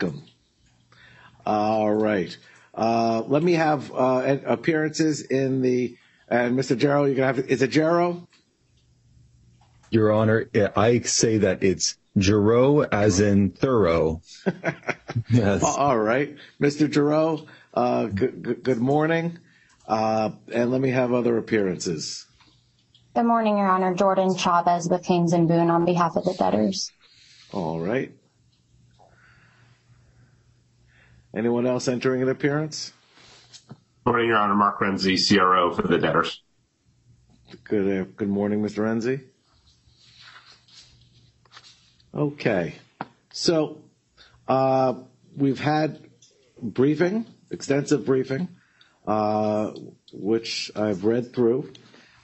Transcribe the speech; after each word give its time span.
welcome. 0.00 0.22
All 1.44 1.92
right. 1.92 2.36
Uh, 2.74 3.22
let 3.26 3.42
me 3.42 3.52
have 3.54 3.92
uh, 3.92 4.38
appearances 4.44 5.22
in 5.22 5.62
the... 5.62 5.96
And 6.28 6.58
Mr. 6.58 6.76
Jarrow, 6.76 7.04
you're 7.04 7.14
gonna 7.14 7.28
have... 7.28 7.38
Is 7.38 7.62
it 7.62 7.68
Jarrow? 7.68 8.26
Your 9.90 10.12
Honor, 10.12 10.50
I 10.74 11.00
say 11.00 11.38
that 11.38 11.62
it's 11.62 11.96
Gerro, 12.18 12.82
as 12.82 13.20
in 13.20 13.50
thorough. 13.50 14.22
Yes. 15.30 15.62
All 15.62 15.96
right. 15.98 16.36
Mr. 16.60 16.92
Gerro, 16.92 17.46
uh, 17.72 18.04
good 18.06 18.76
morning. 18.76 19.38
And 19.88 20.70
let 20.70 20.80
me 20.80 20.90
have 20.90 21.14
other 21.14 21.38
appearances. 21.38 22.26
Good 23.14 23.24
morning, 23.24 23.56
Your 23.56 23.66
Honor. 23.66 23.94
Jordan 23.94 24.36
Chavez 24.36 24.90
with 24.90 25.06
Haynes 25.06 25.32
and 25.32 25.48
Boone 25.48 25.70
on 25.70 25.86
behalf 25.86 26.16
of 26.16 26.24
the 26.24 26.34
debtors. 26.34 26.92
All 27.50 27.80
right. 27.80 28.12
Anyone 31.36 31.66
else 31.66 31.86
entering 31.86 32.22
an 32.22 32.30
appearance? 32.30 32.94
Good 33.68 34.10
morning, 34.12 34.28
Your 34.28 34.38
Honor. 34.38 34.54
Mark 34.54 34.80
Renzi, 34.80 35.18
CRO 35.18 35.70
for 35.70 35.86
the 35.86 35.98
debtors. 35.98 36.40
Good, 37.64 38.00
uh, 38.00 38.04
good 38.16 38.30
morning, 38.30 38.62
Mr. 38.62 38.78
Renzi. 38.78 39.20
Okay. 42.14 42.76
So, 43.34 43.82
uh, 44.48 44.94
we've 45.36 45.60
had 45.60 46.00
briefing, 46.62 47.26
extensive 47.50 48.06
briefing, 48.06 48.48
uh, 49.06 49.72
which 50.14 50.70
I've 50.74 51.04
read 51.04 51.34
through. 51.34 51.70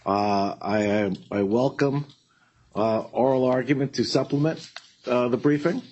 I 0.06 1.12
welcome 1.30 2.06
oral 2.72 3.44
argument 3.44 3.92
to 3.94 4.04
supplement 4.04 4.70
the 5.04 5.36
briefing. 5.36 5.82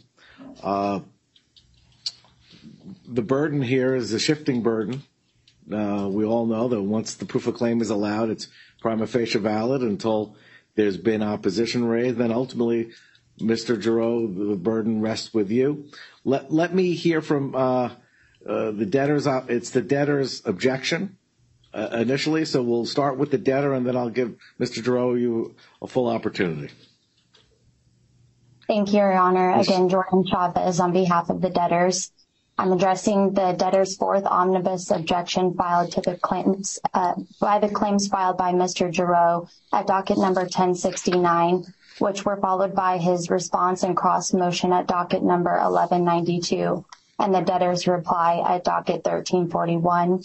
The 3.12 3.22
burden 3.22 3.60
here 3.60 3.96
is 3.96 4.12
a 4.12 4.20
shifting 4.20 4.62
burden. 4.62 5.02
Uh, 5.70 6.08
we 6.10 6.24
all 6.24 6.46
know 6.46 6.68
that 6.68 6.80
once 6.80 7.14
the 7.14 7.24
proof 7.24 7.46
of 7.48 7.54
claim 7.54 7.80
is 7.80 7.90
allowed, 7.90 8.30
it's 8.30 8.46
prima 8.80 9.06
facie 9.06 9.38
valid 9.38 9.82
until 9.82 10.36
there's 10.76 10.96
been 10.96 11.20
opposition 11.22 11.84
raised. 11.84 12.18
Then 12.18 12.30
ultimately, 12.30 12.90
Mr. 13.40 13.76
Gerro, 13.80 14.26
the 14.28 14.54
burden 14.56 15.00
rests 15.00 15.34
with 15.34 15.50
you. 15.50 15.86
Let 16.24 16.72
me 16.72 16.92
hear 16.94 17.20
from 17.20 17.54
uh, 17.56 17.90
uh, 18.48 18.70
the 18.70 18.86
debtors. 18.86 19.26
op- 19.26 19.50
It's 19.50 19.70
the 19.70 19.82
debtor's 19.82 20.42
objection 20.46 21.16
initially, 21.74 22.44
so 22.44 22.62
we'll 22.62 22.86
start 22.86 23.16
with 23.18 23.32
the 23.32 23.38
debtor, 23.38 23.74
and 23.74 23.84
then 23.86 23.96
I'll 23.96 24.10
give 24.10 24.36
Mr. 24.60 24.82
Gerro 24.84 25.14
you 25.14 25.56
a 25.82 25.86
full 25.88 26.06
opportunity. 26.08 26.72
Thank 28.68 28.92
you, 28.92 28.98
Your 29.00 29.14
Honor. 29.14 29.50
Again, 29.58 29.88
Jordan 29.88 30.24
Chavez 30.30 30.78
on 30.78 30.92
behalf 30.92 31.28
of 31.28 31.40
the 31.40 31.50
debtors. 31.50 32.12
I'm 32.60 32.72
addressing 32.72 33.32
the 33.32 33.54
debtor's 33.56 33.96
fourth 33.96 34.26
omnibus 34.26 34.90
objection 34.90 35.54
filed 35.54 35.92
to 35.92 36.02
the 36.02 36.18
claims 36.18 36.78
uh, 36.92 37.14
by 37.40 37.58
the 37.58 37.70
claims 37.70 38.06
filed 38.06 38.36
by 38.36 38.52
Mr. 38.52 38.92
Gerro 38.92 39.48
at 39.72 39.86
docket 39.86 40.18
number 40.18 40.42
1069, 40.42 41.64
which 42.00 42.26
were 42.26 42.36
followed 42.36 42.74
by 42.74 42.98
his 42.98 43.30
response 43.30 43.82
and 43.82 43.96
cross 43.96 44.34
motion 44.34 44.74
at 44.74 44.86
docket 44.86 45.22
number 45.22 45.52
1192, 45.52 46.84
and 47.18 47.34
the 47.34 47.40
debtor's 47.40 47.86
reply 47.86 48.44
at 48.46 48.62
docket 48.62 49.06
1341. 49.06 50.22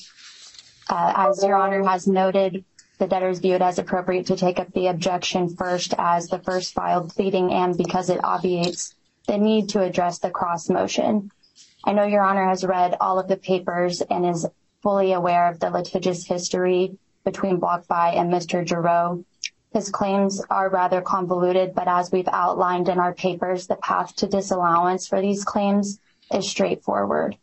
Uh, 0.89 1.14
as 1.16 1.42
Your 1.42 1.55
Honor 1.55 1.86
has 1.86 2.05
noted, 2.05 2.66
the 2.97 3.08
debtors 3.08 3.39
view 3.39 3.53
it 3.53 3.61
as 3.61 3.80
appropriate 3.80 4.25
to 4.25 4.36
take 4.36 4.59
up 4.59 4.73
the 4.73 4.88
objection 4.88 5.55
first 5.55 5.94
as 5.97 6.27
the 6.27 6.39
first 6.39 6.73
filed 6.73 7.16
pleading 7.16 7.53
and 7.53 7.77
because 7.77 8.09
it 8.09 8.20
obviates 8.25 8.94
the 9.25 9.38
need 9.38 9.70
to 9.70 9.81
address 9.81 10.20
the 10.20 10.30
cross 10.30 10.67
motion. 10.67 11.31
I 11.88 11.94
know 11.94 12.03
Your 12.03 12.23
Honor 12.23 12.50
has 12.50 12.64
read 12.64 12.97
all 13.00 13.19
of 13.19 13.28
the 13.28 13.38
papers 13.38 14.02
and 14.02 14.25
is 14.25 14.47
fully 14.81 15.14
aware 15.14 15.52
of 15.52 15.59
the 15.59 15.69
litigious 15.69 16.25
history 16.25 16.97
between 17.23 17.61
BlockFi 17.61 18.16
and 18.16 18.33
Mr. 18.33 18.66
Gerro. 18.66 19.23
His 19.71 19.92
claims 19.92 20.43
are 20.49 20.67
rather 20.67 21.02
convoluted, 21.02 21.76
but 21.76 21.87
as 21.87 22.11
we've 22.11 22.27
outlined 22.30 22.89
in 22.89 22.98
our 22.98 23.14
papers, 23.14 23.67
the 23.67 23.76
path 23.76 24.15
to 24.15 24.26
disallowance 24.26 25.08
for 25.08 25.21
these 25.21 25.43
claims 25.43 25.99
is 26.33 26.49
straightforward. 26.49 27.37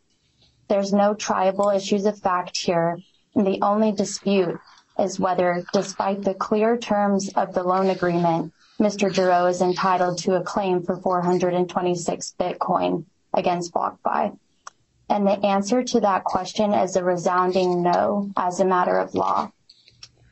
There's 0.67 0.91
no 0.91 1.13
triable 1.13 1.73
issues 1.73 2.05
of 2.05 2.19
fact 2.19 2.57
here, 2.57 2.99
and 3.35 3.47
the 3.47 3.61
only 3.61 3.93
dispute 3.93 4.59
is 4.99 5.21
whether, 5.21 5.63
despite 5.71 6.23
the 6.23 6.33
clear 6.33 6.75
terms 6.75 7.29
of 7.37 7.53
the 7.53 7.63
loan 7.63 7.89
agreement, 7.89 8.51
Mr. 8.77 9.09
Gerro 9.09 9.45
is 9.45 9.61
entitled 9.61 10.17
to 10.17 10.35
a 10.35 10.43
claim 10.43 10.83
for 10.83 10.97
426 10.97 12.35
Bitcoin 12.37 13.05
against 13.33 13.73
BlockFi. 13.73 14.37
And 15.09 15.27
the 15.27 15.45
answer 15.45 15.83
to 15.83 15.99
that 15.99 16.23
question 16.23 16.73
is 16.73 16.95
a 16.95 17.03
resounding 17.03 17.83
no 17.83 18.31
as 18.37 18.59
a 18.59 18.65
matter 18.65 18.97
of 18.97 19.13
law. 19.13 19.51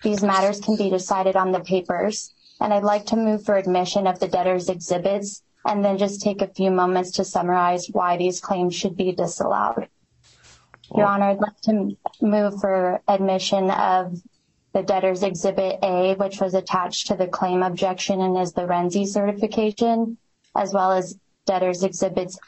These 0.04 0.24
matters 0.24 0.60
can 0.60 0.78
be 0.78 0.90
decided 0.90 1.36
on 1.36 1.52
the 1.52 1.60
papers, 1.60 2.34
and 2.60 2.74
I'd 2.74 2.84
like 2.84 3.06
to 3.08 3.16
move 3.16 3.44
for 3.44 3.58
admission 3.58 4.08
of 4.08 4.20
the 4.20 4.28
debtor's 4.28 4.70
exhibits 4.70 5.44
and 5.66 5.86
then 5.86 5.98
just 5.98 6.22
take 6.22 6.42
a 6.42 6.48
few 6.48 6.72
moments 6.72 7.12
to 7.12 7.24
summarize 7.24 7.88
why 7.92 8.18
these 8.18 8.40
claims 8.40 8.76
should 8.76 8.98
be 8.98 9.12
disallowed. 9.12 9.88
Your 10.96 11.06
Honor, 11.06 11.26
I'd 11.26 11.40
like 11.40 11.62
to 11.62 11.96
move 12.22 12.60
for 12.60 13.02
admission 13.08 13.70
of 13.70 14.20
the 14.74 14.84
debtor's 14.84 15.24
exhibit 15.24 15.80
A, 15.84 16.16
which 16.16 16.40
was 16.40 16.54
attached 16.54 17.08
to 17.08 17.16
the 17.16 17.28
claim 17.28 17.62
objection 17.62 18.22
and 18.22 18.38
is 18.38 18.54
the 18.54 18.62
Renzi 18.62 19.06
certification, 19.06 20.18
as 20.56 20.74
well 20.74 20.92
as 20.92 21.20
debtor's 21.46 21.84
exhibits 21.84 22.40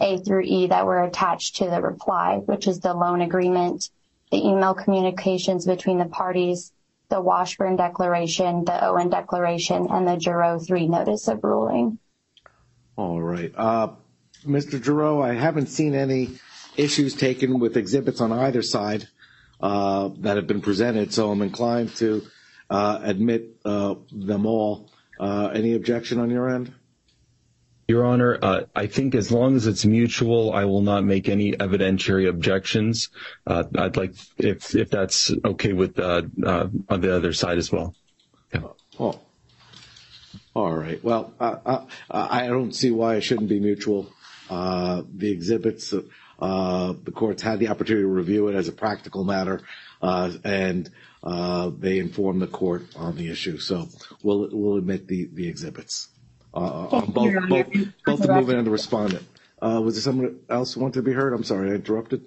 A 0.00 0.18
through 0.18 0.42
E 0.42 0.66
that 0.68 0.86
were 0.86 1.02
attached 1.02 1.56
to 1.56 1.64
the 1.64 1.80
reply, 1.82 2.36
which 2.44 2.66
is 2.66 2.80
the 2.80 2.94
loan 2.94 3.20
agreement, 3.20 3.90
the 4.30 4.46
email 4.46 4.74
communications 4.74 5.66
between 5.66 5.98
the 5.98 6.04
parties, 6.04 6.72
the 7.08 7.20
Washburn 7.20 7.76
Declaration, 7.76 8.64
the 8.64 8.84
Owen 8.84 9.08
Declaration, 9.08 9.88
and 9.90 10.06
the 10.06 10.16
Gerro 10.16 10.58
3 10.64 10.88
Notice 10.88 11.26
of 11.28 11.42
Ruling. 11.42 11.98
All 12.96 13.20
right. 13.20 13.52
Uh, 13.56 13.88
Mr. 14.44 14.82
Gerro, 14.82 15.22
I 15.22 15.34
haven't 15.34 15.66
seen 15.66 15.94
any 15.94 16.38
issues 16.76 17.14
taken 17.14 17.58
with 17.58 17.76
exhibits 17.76 18.20
on 18.20 18.32
either 18.32 18.62
side 18.62 19.08
uh, 19.60 20.10
that 20.18 20.36
have 20.36 20.46
been 20.46 20.60
presented, 20.60 21.12
so 21.12 21.30
I'm 21.30 21.42
inclined 21.42 21.94
to 21.96 22.24
uh, 22.70 23.00
admit 23.02 23.62
them 23.64 24.46
all. 24.46 24.90
Any 25.20 25.74
objection 25.74 26.20
on 26.20 26.30
your 26.30 26.48
end? 26.48 26.72
Your 27.88 28.04
Honor, 28.04 28.38
uh, 28.42 28.64
I 28.76 28.86
think 28.86 29.14
as 29.14 29.32
long 29.32 29.56
as 29.56 29.66
it's 29.66 29.86
mutual, 29.86 30.52
I 30.52 30.66
will 30.66 30.82
not 30.82 31.04
make 31.04 31.26
any 31.26 31.52
evidentiary 31.52 32.28
objections. 32.28 33.08
Uh, 33.46 33.64
I'd 33.78 33.96
like, 33.96 34.12
if 34.36 34.90
that's 34.90 35.32
okay 35.42 35.72
with 35.72 35.98
uh, 35.98 36.24
on 36.90 37.00
the 37.00 37.16
other 37.16 37.32
side 37.32 37.56
as 37.56 37.72
well. 37.72 37.94
Oh. 39.00 39.18
All 40.54 40.74
right. 40.74 41.02
Well, 41.02 41.32
I 42.10 42.46
don't 42.46 42.74
see 42.74 42.90
why 42.90 43.14
it 43.14 43.22
shouldn't 43.22 43.48
be 43.48 43.58
mutual. 43.58 44.12
The 44.50 45.06
exhibits, 45.22 45.88
the 45.88 47.12
courts 47.14 47.42
had 47.42 47.58
the 47.58 47.68
opportunity 47.68 48.02
to 48.02 48.08
review 48.08 48.48
it 48.48 48.54
as 48.54 48.68
a 48.68 48.72
practical 48.72 49.24
matter, 49.24 49.62
and 50.02 50.90
they 51.22 51.98
informed 51.98 52.42
the 52.42 52.48
court 52.48 52.82
on 52.96 53.16
the 53.16 53.30
issue. 53.30 53.56
So 53.56 53.88
we'll 54.22 54.76
admit 54.76 55.08
the 55.08 55.48
exhibits. 55.48 56.08
Uh, 56.58 56.98
uh, 56.98 57.06
both 57.06 57.32
the 57.32 58.28
movant 58.28 58.58
and 58.58 58.66
the 58.66 58.70
respondent. 58.70 59.24
Uh, 59.62 59.80
was 59.82 59.94
there 59.94 60.02
someone 60.02 60.40
else 60.48 60.74
who 60.74 60.80
wanted 60.80 60.94
to 60.94 61.02
be 61.02 61.12
heard? 61.12 61.32
I'm 61.32 61.44
sorry, 61.44 61.70
I 61.70 61.74
interrupted. 61.74 62.24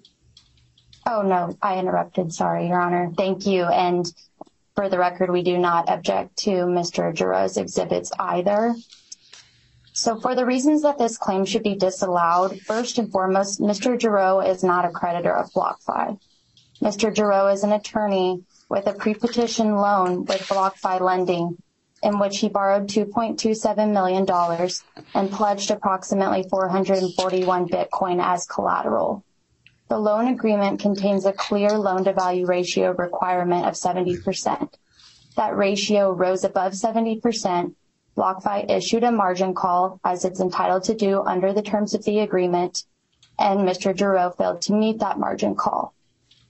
Oh, 1.05 1.21
no, 1.21 1.57
I 1.61 1.79
interrupted. 1.79 2.33
Sorry, 2.33 2.67
Your 2.67 2.79
Honor. 2.79 3.11
Thank 3.17 3.45
you. 3.45 3.63
And 3.63 4.11
for 4.75 4.87
the 4.87 4.97
record, 4.97 5.31
we 5.31 5.43
do 5.43 5.57
not 5.57 5.89
object 5.89 6.37
to 6.39 6.51
Mr. 6.51 7.13
Gerro's 7.13 7.57
exhibits 7.57 8.11
either. 8.17 8.75
So 9.93 10.19
for 10.19 10.35
the 10.35 10.45
reasons 10.45 10.83
that 10.83 10.97
this 10.97 11.17
claim 11.17 11.43
should 11.43 11.63
be 11.63 11.75
disallowed, 11.75 12.61
first 12.61 12.97
and 12.97 13.11
foremost, 13.11 13.59
Mr. 13.59 13.99
Gerro 13.99 14.39
is 14.39 14.63
not 14.63 14.85
a 14.85 14.89
creditor 14.89 15.35
of 15.35 15.51
BlockFi. 15.51 16.17
Mr. 16.81 17.13
Gerro 17.13 17.51
is 17.51 17.63
an 17.63 17.73
attorney 17.73 18.43
with 18.69 18.87
a 18.87 18.93
pre-petition 18.93 19.75
loan 19.75 20.23
with 20.25 20.41
BlockFi 20.47 21.01
Lending, 21.01 21.57
in 22.03 22.19
which 22.19 22.39
he 22.39 22.49
borrowed 22.49 22.87
$2.27 22.87 23.91
million 23.91 24.25
and 25.13 25.31
pledged 25.31 25.71
approximately 25.71 26.43
441 26.49 27.67
Bitcoin 27.67 28.23
as 28.23 28.45
collateral. 28.45 29.23
The 29.87 29.99
loan 29.99 30.27
agreement 30.27 30.79
contains 30.79 31.25
a 31.25 31.33
clear 31.33 31.77
loan-to-value 31.77 32.45
ratio 32.45 32.93
requirement 32.93 33.65
of 33.65 33.73
70%. 33.73 34.73
That 35.35 35.57
ratio 35.57 36.11
rose 36.11 36.43
above 36.43 36.73
70%. 36.73 37.75
BlockFi 38.17 38.69
issued 38.69 39.03
a 39.03 39.11
margin 39.11 39.53
call, 39.53 39.99
as 40.03 40.25
it's 40.25 40.39
entitled 40.39 40.83
to 40.85 40.95
do 40.95 41.23
under 41.23 41.53
the 41.53 41.61
terms 41.61 41.93
of 41.93 42.03
the 42.03 42.19
agreement, 42.19 42.85
and 43.39 43.59
Mr. 43.61 43.95
Gerro 43.95 44.31
failed 44.31 44.61
to 44.63 44.73
meet 44.73 44.99
that 44.99 45.19
margin 45.19 45.55
call. 45.55 45.93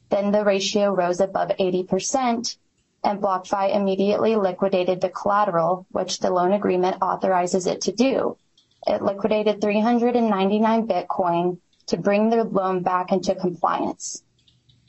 Then 0.09 0.31
the 0.31 0.43
ratio 0.43 0.93
rose 0.93 1.19
above 1.19 1.49
80%, 1.59 2.57
and 3.03 3.21
BlockFi 3.21 3.75
immediately 3.75 4.35
liquidated 4.35 5.01
the 5.01 5.09
collateral, 5.09 5.85
which 5.91 6.19
the 6.19 6.31
loan 6.31 6.53
agreement 6.53 7.01
authorizes 7.01 7.67
it 7.67 7.81
to 7.81 7.91
do. 7.91 8.37
It 8.85 9.01
liquidated 9.01 9.61
399 9.61 10.87
Bitcoin 10.87 11.57
to 11.87 11.97
bring 11.97 12.29
the 12.29 12.43
loan 12.43 12.83
back 12.83 13.11
into 13.11 13.35
compliance. 13.35 14.23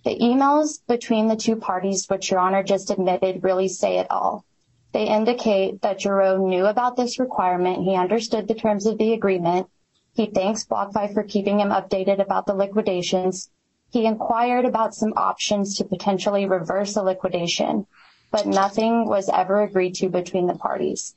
The 0.05 0.19
emails 0.19 0.81
between 0.87 1.29
the 1.29 1.37
two 1.37 1.57
parties, 1.57 2.07
which 2.09 2.31
Your 2.31 2.41
Honor 2.41 2.63
just 2.63 2.91
admitted, 2.91 3.45
really 3.45 3.69
say 3.69 3.99
it 3.99 4.11
all. 4.11 4.45
They 4.93 5.09
indicate 5.09 5.81
that 5.83 6.01
Gerro 6.01 6.37
knew 6.37 6.67
about 6.67 6.97
this 6.97 7.19
requirement. 7.19 7.85
He 7.85 7.95
understood 7.95 8.47
the 8.47 8.55
terms 8.55 8.85
of 8.85 8.99
the 8.99 9.15
agreement. 9.15 9.69
He 10.13 10.27
thanks 10.27 10.67
BlockFi 10.67 11.15
for 11.15 11.23
keeping 11.23 11.61
him 11.61 11.71
updated 11.71 12.21
about 12.21 12.47
the 12.47 12.55
liquidations. 12.55 13.49
He 13.91 14.07
inquired 14.07 14.65
about 14.65 14.95
some 14.95 15.13
options 15.17 15.77
to 15.77 15.85
potentially 15.85 16.47
reverse 16.47 16.95
the 16.95 17.03
liquidation, 17.03 17.87
but 18.33 18.47
nothing 18.47 19.07
was 19.07 19.29
ever 19.29 19.63
agreed 19.63 19.95
to 19.95 20.09
between 20.09 20.47
the 20.47 20.55
parties. 20.55 21.15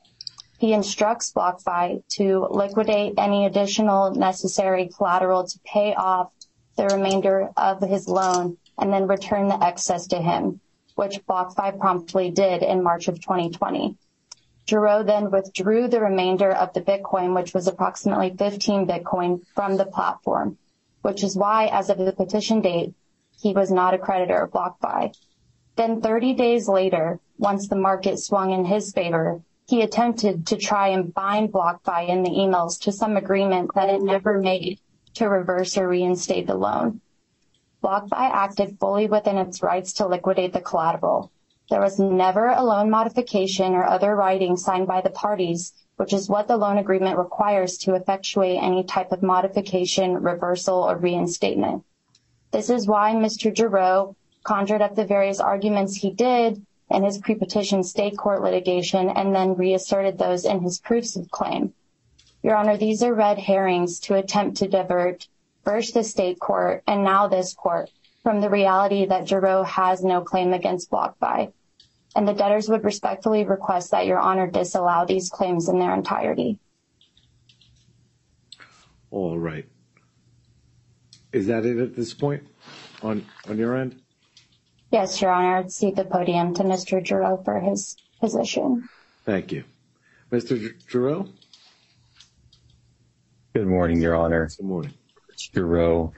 He 0.58 0.72
instructs 0.72 1.32
BlockFi 1.32 2.02
to 2.10 2.46
liquidate 2.50 3.14
any 3.18 3.46
additional 3.46 4.14
necessary 4.14 4.88
collateral 4.94 5.44
to 5.44 5.60
pay 5.64 5.94
off 5.94 6.30
the 6.76 6.86
remainder 6.86 7.50
of 7.56 7.80
his 7.80 8.06
loan 8.06 8.58
and 8.78 8.92
then 8.92 9.08
return 9.08 9.48
the 9.48 9.62
excess 9.64 10.06
to 10.08 10.18
him, 10.18 10.60
which 10.94 11.24
BlockFi 11.26 11.78
promptly 11.78 12.30
did 12.30 12.62
in 12.62 12.82
March 12.82 13.08
of 13.08 13.20
2020. 13.20 13.96
Gerro 14.66 15.02
then 15.02 15.30
withdrew 15.30 15.88
the 15.88 16.00
remainder 16.00 16.52
of 16.52 16.72
the 16.74 16.82
Bitcoin, 16.82 17.34
which 17.34 17.54
was 17.54 17.66
approximately 17.66 18.34
15 18.36 18.86
Bitcoin 18.86 19.46
from 19.54 19.76
the 19.76 19.86
platform, 19.86 20.58
which 21.02 21.22
is 21.22 21.36
why 21.36 21.66
as 21.66 21.88
of 21.88 21.98
the 21.98 22.12
petition 22.12 22.60
date, 22.60 22.94
he 23.38 23.52
was 23.52 23.70
not 23.70 23.94
a 23.94 23.98
creditor 23.98 24.42
of 24.42 24.50
BlockFi. 24.50 25.14
Then 25.76 26.00
30 26.00 26.32
days 26.34 26.68
later, 26.68 27.20
once 27.38 27.68
the 27.68 27.76
market 27.76 28.18
swung 28.18 28.50
in 28.50 28.64
his 28.64 28.92
favor, 28.92 29.42
he 29.68 29.82
attempted 29.82 30.46
to 30.46 30.56
try 30.56 30.88
and 30.88 31.12
bind 31.12 31.52
BlockFi 31.52 32.08
in 32.08 32.22
the 32.22 32.30
emails 32.30 32.80
to 32.80 32.92
some 32.92 33.16
agreement 33.16 33.70
that 33.74 33.90
it 33.90 34.00
never 34.00 34.40
made 34.40 34.80
to 35.14 35.28
reverse 35.28 35.76
or 35.76 35.88
reinstate 35.88 36.46
the 36.46 36.54
loan. 36.54 37.00
BlockFi 37.82 38.10
acted 38.12 38.78
fully 38.78 39.06
within 39.06 39.36
its 39.36 39.62
rights 39.62 39.92
to 39.94 40.06
liquidate 40.06 40.52
the 40.52 40.60
collateral. 40.60 41.30
There 41.68 41.80
was 41.80 41.98
never 41.98 42.48
a 42.48 42.62
loan 42.62 42.88
modification 42.90 43.74
or 43.74 43.84
other 43.84 44.14
writing 44.14 44.56
signed 44.56 44.86
by 44.86 45.02
the 45.02 45.10
parties, 45.10 45.74
which 45.96 46.12
is 46.12 46.28
what 46.28 46.48
the 46.48 46.56
loan 46.56 46.78
agreement 46.78 47.18
requires 47.18 47.76
to 47.78 47.94
effectuate 47.94 48.62
any 48.62 48.84
type 48.84 49.12
of 49.12 49.22
modification, 49.22 50.14
reversal, 50.14 50.76
or 50.76 50.96
reinstatement. 50.96 51.84
This 52.50 52.70
is 52.70 52.86
why 52.86 53.12
Mr. 53.12 53.52
Gerro 53.52 54.14
conjured 54.46 54.80
up 54.80 54.94
the 54.94 55.04
various 55.04 55.40
arguments 55.40 55.96
he 55.96 56.10
did 56.10 56.64
in 56.88 57.02
his 57.02 57.18
pre-petition 57.18 57.82
state 57.82 58.16
court 58.16 58.42
litigation 58.42 59.10
and 59.10 59.34
then 59.34 59.56
reasserted 59.56 60.16
those 60.16 60.44
in 60.44 60.60
his 60.60 60.78
proofs 60.78 61.16
of 61.16 61.28
claim. 61.30 61.74
Your 62.44 62.54
Honor, 62.54 62.76
these 62.76 63.02
are 63.02 63.12
red 63.12 63.38
herrings 63.38 63.98
to 64.00 64.14
attempt 64.14 64.58
to 64.58 64.68
divert 64.68 65.26
first 65.64 65.94
the 65.94 66.04
state 66.04 66.38
court 66.38 66.84
and 66.86 67.02
now 67.02 67.26
this 67.26 67.54
court 67.54 67.90
from 68.22 68.40
the 68.40 68.48
reality 68.48 69.04
that 69.06 69.26
Gerro 69.26 69.64
has 69.64 70.04
no 70.04 70.20
claim 70.20 70.52
against 70.52 70.90
BlockFi. 70.92 71.52
And 72.14 72.26
the 72.26 72.32
debtors 72.32 72.68
would 72.68 72.84
respectfully 72.84 73.44
request 73.44 73.90
that 73.90 74.06
Your 74.06 74.20
Honor 74.20 74.46
disallow 74.46 75.06
these 75.06 75.28
claims 75.28 75.68
in 75.68 75.80
their 75.80 75.92
entirety. 75.92 76.60
All 79.10 79.38
right. 79.38 79.66
Is 81.32 81.48
that 81.48 81.66
it 81.66 81.78
at 81.78 81.96
this 81.96 82.14
point 82.14 82.46
on 83.02 83.26
your 83.48 83.76
end? 83.76 84.00
Yes, 84.90 85.20
Your 85.20 85.32
Honor. 85.32 85.58
I'd 85.58 85.72
cede 85.72 85.96
the 85.96 86.04
podium 86.04 86.54
to 86.54 86.62
Mr. 86.62 87.02
Gerro 87.02 87.44
for 87.44 87.58
his 87.58 87.96
position. 88.20 88.88
Thank 89.24 89.52
you. 89.52 89.64
Mr. 90.30 90.74
Gerro? 90.88 91.28
Good 93.54 93.66
morning, 93.66 94.00
Your 94.00 94.14
Honor. 94.14 94.48
Good 94.56 94.66
morning. 94.66 94.94
Gerro, 95.54 96.12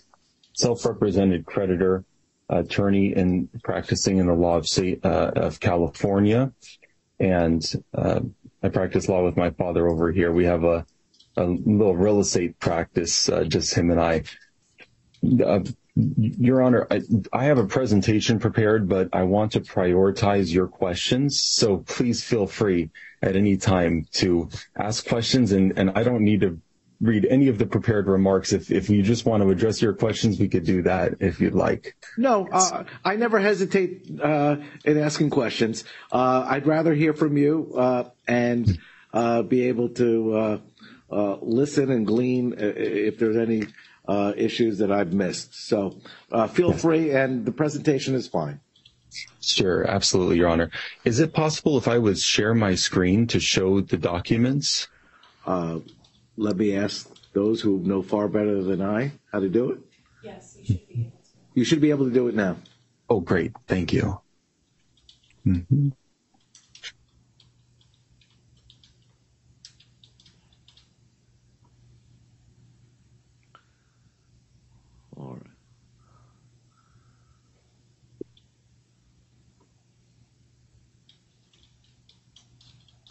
self-represented 0.53 1.47
creditor, 1.47 2.05
attorney 2.49 3.15
and 3.15 3.49
practicing 3.63 4.19
in 4.19 4.27
the 4.27 4.35
law 4.35 4.57
of 4.57 4.67
uh, 5.05 5.51
California. 5.61 6.53
And 7.21 7.63
uh, 7.95 8.21
I 8.63 8.69
practice 8.69 9.09
law 9.09 9.25
with 9.25 9.37
my 9.37 9.51
father 9.51 9.89
over 9.89 10.13
here. 10.13 10.33
We 10.33 10.45
have 10.45 10.65
a 10.65 10.85
little 11.37 11.97
real 11.97 12.21
estate 12.21 12.59
practice, 12.59 13.29
uh, 13.29 13.45
just 13.45 13.75
him 13.75 13.91
and 13.91 14.01
I. 14.01 14.25
Your 15.99 16.63
Honor, 16.63 16.87
I 17.33 17.45
have 17.45 17.59
a 17.59 17.67
presentation 17.67 18.39
prepared, 18.39 18.89
but 18.89 19.09
I 19.13 19.25
want 19.25 19.53
to 19.53 19.61
prioritize 19.61 20.53
your 20.53 20.69
questions. 20.69 21.41
So 21.41 21.79
please 21.79 22.23
feel 22.23 22.47
free 22.47 22.91
at 23.21 23.35
any 23.35 23.57
time 23.57 24.07
to 24.13 24.49
ask 24.77 25.09
questions. 25.09 25.51
And 25.51 25.77
and 25.77 25.91
I 25.97 26.05
don't 26.05 26.23
need 26.23 26.43
to 26.43 26.61
read 27.01 27.27
any 27.29 27.49
of 27.49 27.59
the 27.59 27.67
prepared 27.67 28.07
remarks. 28.07 28.53
If 28.53 28.89
you 28.89 29.03
just 29.03 29.27
want 29.27 29.43
to 29.43 29.51
address 29.51 29.83
your 29.83 29.93
questions, 29.93 30.39
we 30.39 30.49
could 30.49 30.65
do 30.65 30.83
that 30.83 31.15
if 31.19 31.41
you'd 31.41 31.55
like. 31.55 31.97
No, 32.17 32.49
uh, 32.51 32.85
I 33.05 33.17
never 33.17 33.41
hesitate 33.41 34.09
uh, 34.21 34.57
in 34.85 34.99
asking 34.99 35.31
questions. 35.31 35.83
Uh, 36.13 36.45
I'd 36.49 36.67
rather 36.67 36.95
hear 36.95 37.13
from 37.13 37.37
you 37.37 37.75
and 38.29 38.79
be 39.49 39.69
able 39.69 39.89
to 39.91 40.61
listen 41.11 41.91
and 41.91 42.07
glean 42.07 42.55
if 42.57 43.19
there's 43.19 43.37
any 43.37 43.65
Uh, 44.09 44.33
issues 44.39 44.79
that 44.79 44.91
I've 44.91 45.13
missed. 45.13 45.55
So 45.55 45.99
uh, 46.33 46.47
feel 46.49 46.73
free 46.73 47.11
and 47.11 47.45
the 47.45 47.53
presentation 47.53 48.15
is 48.15 48.27
fine. 48.27 48.59
Sure, 49.43 49.87
absolutely, 49.87 50.39
Your 50.39 50.49
Honor. 50.49 50.71
Is 51.05 51.21
it 51.21 51.35
possible 51.35 51.77
if 51.77 51.87
I 51.87 51.99
would 51.99 52.19
share 52.19 52.55
my 52.55 52.75
screen 52.75 53.27
to 53.27 53.39
show 53.39 53.83
the 53.83 53.99
documents? 53.99 54.89
Uh, 55.47 55.81
let 56.39 56.57
me 56.57 56.75
ask 56.75 57.11
those 57.35 57.61
who 57.61 57.81
know 57.81 58.03
far 58.03 58.29
better 58.29 58.63
than 58.63 58.81
I 58.81 59.13
how 59.31 59.41
to 59.41 59.49
do 59.49 59.73
it. 59.73 59.79
Yes, 60.23 60.57
you 60.59 60.65
should 60.65 60.89
be 60.89 61.01
able 61.01 61.11
to. 61.11 61.29
You 61.55 61.65
should 61.65 61.81
be 61.81 61.91
able 61.91 62.05
to 62.07 62.13
do 62.13 62.29
it 62.29 62.35
now. 62.35 62.57
Oh, 63.11 63.21
great. 63.21 63.53
Thank 63.67 63.93
you. 63.93 64.21
All 65.47 65.93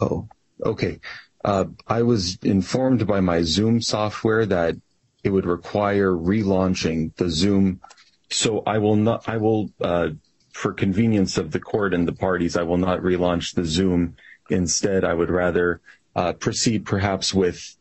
Oh, 0.00 0.28
okay. 0.64 1.00
Uh, 1.44 1.66
I 1.86 2.02
was 2.02 2.38
informed 2.42 3.06
by 3.06 3.20
my 3.20 3.42
Zoom 3.42 3.80
software 3.80 4.46
that 4.46 4.76
it 5.24 5.30
would 5.30 5.46
require 5.46 6.10
relaunching 6.10 7.14
the 7.16 7.30
Zoom. 7.30 7.80
So 8.30 8.62
I 8.66 8.78
will 8.78 8.96
not, 8.96 9.28
I 9.28 9.36
will, 9.36 9.70
uh, 9.80 10.10
for 10.52 10.72
convenience 10.72 11.38
of 11.38 11.52
the 11.52 11.60
court 11.60 11.94
and 11.94 12.06
the 12.06 12.12
parties, 12.12 12.56
I 12.56 12.62
will 12.62 12.76
not 12.76 13.00
relaunch 13.00 13.54
the 13.54 13.64
Zoom. 13.64 14.16
Instead, 14.50 15.04
I 15.04 15.14
would 15.14 15.30
rather 15.30 15.80
uh, 16.16 16.32
proceed 16.32 16.86
perhaps 16.86 17.34
with 17.34 17.76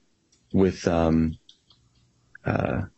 with 0.54 0.88
um, 0.88 1.38
an 2.46 2.90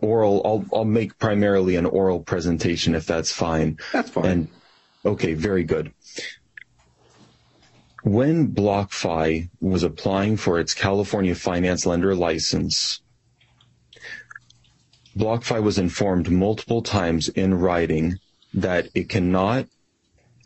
oral, 0.00 0.66
I'll 0.72 0.84
make 0.84 1.18
primarily 1.18 1.76
an 1.76 1.86
oral 1.86 2.20
presentation 2.20 2.94
if 2.94 3.06
that's 3.06 3.32
fine. 3.32 3.78
That's 3.92 4.10
fine. 4.10 4.24
And 4.26 4.48
Okay, 5.04 5.34
very 5.34 5.64
good. 5.64 5.92
When 8.04 8.48
BlockFi 8.48 9.48
was 9.60 9.84
applying 9.84 10.36
for 10.36 10.58
its 10.58 10.74
California 10.74 11.36
finance 11.36 11.86
lender 11.86 12.16
license, 12.16 13.00
BlockFi 15.16 15.62
was 15.62 15.78
informed 15.78 16.28
multiple 16.28 16.82
times 16.82 17.28
in 17.28 17.54
writing 17.54 18.18
that 18.54 18.88
it 18.92 19.08
cannot, 19.08 19.68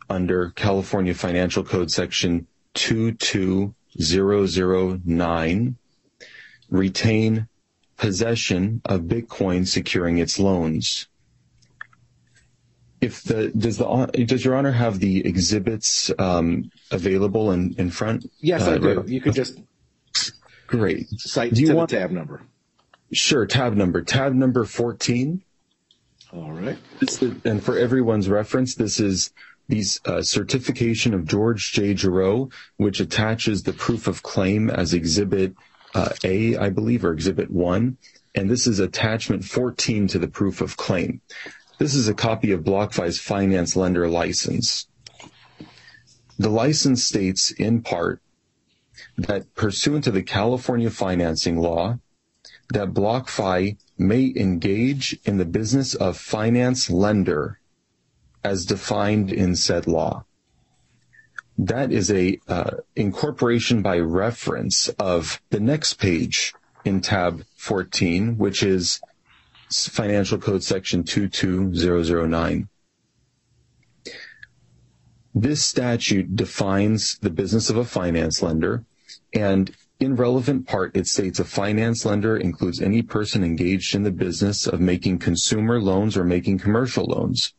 under 0.07 0.51
California 0.51 1.15
Financial 1.15 1.63
Code 1.63 1.89
section 1.89 2.45
22009, 2.75 5.75
retain 6.69 7.47
possession 7.97 8.81
of 8.85 9.01
Bitcoin 9.01 9.67
securing 9.67 10.19
its 10.19 10.37
loans. 10.37 11.07
If 12.99 13.23
the 13.23 13.49
does 13.49 13.77
the 13.77 14.25
does 14.25 14.43
Your 14.43 14.55
Honor 14.55 14.71
have 14.71 14.99
the 14.99 15.25
exhibits 15.25 16.11
um, 16.17 16.71
available 16.91 17.51
in 17.51 17.91
front? 17.91 18.29
Yes, 18.39 18.63
I 18.63 18.73
uh, 18.73 18.77
do. 18.77 19.03
You 19.07 19.21
can 19.21 19.33
just 19.33 19.59
great 20.67 21.07
cite 21.19 21.53
the 21.53 21.85
tab 21.87 22.11
number. 22.11 22.41
Sure, 23.13 23.45
tab 23.45 23.73
number. 23.75 24.01
Tab 24.01 24.33
number 24.33 24.65
14. 24.65 25.41
All 26.33 26.51
right. 26.51 26.77
And 27.45 27.63
for 27.63 27.77
everyone's 27.77 28.27
reference, 28.27 28.75
this 28.75 28.99
is 28.99 29.31
the 29.69 29.83
uh, 30.05 30.21
certification 30.21 31.13
of 31.13 31.25
George 31.25 31.71
J. 31.71 31.93
Gerro, 31.93 32.51
which 32.77 32.99
attaches 32.99 33.63
the 33.63 33.73
proof 33.73 34.07
of 34.07 34.23
claim 34.23 34.69
as 34.69 34.93
Exhibit 34.93 35.53
uh, 35.95 36.09
A, 36.23 36.57
I 36.57 36.69
believe, 36.69 37.05
or 37.05 37.13
Exhibit 37.13 37.49
1. 37.49 37.97
And 38.35 38.49
this 38.49 38.67
is 38.67 38.79
attachment 38.79 39.45
14 39.45 40.07
to 40.09 40.19
the 40.19 40.27
proof 40.27 40.61
of 40.61 40.77
claim. 40.77 41.21
This 41.77 41.93
is 41.93 42.07
a 42.07 42.13
copy 42.13 42.51
of 42.51 42.63
BlockFi's 42.63 43.19
finance 43.19 43.75
lender 43.75 44.07
license. 44.07 44.87
The 46.39 46.49
license 46.49 47.03
states 47.03 47.51
in 47.51 47.81
part 47.81 48.21
that 49.15 49.53
pursuant 49.53 50.03
to 50.05 50.11
the 50.11 50.23
California 50.23 50.89
financing 50.89 51.57
law, 51.57 51.99
that 52.69 52.93
BlockFi 52.93 53.77
may 53.97 54.33
engage 54.35 55.19
in 55.23 55.37
the 55.37 55.45
business 55.45 55.93
of 55.93 56.17
finance 56.17 56.89
lender 56.89 57.59
as 58.43 58.65
defined 58.65 59.31
in 59.31 59.55
said 59.55 59.87
law. 59.87 60.25
That 61.59 61.91
is 61.91 62.11
a 62.11 62.39
uh, 62.47 62.77
incorporation 62.95 63.81
by 63.81 63.99
reference 63.99 64.89
of 64.99 65.41
the 65.49 65.59
next 65.59 65.95
page 65.95 66.53
in 66.85 67.01
tab 67.01 67.43
14, 67.55 68.37
which 68.37 68.63
is 68.63 69.01
Financial 69.71 70.37
Code 70.37 70.63
section 70.63 71.03
22009. 71.03 72.69
This 75.35 75.63
statute 75.63 76.35
defines 76.35 77.17
the 77.21 77.29
business 77.29 77.69
of 77.69 77.77
a 77.77 77.85
finance 77.85 78.41
lender 78.41 78.85
and 79.33 79.75
in 79.99 80.15
relevant 80.15 80.67
part, 80.67 80.95
it 80.95 81.07
states 81.07 81.39
a 81.39 81.43
finance 81.43 82.05
lender 82.05 82.37
includes 82.37 82.81
any 82.81 83.01
person 83.01 83.43
engaged 83.43 83.95
in 83.95 84.03
the 84.03 84.11
business 84.11 84.67
of 84.67 84.79
making 84.79 85.17
consumer 85.17 85.81
loans 85.81 86.15
or 86.15 86.23
making 86.23 86.59
commercial 86.59 87.05
loans. 87.05 87.53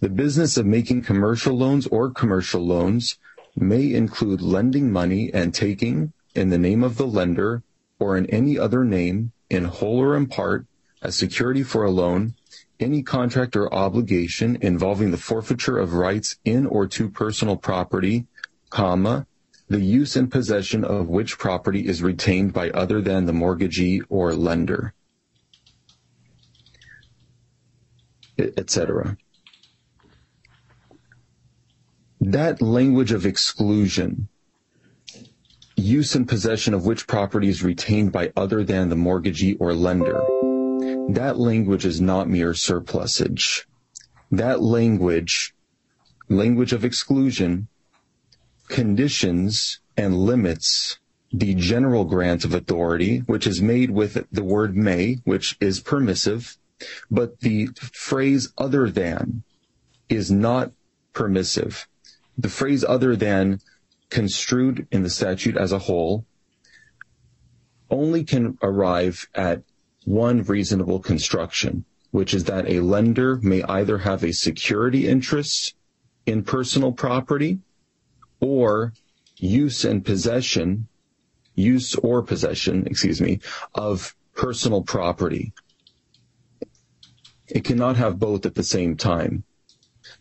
The 0.00 0.08
business 0.08 0.56
of 0.56 0.64
making 0.64 1.02
commercial 1.02 1.56
loans 1.56 1.88
or 1.88 2.10
commercial 2.10 2.64
loans 2.64 3.18
may 3.56 3.92
include 3.92 4.42
lending 4.42 4.92
money 4.92 5.32
and 5.34 5.52
taking 5.52 6.12
in 6.36 6.50
the 6.50 6.58
name 6.58 6.84
of 6.84 6.98
the 6.98 7.06
lender 7.06 7.64
or 7.98 8.16
in 8.16 8.26
any 8.26 8.58
other 8.58 8.84
name 8.84 9.32
in 9.50 9.64
whole 9.64 9.98
or 9.98 10.16
in 10.16 10.26
part 10.26 10.66
as 11.02 11.16
security 11.16 11.62
for 11.62 11.84
a 11.84 11.90
loan, 11.90 12.34
any 12.80 13.02
contract 13.02 13.56
or 13.56 13.72
obligation 13.72 14.56
involving 14.60 15.10
the 15.10 15.16
forfeiture 15.16 15.78
of 15.78 15.94
rights 15.94 16.36
in 16.44 16.66
or 16.66 16.86
to 16.86 17.08
personal 17.08 17.56
property, 17.56 18.26
comma, 18.70 19.26
the 19.68 19.80
use 19.80 20.16
and 20.16 20.30
possession 20.30 20.84
of 20.84 21.08
which 21.08 21.38
property 21.38 21.86
is 21.86 22.02
retained 22.02 22.52
by 22.52 22.70
other 22.70 23.00
than 23.00 23.26
the 23.26 23.32
mortgagee 23.32 24.00
or 24.08 24.34
lender, 24.34 24.94
etc. 28.38 29.16
That 32.20 32.62
language 32.62 33.12
of 33.12 33.26
exclusion, 33.26 34.28
use 35.76 36.14
and 36.14 36.28
possession 36.28 36.74
of 36.74 36.86
which 36.86 37.06
property 37.06 37.48
is 37.48 37.62
retained 37.62 38.12
by 38.12 38.32
other 38.36 38.64
than 38.64 38.88
the 38.88 38.96
mortgagee 38.96 39.54
or 39.54 39.74
lender, 39.74 40.32
that 41.08 41.38
language 41.38 41.84
is 41.84 42.00
not 42.00 42.28
mere 42.28 42.54
surplusage. 42.54 43.66
That 44.30 44.60
language, 44.60 45.54
language 46.28 46.72
of 46.72 46.84
exclusion, 46.84 47.68
conditions 48.68 49.80
and 49.96 50.16
limits 50.18 50.98
the 51.32 51.54
general 51.54 52.04
grant 52.04 52.44
of 52.44 52.54
authority, 52.54 53.18
which 53.18 53.46
is 53.46 53.60
made 53.60 53.90
with 53.90 54.26
the 54.30 54.44
word 54.44 54.76
may, 54.76 55.18
which 55.24 55.56
is 55.60 55.80
permissive, 55.80 56.56
but 57.10 57.40
the 57.40 57.68
phrase 57.76 58.52
other 58.58 58.90
than 58.90 59.42
is 60.08 60.30
not 60.30 60.72
permissive. 61.12 61.88
The 62.38 62.48
phrase 62.48 62.84
other 62.84 63.16
than 63.16 63.60
construed 64.10 64.86
in 64.90 65.02
the 65.02 65.10
statute 65.10 65.56
as 65.56 65.72
a 65.72 65.80
whole 65.80 66.24
only 67.90 68.24
can 68.24 68.58
arrive 68.62 69.28
at 69.34 69.62
one 70.06 70.40
reasonable 70.44 71.00
construction, 71.00 71.84
which 72.12 72.32
is 72.32 72.44
that 72.44 72.70
a 72.70 72.80
lender 72.80 73.38
may 73.42 73.62
either 73.64 73.98
have 73.98 74.22
a 74.22 74.32
security 74.32 75.06
interest 75.06 75.74
in 76.24 76.44
personal 76.44 76.92
property 76.92 77.58
or 78.40 78.92
use 79.36 79.84
and 79.84 80.04
possession, 80.04 80.86
use 81.56 81.96
or 81.96 82.22
possession, 82.22 82.86
excuse 82.86 83.20
me, 83.20 83.40
of 83.74 84.14
personal 84.34 84.82
property. 84.82 85.52
It 87.48 87.64
cannot 87.64 87.96
have 87.96 88.20
both 88.20 88.46
at 88.46 88.54
the 88.54 88.62
same 88.62 88.96
time. 88.96 89.42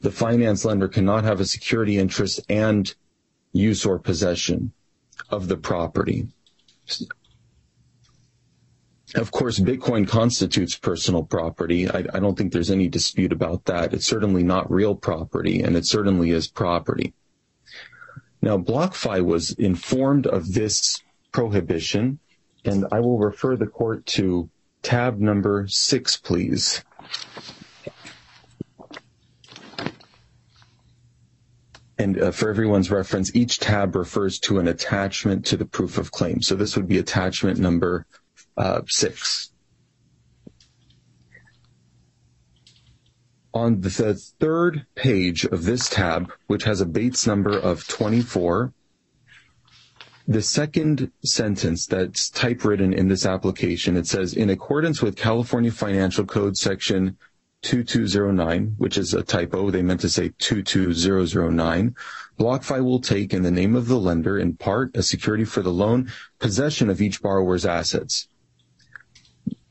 The 0.02 0.12
finance 0.12 0.66
lender 0.66 0.88
cannot 0.88 1.24
have 1.26 1.40
a 1.40 1.46
security 1.46 2.00
interest 2.00 2.42
and 2.50 2.94
use 3.54 3.86
or 3.86 4.00
possession 4.00 4.74
of 5.30 5.48
the 5.48 5.58
property. 5.58 6.28
Of 9.14 9.30
course, 9.30 9.60
Bitcoin 9.60 10.08
constitutes 10.08 10.76
personal 10.76 11.24
property. 11.24 11.88
I, 11.88 12.00
I, 12.14 12.20
don't 12.20 12.36
think 12.36 12.52
there's 12.52 12.72
any 12.72 12.88
dispute 12.88 13.32
about 13.32 13.66
that. 13.66 13.94
It's 13.94 14.08
certainly 14.08 14.42
not 14.42 14.72
real 14.72 14.96
property, 14.96 15.62
and 15.62 15.76
it 15.76 15.86
certainly 15.86 16.32
is 16.32 16.48
property. 16.48 17.14
Now, 18.42 18.58
BlockFi 18.58 19.24
was 19.24 19.52
informed 19.52 20.26
of 20.26 20.54
this 20.54 21.04
prohibition, 21.32 22.20
and 22.64 22.86
I 22.92 23.00
will 23.00 23.20
refer 23.20 23.56
the 23.56 23.68
court 23.68 24.08
to 24.08 24.50
tab 24.82 25.20
number 25.20 25.68
six, 25.68 26.18
please. 26.18 26.84
And 31.98 32.22
uh, 32.22 32.32
for 32.32 32.50
everyone's 32.50 32.92
reference, 32.92 33.36
each 33.36 33.60
tab 33.60 33.96
refers 33.96 34.40
to 34.40 34.60
an 34.60 34.68
attachment 34.68 35.46
to 35.48 35.58
the 35.58 35.66
proof 35.66 35.98
of 35.98 36.12
claim. 36.12 36.42
So 36.42 36.56
this 36.56 36.76
would 36.76 36.88
be 36.88 36.98
attachment 36.98 37.60
number 37.60 38.06
uh, 38.58 38.82
six. 38.88 39.52
on 43.56 43.80
the 43.80 43.90
third 44.38 44.86
page 44.96 45.46
of 45.46 45.64
this 45.64 45.88
tab, 45.88 46.30
which 46.48 46.66
has 46.66 46.82
a 46.82 46.86
Bates 46.86 47.26
number 47.26 47.58
of 47.58 47.88
24, 47.88 48.74
the 50.28 50.42
second 50.42 51.10
sentence 51.24 51.86
that's 51.86 52.30
typewritten 52.30 52.92
in 52.92 53.08
this 53.08 53.26
application, 53.26 53.96
it 53.96 54.08
says, 54.08 54.34
in 54.34 54.50
accordance 54.50 55.02
with 55.02 55.16
California 55.16 55.72
Financial 55.72 56.26
Code 56.26 56.58
section 56.58 57.18
2209, 57.62 58.76
which 58.78 58.98
is 58.98 59.14
a 59.14 59.24
typo, 59.24 59.72
they 59.72 59.82
meant 59.82 60.02
to 60.02 60.10
say 60.10 60.34
22009, 60.40 61.96
BlockFi 62.38 62.84
will 62.84 63.00
take 63.00 63.34
in 63.34 63.44
the 63.44 63.52
name 63.52 63.76
of 63.76 63.88
the 63.88 63.98
lender 63.98 64.38
in 64.38 64.58
part 64.58 64.96
a 64.98 65.02
security 65.02 65.46
for 65.46 65.62
the 65.62 65.72
loan 65.72 66.12
possession 66.40 66.90
of 66.90 67.02
each 67.02 67.22
borrower's 67.22 67.66
assets. 67.66 68.28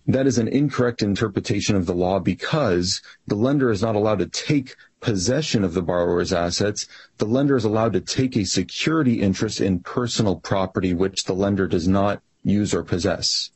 That 0.07 0.27
is 0.27 0.39
an 0.39 0.49
incorrect 0.49 1.03
interpretation 1.03 1.77
of 1.77 1.87
the 1.87 1.95
law 1.95 2.19
because 2.19 3.01
the 3.27 3.35
lender 3.35 3.71
is 3.71 3.83
not 3.83 3.97
allowed 3.97 4.19
to 4.19 4.27
take 4.27 4.77
possession 5.01 5.65
of 5.65 5.75
the 5.75 5.83
borrower's 5.83 6.33
assets. 6.33 6.87
The 7.19 7.27
lender 7.27 7.57
is 7.57 7.65
allowed 7.65 7.95
to 7.95 8.01
take 8.01 8.37
a 8.37 8.45
security 8.45 9.21
interest 9.21 9.61
in 9.61 9.81
personal 9.81 10.37
property 10.37 10.93
which 10.93 11.25
the 11.25 11.35
lender 11.35 11.67
does 11.67 11.89
not 11.89 12.23
use 12.43 12.75
or 12.75 12.83
possess. 12.83 13.51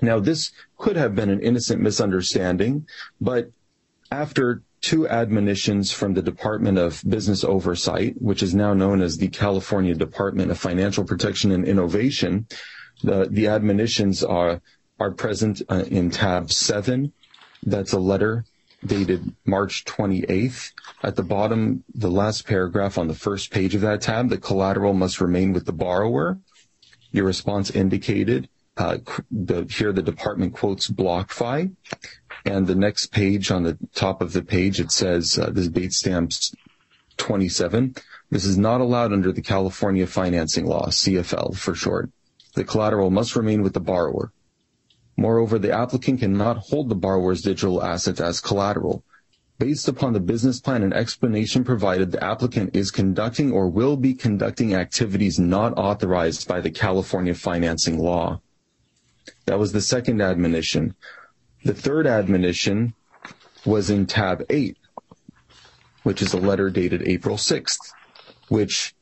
Now, 0.00 0.18
this 0.20 0.52
could 0.78 0.96
have 0.96 1.14
been 1.14 1.28
an 1.28 1.40
innocent 1.40 1.82
misunderstanding, 1.82 2.86
but 3.20 3.50
after 4.10 4.62
two 4.80 5.08
admonitions 5.08 5.92
from 5.92 6.14
the 6.14 6.22
Department 6.22 6.78
of 6.78 7.02
Business 7.06 7.44
Oversight, 7.44 8.14
which 8.20 8.42
is 8.42 8.54
now 8.54 8.72
known 8.74 9.02
as 9.02 9.16
the 9.16 9.28
California 9.28 9.94
Department 9.94 10.50
of 10.50 10.58
Financial 10.58 11.04
Protection 11.04 11.50
and 11.50 11.64
Innovation, 11.64 12.46
the, 13.02 13.28
the 13.30 13.48
admonitions 13.48 14.22
are 14.22 14.60
are 14.98 15.10
present 15.10 15.62
uh, 15.68 15.84
in 15.88 16.10
tab 16.10 16.50
7. 16.50 17.12
That's 17.62 17.92
a 17.92 17.98
letter 17.98 18.44
dated 18.84 19.34
March 19.44 19.84
28th. 19.84 20.72
At 21.02 21.16
the 21.16 21.22
bottom, 21.22 21.84
the 21.94 22.10
last 22.10 22.46
paragraph 22.46 22.98
on 22.98 23.08
the 23.08 23.14
first 23.14 23.50
page 23.50 23.74
of 23.74 23.80
that 23.82 24.02
tab, 24.02 24.28
the 24.28 24.38
collateral 24.38 24.94
must 24.94 25.20
remain 25.20 25.52
with 25.52 25.66
the 25.66 25.72
borrower. 25.72 26.38
Your 27.10 27.24
response 27.24 27.70
indicated. 27.70 28.48
Uh, 28.76 28.98
the, 29.30 29.64
here 29.64 29.92
the 29.92 30.02
department 30.02 30.54
quotes 30.54 30.88
BlockFi. 30.88 31.74
And 32.44 32.66
the 32.66 32.76
next 32.76 33.06
page 33.06 33.50
on 33.50 33.64
the 33.64 33.76
top 33.94 34.22
of 34.22 34.32
the 34.32 34.42
page, 34.42 34.78
it 34.78 34.92
says, 34.92 35.38
uh, 35.38 35.50
this 35.50 35.68
date 35.68 35.92
stamps 35.92 36.54
27. 37.16 37.96
This 38.30 38.44
is 38.44 38.56
not 38.56 38.80
allowed 38.80 39.12
under 39.12 39.32
the 39.32 39.42
California 39.42 40.06
financing 40.06 40.66
law, 40.66 40.86
CFL 40.86 41.56
for 41.56 41.74
short. 41.74 42.10
The 42.54 42.64
collateral 42.64 43.10
must 43.10 43.34
remain 43.34 43.62
with 43.62 43.74
the 43.74 43.80
borrower. 43.80 44.32
Moreover, 45.18 45.58
the 45.58 45.72
applicant 45.72 46.20
cannot 46.20 46.58
hold 46.58 46.88
the 46.88 46.94
borrower's 46.94 47.42
digital 47.42 47.82
assets 47.82 48.20
as 48.20 48.40
collateral. 48.40 49.02
Based 49.58 49.88
upon 49.88 50.12
the 50.12 50.20
business 50.20 50.60
plan 50.60 50.84
and 50.84 50.94
explanation 50.94 51.64
provided, 51.64 52.12
the 52.12 52.22
applicant 52.22 52.76
is 52.76 52.92
conducting 52.92 53.50
or 53.50 53.68
will 53.68 53.96
be 53.96 54.14
conducting 54.14 54.76
activities 54.76 55.36
not 55.36 55.76
authorized 55.76 56.46
by 56.46 56.60
the 56.60 56.70
California 56.70 57.34
financing 57.34 57.98
law. 57.98 58.40
That 59.46 59.58
was 59.58 59.72
the 59.72 59.80
second 59.80 60.22
admonition. 60.22 60.94
The 61.64 61.74
third 61.74 62.06
admonition 62.06 62.94
was 63.66 63.90
in 63.90 64.06
tab 64.06 64.46
8, 64.48 64.76
which 66.04 66.22
is 66.22 66.32
a 66.32 66.38
letter 66.38 66.70
dated 66.70 67.02
April 67.02 67.36
6th, 67.36 67.92
which 68.46 68.94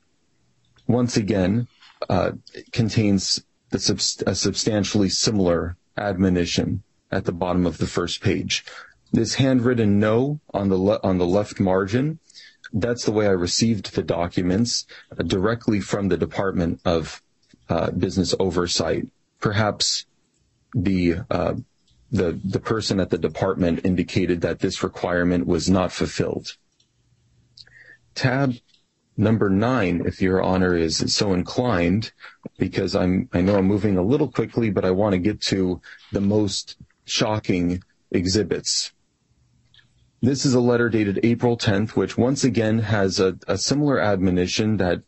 once 0.87 1.19
again 1.19 1.69
uh, 2.09 2.31
contains 2.73 3.45
a 3.71 4.35
substantially 4.35 5.11
similar 5.11 5.77
admonition 5.97 6.83
at 7.11 7.25
the 7.25 7.33
bottom 7.33 7.67
of 7.67 7.79
the 7.79 7.87
first 7.87 8.21
page. 8.21 8.65
This 9.13 9.35
handwritten 9.35 9.99
no 10.01 10.41
on 10.53 10.69
the 10.69 10.77
le- 10.77 11.01
on 11.03 11.19
the 11.19 11.27
left 11.27 11.61
margin, 11.61 12.19
that's 12.73 13.05
the 13.05 13.13
way 13.13 13.27
I 13.27 13.31
received 13.31 13.95
the 13.95 14.03
documents 14.03 14.87
uh, 15.13 15.23
directly 15.23 15.81
from 15.81 16.09
the 16.09 16.17
Department 16.17 16.81
of 16.85 17.23
uh, 17.69 17.91
Business 17.93 18.35
Oversight. 18.39 19.07
Perhaps 19.41 20.07
the 20.75 21.19
uh, 21.31 21.55
the 22.11 22.39
the 22.45 22.61
person 22.61 23.01
at 23.01 23.11
the 23.11 23.19
department 23.19 23.85
indicated 23.85 24.41
that 24.41 24.61
this 24.61 24.83
requirement 24.83 25.47
was 25.47 25.71
not 25.71 25.93
fulfilled. 25.93 26.57
Tab 28.15 28.55
number 29.17 29.49
nine, 29.49 30.03
if 30.07 30.21
your 30.21 30.43
honor 30.43 30.77
is 30.77 31.15
so 31.15 31.33
inclined, 31.33 32.13
because 32.59 32.95
I'm 32.95 33.29
I 33.33 33.41
know 33.41 33.57
I'm 33.57 33.67
moving 33.67 33.97
a 33.97 34.03
little 34.03 34.31
quickly, 34.31 34.71
but 34.71 34.85
I 34.85 34.91
want 34.91 35.13
to 35.13 35.19
get 35.19 35.41
to 35.43 35.81
the 36.13 36.21
most 36.21 36.77
shocking 37.05 37.83
exhibits. 38.11 38.93
This 40.23 40.47
is 40.47 40.55
a 40.55 40.61
letter 40.61 40.89
dated 40.89 41.21
April 41.23 41.57
10th, 41.57 41.91
which 41.91 42.17
once 42.17 42.43
again 42.43 42.81
has 42.81 43.21
a, 43.21 43.39
a 43.47 43.59
similar 43.59 44.01
admonition 44.01 44.79
that 44.79 45.03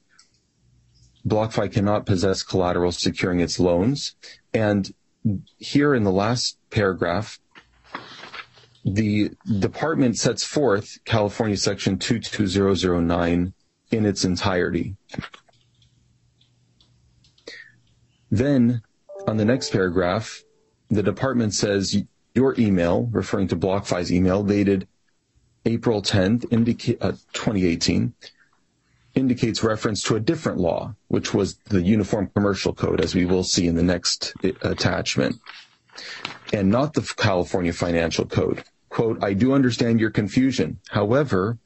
BlockFi 1.26 1.72
cannot 1.72 2.06
possess 2.06 2.42
collateral 2.42 2.92
securing 2.92 3.40
its 3.40 3.58
loans. 3.58 4.16
And 4.52 4.92
here 5.58 5.94
in 5.94 6.04
the 6.04 6.12
last 6.12 6.58
paragraph, 6.70 7.40
the 8.84 9.30
department 9.58 10.16
sets 10.16 10.44
forth 10.44 10.98
California 11.04 11.56
section 11.56 11.98
22009 11.98 13.54
in 13.90 14.04
its 14.04 14.24
entirety. 14.24 14.96
Then 18.30 18.82
on 19.26 19.36
the 19.36 19.44
next 19.44 19.70
paragraph, 19.70 20.42
the 20.90 21.02
department 21.02 21.54
says 21.54 21.96
your 22.34 22.54
email, 22.58 23.08
referring 23.12 23.48
to 23.48 23.56
BlockFi's 23.56 24.12
email, 24.12 24.42
dated 24.42 24.86
April 25.64 26.02
10th, 26.02 26.50
indica- 26.50 27.02
uh, 27.02 27.12
2018, 27.32 28.12
indicates 29.14 29.62
reference 29.62 30.02
to 30.02 30.16
a 30.16 30.20
different 30.20 30.58
law, 30.58 30.94
which 31.08 31.34
was 31.34 31.56
the 31.66 31.82
Uniform 31.82 32.30
Commercial 32.34 32.72
Code, 32.72 33.00
as 33.00 33.14
we 33.14 33.24
will 33.24 33.42
see 33.42 33.66
in 33.66 33.74
the 33.74 33.82
next 33.82 34.32
uh, 34.44 34.50
attachment, 34.62 35.36
and 36.52 36.70
not 36.70 36.94
the 36.94 37.02
California 37.16 37.72
Financial 37.72 38.24
Code. 38.24 38.62
Quote, 38.88 39.22
I 39.22 39.34
do 39.34 39.52
understand 39.52 40.00
your 40.00 40.10
confusion. 40.10 40.78
However, 40.88 41.58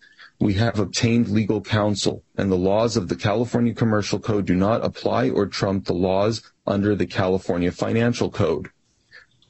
we 0.42 0.54
have 0.54 0.80
obtained 0.80 1.28
legal 1.28 1.60
counsel, 1.60 2.24
and 2.36 2.50
the 2.50 2.56
laws 2.56 2.96
of 2.96 3.08
the 3.08 3.14
California 3.14 3.72
Commercial 3.72 4.18
Code 4.18 4.44
do 4.44 4.56
not 4.56 4.84
apply 4.84 5.30
or 5.30 5.46
trump 5.46 5.84
the 5.84 5.94
laws 5.94 6.42
under 6.66 6.96
the 6.96 7.06
California 7.06 7.70
Financial 7.70 8.28
Code. 8.28 8.68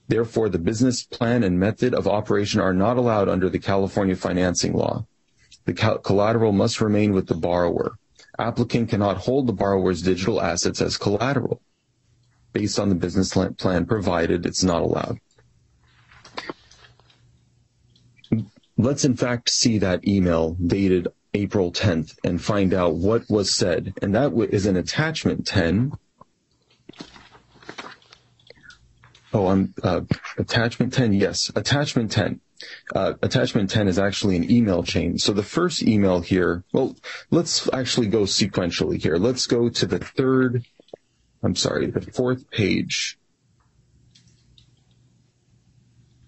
Therefore, 0.08 0.50
the 0.50 0.58
business 0.58 1.02
plan 1.02 1.44
and 1.44 1.58
method 1.58 1.94
of 1.94 2.06
operation 2.06 2.60
are 2.60 2.74
not 2.74 2.98
allowed 2.98 3.30
under 3.30 3.48
the 3.48 3.58
California 3.58 4.14
financing 4.14 4.74
law. 4.74 5.06
The 5.64 5.72
collateral 5.72 6.52
must 6.52 6.82
remain 6.82 7.14
with 7.14 7.26
the 7.26 7.36
borrower. 7.36 7.96
Applicant 8.38 8.90
cannot 8.90 9.16
hold 9.16 9.46
the 9.46 9.54
borrower's 9.54 10.02
digital 10.02 10.42
assets 10.42 10.82
as 10.82 10.98
collateral. 10.98 11.62
Based 12.52 12.78
on 12.78 12.90
the 12.90 12.94
business 12.94 13.32
plan 13.32 13.86
provided, 13.86 14.44
it's 14.44 14.62
not 14.62 14.82
allowed. 14.82 15.18
Let's 18.82 19.04
in 19.04 19.16
fact 19.16 19.48
see 19.48 19.78
that 19.78 20.06
email 20.06 20.54
dated 20.54 21.08
April 21.34 21.72
10th 21.72 22.18
and 22.24 22.42
find 22.42 22.74
out 22.74 22.94
what 22.94 23.22
was 23.30 23.54
said. 23.54 23.94
And 24.02 24.14
that 24.14 24.32
is 24.50 24.66
an 24.66 24.76
attachment 24.76 25.46
10 25.46 25.92
Oh, 29.34 29.46
I'm 29.46 29.74
uh, 29.82 30.02
attachment 30.36 30.92
10. 30.92 31.14
Yes, 31.14 31.50
attachment 31.56 32.12
10. 32.12 32.40
Uh, 32.94 33.14
attachment 33.22 33.70
10 33.70 33.88
is 33.88 33.98
actually 33.98 34.36
an 34.36 34.50
email 34.50 34.82
chain. 34.82 35.18
So 35.18 35.32
the 35.32 35.42
first 35.42 35.82
email 35.82 36.20
here, 36.20 36.64
well, 36.72 36.96
let's 37.30 37.68
actually 37.72 38.08
go 38.08 38.22
sequentially 38.22 39.02
here. 39.02 39.16
Let's 39.16 39.46
go 39.46 39.68
to 39.68 39.86
the 39.86 39.98
third, 39.98 40.64
I'm 41.42 41.56
sorry, 41.56 41.90
the 41.90 42.02
fourth 42.02 42.50
page. 42.50 43.18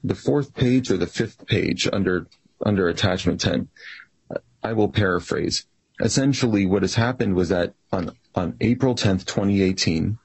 The 0.02 0.14
fourth 0.14 0.54
page 0.54 0.90
or 0.90 0.96
the 0.96 1.06
fifth 1.06 1.46
page 1.46 1.88
under, 1.92 2.26
under 2.64 2.88
attachment 2.88 3.40
10. 3.40 3.68
I 4.62 4.72
will 4.72 4.88
paraphrase. 4.88 5.66
Essentially, 6.00 6.66
what 6.66 6.82
has 6.82 6.94
happened 6.94 7.34
was 7.34 7.50
that 7.50 7.74
on, 7.92 8.16
on 8.34 8.56
April 8.60 8.94
10th, 8.94 9.26
2018, 9.26 10.18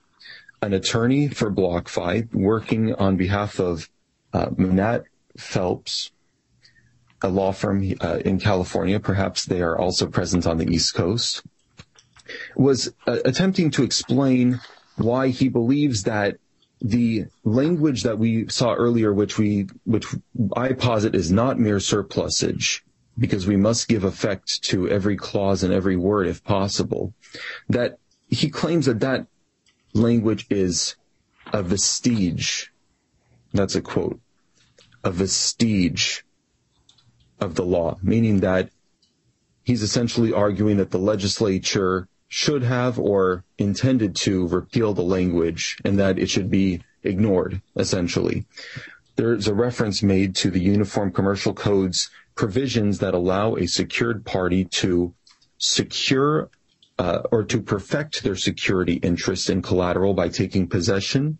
an 0.61 0.73
attorney 0.73 1.27
for 1.27 1.51
BlockFi 1.51 2.33
working 2.33 2.95
on 2.95 3.17
behalf 3.17 3.59
of 3.59 3.89
uh, 4.33 4.49
Phelps, 5.37 6.11
a 7.21 7.29
law 7.29 7.51
firm 7.51 7.93
uh, 8.01 8.19
in 8.25 8.39
California. 8.39 8.99
Perhaps 8.99 9.45
they 9.45 9.61
are 9.61 9.77
also 9.77 10.07
present 10.07 10.47
on 10.47 10.57
the 10.57 10.67
East 10.67 10.93
Coast. 10.95 11.43
Was 12.55 12.93
uh, 13.07 13.17
attempting 13.25 13.71
to 13.71 13.83
explain 13.83 14.59
why 14.95 15.29
he 15.29 15.49
believes 15.49 16.03
that 16.03 16.37
the 16.81 17.25
language 17.43 18.03
that 18.03 18.17
we 18.17 18.47
saw 18.47 18.73
earlier, 18.73 19.13
which 19.13 19.37
we, 19.37 19.67
which 19.85 20.05
I 20.55 20.73
posit 20.73 21.15
is 21.15 21.31
not 21.31 21.59
mere 21.59 21.79
surplusage, 21.79 22.83
because 23.17 23.45
we 23.45 23.57
must 23.57 23.87
give 23.87 24.03
effect 24.03 24.63
to 24.63 24.87
every 24.87 25.17
clause 25.17 25.63
and 25.63 25.73
every 25.73 25.97
word 25.97 26.27
if 26.27 26.43
possible, 26.43 27.13
that 27.67 27.99
he 28.29 28.49
claims 28.49 28.85
that 28.85 29.01
that 29.01 29.27
language 29.93 30.45
is 30.49 30.95
a 31.51 31.61
vestige. 31.63 32.71
That's 33.53 33.75
a 33.75 33.81
quote. 33.81 34.19
A 35.03 35.11
vestige 35.11 36.23
of 37.39 37.55
the 37.55 37.65
law, 37.65 37.97
meaning 38.01 38.41
that 38.41 38.69
he's 39.63 39.81
essentially 39.83 40.33
arguing 40.33 40.77
that 40.77 40.91
the 40.91 40.99
legislature 40.99 42.07
should 42.29 42.63
have 42.63 42.97
or 42.99 43.43
intended 43.57 44.15
to 44.15 44.47
repeal 44.47 44.93
the 44.93 45.01
language 45.01 45.77
and 45.83 45.99
that 45.99 46.19
it 46.19 46.29
should 46.29 46.49
be 46.49 46.81
ignored, 47.03 47.61
essentially. 47.75 48.45
There's 49.15 49.47
a 49.47 49.53
reference 49.53 50.03
made 50.03 50.35
to 50.37 50.51
the 50.51 50.61
Uniform 50.61 51.11
Commercial 51.11 51.53
Code's 51.53 52.09
provisions 52.35 52.99
that 52.99 53.13
allow 53.13 53.55
a 53.55 53.67
secured 53.67 54.25
party 54.25 54.63
to 54.63 55.13
secure 55.57 56.49
uh, 56.99 57.23
or 57.31 57.43
to 57.43 57.61
perfect 57.61 58.23
their 58.23 58.35
security 58.35 58.93
interest 58.93 59.49
in 59.49 59.61
collateral 59.61 60.13
by 60.13 60.29
taking 60.29 60.67
possession 60.67 61.37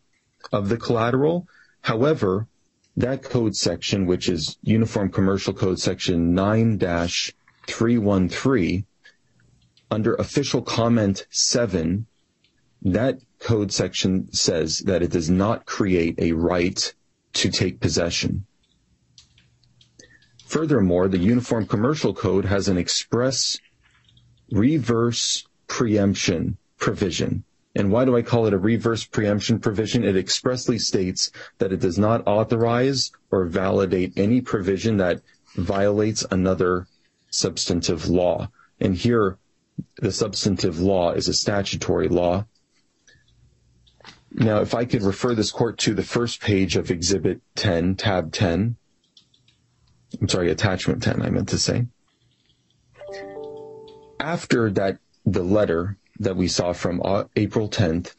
of 0.52 0.68
the 0.70 0.78
collateral. 0.78 1.48
However, 1.82 2.48
that 2.98 3.22
code 3.24 3.56
section, 3.56 4.08
which 4.08 4.28
is 4.28 4.58
Uniform 4.64 5.10
Commercial 5.10 5.54
Code 5.54 5.80
section 5.80 6.36
9-313, 6.36 8.84
under 9.92 10.16
official 10.16 10.62
comment 10.62 11.26
7, 11.30 12.06
that 12.82 13.20
code 13.40 13.72
section 13.72 14.32
says 14.32 14.80
that 14.80 15.02
it 15.02 15.12
does 15.12 15.30
not 15.30 15.66
create 15.66 16.16
a 16.20 16.34
right 16.34 16.94
to 17.34 17.50
take 17.50 17.80
possession. 17.80 18.46
Furthermore, 20.46 21.08
the 21.08 21.20
Uniform 21.20 21.66
Commercial 21.68 22.14
Code 22.14 22.46
has 22.46 22.68
an 22.68 22.78
express 22.78 23.60
reverse 24.52 25.48
preemption 25.68 26.58
provision. 26.78 27.44
And 27.76 27.92
why 27.92 28.04
do 28.04 28.18
I 28.18 28.24
call 28.24 28.48
it 28.48 28.54
a 28.54 28.58
reverse 28.58 29.06
preemption 29.06 29.60
provision? 29.60 30.04
It 30.04 30.18
expressly 30.18 30.80
states 30.80 31.32
that 31.60 31.72
it 31.72 31.80
does 31.80 32.00
not 32.00 32.26
authorize 32.26 33.12
or 33.30 33.46
validate 33.46 34.18
any 34.18 34.42
provision 34.42 34.98
that 34.98 35.22
violates 35.56 36.26
another 36.32 36.88
substantive 37.30 38.10
law. 38.10 38.50
And 38.80 38.96
here, 38.96 39.38
the 39.98 40.12
substantive 40.12 40.80
law 40.80 41.12
is 41.12 41.28
a 41.28 41.34
statutory 41.34 42.08
law. 42.08 42.46
Now, 44.32 44.62
if 44.62 44.74
I 44.74 44.86
could 44.86 45.02
refer 45.02 45.34
this 45.34 45.52
court 45.52 45.78
to 45.80 45.94
the 45.94 46.04
first 46.04 46.42
page 46.42 46.76
of 46.76 46.92
Exhibit 46.92 47.42
10, 47.56 47.96
tab 47.96 48.32
10. 48.32 48.76
I'm 50.22 50.30
sorry, 50.30 50.52
attachment 50.52 51.04
10, 51.04 51.22
I 51.22 51.30
meant 51.30 51.50
to 51.50 51.58
say. 51.58 51.88
After 54.20 54.70
that 54.72 55.00
the 55.26 55.44
letter 55.44 55.98
that 56.20 56.36
we 56.36 56.48
saw 56.48 56.74
from 56.74 57.02
uh, 57.04 57.26
April 57.36 57.70
10th, 57.70 58.14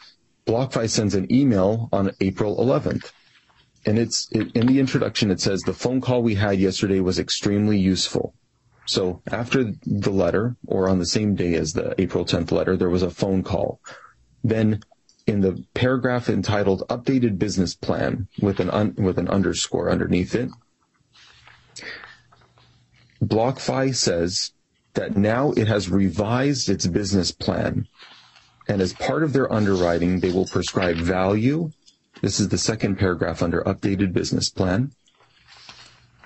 BlockFi 0.47 0.89
sends 0.89 1.15
an 1.15 1.33
email 1.33 1.89
on 1.93 2.13
April 2.21 2.57
11th. 2.57 3.13
And 3.87 3.99
it's 3.99 4.31
in 4.33 4.67
the 4.67 4.79
introduction, 4.79 5.31
it 5.31 5.41
says 5.41 5.61
the 5.61 5.73
phone 5.73 6.01
call 6.01 6.23
we 6.23 6.35
had 6.35 6.59
yesterday 6.59 7.01
was 7.01 7.19
extremely 7.19 7.79
useful. 7.79 8.35
So 8.91 9.23
after 9.31 9.73
the 9.87 10.11
letter, 10.11 10.57
or 10.67 10.89
on 10.89 10.99
the 10.99 11.07
same 11.07 11.37
day 11.37 11.55
as 11.55 11.75
the 11.75 11.95
April 12.01 12.25
10th 12.25 12.51
letter, 12.51 12.77
there 12.77 12.91
was 12.91 13.05
a 13.05 13.11
phone 13.11 13.45
call. 13.45 13.81
Then 14.43 14.83
in 15.29 15.43
the 15.43 15.65
paragraph 15.75 16.29
entitled 16.29 16.83
updated 16.89 17.39
business 17.39 17.73
plan 17.73 18.27
with 18.43 18.59
an, 18.59 18.69
un, 18.71 18.97
with 18.99 19.17
an 19.17 19.29
underscore 19.29 19.93
underneath 19.93 20.35
it, 20.35 20.51
BlockFi 23.23 23.95
says 23.95 24.55
that 24.95 25.17
now 25.17 25.53
it 25.53 25.69
has 25.69 25.89
revised 25.89 26.69
its 26.69 26.89
business 26.89 27.31
plan. 27.31 27.87
And 28.67 28.83
as 28.83 28.93
part 28.93 29.23
of 29.23 29.33
their 29.33 29.53
underwriting, 29.53 30.19
they 30.19 30.33
will 30.33 30.47
prescribe 30.47 30.97
value. 30.97 31.71
This 32.23 32.41
is 32.41 32.49
the 32.49 32.59
second 32.59 32.99
paragraph 32.99 33.41
under 33.41 33.63
updated 33.63 34.13
business 34.13 34.51
plan. 34.51 34.91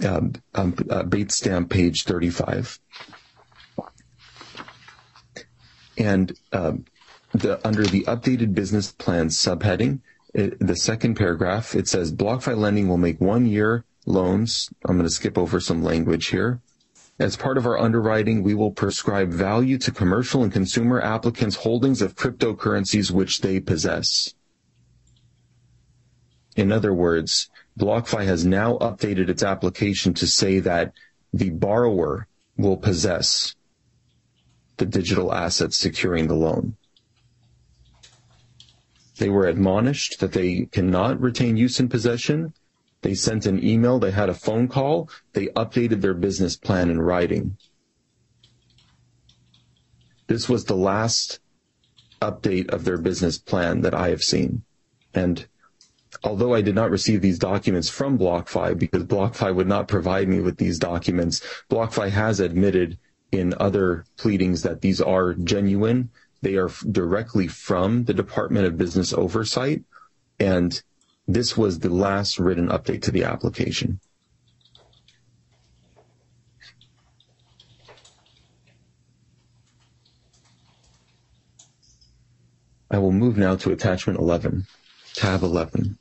Um, 0.05 0.33
um, 0.55 0.75
uh, 0.91 1.05
Bates 1.05 1.37
stamp 1.37 1.71
page 1.71 2.03
35. 2.03 2.81
And 5.97 6.37
um, 6.53 6.85
the, 7.33 7.65
under 7.67 7.85
the 7.85 8.03
updated 8.03 8.55
business 8.55 8.91
plan 8.91 9.29
subheading, 9.29 10.01
it, 10.33 10.59
the 10.59 10.75
second 10.75 11.15
paragraph, 11.15 11.75
it 11.77 11.87
says 11.87 12.13
BlockFi 12.13 12.57
lending 12.57 12.89
will 12.89 12.99
make 12.99 13.21
one 13.21 13.47
year 13.47 13.85
loans. 14.05 14.69
I'm 14.85 14.97
going 14.97 15.09
to 15.09 15.15
skip 15.15 15.39
over 15.39 15.61
some 15.61 15.83
language 15.83 16.27
here. 16.27 16.61
As 17.19 17.37
part 17.37 17.57
of 17.57 17.67
our 17.67 17.79
underwriting, 17.79 18.43
we 18.43 18.55
will 18.55 18.73
prescribe 18.73 19.31
value 19.31 19.79
to 19.79 19.93
commercial 19.93 20.43
and 20.43 20.53
consumer 20.53 21.01
applicants' 21.01 21.57
holdings 21.57 22.03
of 22.03 22.17
cryptocurrencies 22.17 23.13
which 23.13 23.41
they 23.41 23.61
possess. 23.61 24.35
In 26.57 26.73
other 26.73 26.93
words, 26.93 27.51
BlockFi 27.79 28.25
has 28.25 28.45
now 28.45 28.79
updated 28.79 29.29
its 29.29 29.43
application 29.43 30.15
to 30.15 30.27
say 30.27 30.61
that 30.61 30.93
the 31.33 31.51
borrower 31.51 32.29
will 32.57 32.77
possess 32.77 33.55
the 34.77 34.87
digital 34.87 35.33
assets 35.33 35.77
securing 35.77 36.29
the 36.29 36.35
loan. 36.35 36.77
They 39.19 39.29
were 39.29 39.47
admonished 39.47 40.21
that 40.21 40.33
they 40.33 40.67
cannot 40.67 41.21
retain 41.21 41.57
use 41.57 41.79
and 41.79 41.91
possession. 41.91 42.53
They 43.03 43.15
sent 43.15 43.47
an 43.47 43.65
email. 43.65 43.99
They 43.99 44.11
had 44.11 44.29
a 44.29 44.35
phone 44.35 44.67
call. 44.67 45.09
They 45.33 45.47
updated 45.49 46.01
their 46.01 46.15
business 46.15 46.57
plan 46.57 46.91
in 46.91 47.01
writing. 47.01 47.57
This 50.27 50.49
was 50.49 50.65
the 50.65 50.77
last 50.77 51.41
update 52.23 52.71
of 52.71 52.85
their 52.85 52.99
business 52.99 53.39
plan 53.39 53.83
that 53.83 53.95
I 53.95 54.09
have 54.09 54.23
seen. 54.23 54.63
And 55.13 55.47
although 56.25 56.55
I 56.55 56.63
did 56.63 56.75
not 56.75 56.91
receive 56.91 57.21
these 57.21 57.39
documents 57.39 57.91
from 57.91 58.19
BlockFi 58.19 58.79
because 58.79 59.05
BlockFi 59.05 59.55
would 59.55 59.69
not 59.69 59.89
provide 59.89 60.27
me 60.27 60.41
with 60.41 60.57
these 60.57 60.79
documents, 60.79 61.43
BlockFi 61.71 62.11
has 62.11 62.41
admitted 62.41 62.99
in 63.31 63.55
other 63.61 64.07
pleadings 64.17 64.63
that 64.63 64.81
these 64.81 65.01
are 65.01 65.35
genuine. 65.35 66.11
They 66.41 66.57
are 66.57 66.71
directly 66.91 67.47
from 67.47 68.05
the 68.05 68.15
Department 68.15 68.67
of 68.67 68.79
Business 68.79 69.13
Oversight. 69.13 69.83
And 70.41 70.83
this 71.29 71.57
was 71.57 71.79
the 71.79 71.91
last 71.91 72.39
written 72.39 72.69
update 72.69 73.03
to 73.03 73.11
the 73.11 73.25
application. 73.25 74.01
I 82.91 82.99
will 82.99 83.13
move 83.13 83.37
now 83.37 83.57
to 83.57 83.73
attachment 83.73 84.21
11, 84.21 84.67
tab 85.15 85.43
11. 85.43 85.99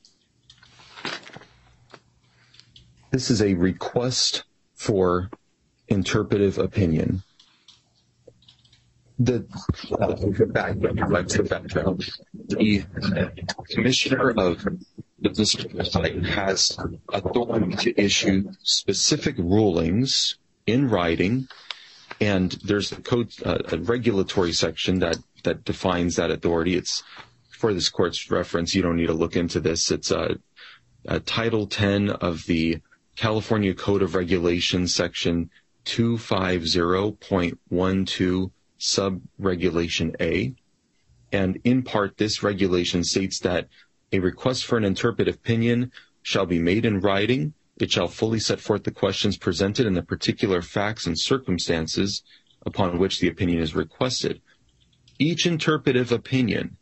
This 3.14 3.30
is 3.30 3.44
a 3.44 3.54
request 3.54 4.44
for 4.74 5.30
interpretive 5.88 6.58
opinion. 6.58 7.22
The, 9.20 9.46
the. 12.50 12.84
The 13.04 13.66
commissioner 13.70 14.32
of 14.32 14.68
business 15.22 15.56
oversight 15.64 16.26
has 16.26 16.76
authority 17.14 17.76
to 17.76 18.02
issue 18.02 18.50
specific 18.64 19.38
rulings 19.38 20.40
in 20.66 20.90
writing, 20.90 21.48
and 22.20 22.54
there's 22.64 22.92
a 22.94 22.96
code, 22.96 23.32
uh, 23.46 23.60
a 23.72 23.78
regulatory 23.78 24.54
section 24.54 24.98
that 25.00 25.18
that 25.44 25.66
defines 25.66 26.16
that 26.16 26.32
authority. 26.32 26.76
It's 26.76 27.04
for 27.52 27.76
this 27.76 27.90
court's 27.90 28.32
reference. 28.32 28.74
You 28.74 28.82
don't 28.82 28.98
need 28.98 29.06
to 29.06 29.14
look 29.14 29.36
into 29.36 29.60
this. 29.60 29.92
It's 29.92 30.10
a, 30.10 30.40
a 31.06 31.20
Title 31.20 31.68
10 31.68 32.10
of 32.10 32.46
the 32.48 32.82
California 33.16 33.74
Code 33.74 34.02
of 34.02 34.16
Regulations, 34.16 34.94
Section 34.96 35.50
250.12, 35.86 38.52
Sub 38.78 39.22
Regulation 39.38 40.14
A. 40.20 40.54
And 41.32 41.62
in 41.64 41.84
part, 41.84 42.18
this 42.18 42.44
regulation 42.44 43.02
states 43.04 43.40
that 43.40 43.70
a 44.12 44.20
request 44.20 44.66
for 44.66 44.78
an 44.78 44.84
interpretive 44.84 45.36
opinion 45.36 45.92
shall 46.22 46.46
be 46.46 46.60
made 46.60 46.86
in 46.86 47.00
writing. 47.00 47.54
It 47.80 47.92
shall 47.92 48.08
fully 48.08 48.40
set 48.40 48.60
forth 48.60 48.84
the 48.84 48.92
questions 48.92 49.36
presented 49.38 49.88
and 49.88 49.98
the 49.98 50.04
particular 50.04 50.62
facts 50.62 51.08
and 51.08 51.20
circumstances 51.20 52.22
upon 52.66 53.00
which 53.00 53.20
the 53.20 53.28
opinion 53.28 53.60
is 53.60 53.76
requested. 53.76 54.42
Each 55.20 55.46
interpretive 55.46 56.12
opinion, 56.12 56.78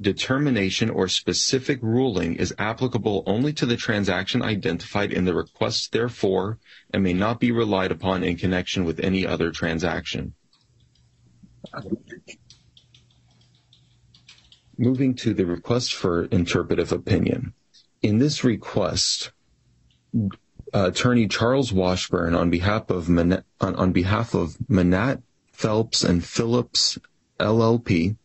determination, 0.00 0.90
or 0.90 1.08
specific 1.08 1.78
ruling 1.82 2.36
is 2.36 2.54
applicable 2.58 3.22
only 3.26 3.52
to 3.52 3.66
the 3.66 3.76
transaction 3.76 4.42
identified 4.42 5.12
in 5.12 5.24
the 5.24 5.34
request 5.34 5.92
therefore 5.92 6.58
and 6.92 7.02
may 7.02 7.12
not 7.12 7.40
be 7.40 7.52
relied 7.52 7.92
upon 7.92 8.24
in 8.24 8.36
connection 8.36 8.84
with 8.84 9.00
any 9.00 9.26
other 9.26 9.50
transaction. 9.50 10.34
Moving 14.76 15.14
to 15.16 15.34
the 15.34 15.46
request 15.46 15.94
for 15.94 16.24
interpretive 16.24 16.92
opinion. 16.92 17.54
In 18.02 18.18
this 18.18 18.42
request, 18.42 19.30
attorney 20.72 21.28
Charles 21.28 21.72
Washburn 21.72 22.34
on 22.34 22.50
behalf 22.50 22.90
of 22.90 23.08
Manatt, 23.08 23.44
on, 23.60 23.76
on 23.76 23.92
behalf 23.92 24.34
of 24.34 24.56
Manatt, 24.68 25.22
Phelps 25.52 26.02
and 26.02 26.24
Phillips 26.24 26.98
LLP 27.38 28.16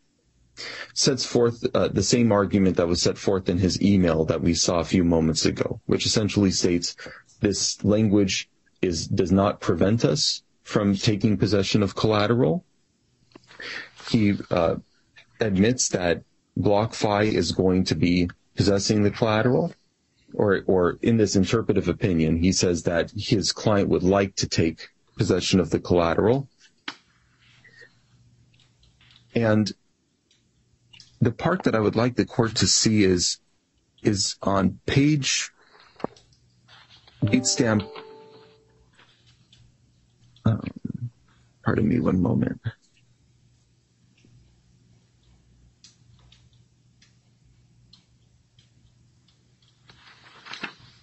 sets 0.93 1.25
forth 1.25 1.63
uh, 1.73 1.87
the 1.87 2.03
same 2.03 2.31
argument 2.31 2.77
that 2.77 2.87
was 2.87 3.01
set 3.01 3.17
forth 3.17 3.49
in 3.49 3.57
his 3.57 3.81
email 3.81 4.25
that 4.25 4.41
we 4.41 4.53
saw 4.53 4.79
a 4.79 4.85
few 4.85 5.03
moments 5.03 5.45
ago, 5.45 5.79
which 5.85 6.05
essentially 6.05 6.51
states 6.51 6.95
this 7.41 7.83
language 7.83 8.49
is 8.81 9.07
does 9.07 9.31
not 9.31 9.59
prevent 9.59 10.05
us 10.05 10.43
from 10.63 10.95
taking 10.95 11.37
possession 11.37 11.81
of 11.83 11.95
collateral. 11.95 12.63
He 14.09 14.35
uh, 14.51 14.75
admits 15.39 15.89
that 15.89 16.23
BlockFi 16.57 17.31
is 17.31 17.51
going 17.51 17.83
to 17.85 17.95
be 17.95 18.29
possessing 18.55 19.03
the 19.03 19.11
collateral, 19.11 19.73
or 20.33 20.63
or 20.67 20.97
in 21.01 21.17
this 21.17 21.35
interpretive 21.35 21.87
opinion, 21.87 22.37
he 22.37 22.51
says 22.51 22.83
that 22.83 23.11
his 23.15 23.51
client 23.51 23.89
would 23.89 24.03
like 24.03 24.35
to 24.35 24.47
take 24.47 24.89
possession 25.17 25.59
of 25.59 25.69
the 25.69 25.79
collateral. 25.79 26.47
And 29.35 29.71
the 31.21 31.31
part 31.31 31.63
that 31.63 31.75
I 31.75 31.79
would 31.79 31.95
like 31.95 32.15
the 32.15 32.25
court 32.25 32.55
to 32.55 32.67
see 32.67 33.03
is 33.03 33.39
is 34.03 34.35
on 34.41 34.79
page 34.85 35.51
date 37.25 37.45
stamp. 37.45 37.83
Um, 40.45 40.61
pardon 41.63 41.87
me 41.87 41.99
one 41.99 42.21
moment. 42.21 42.61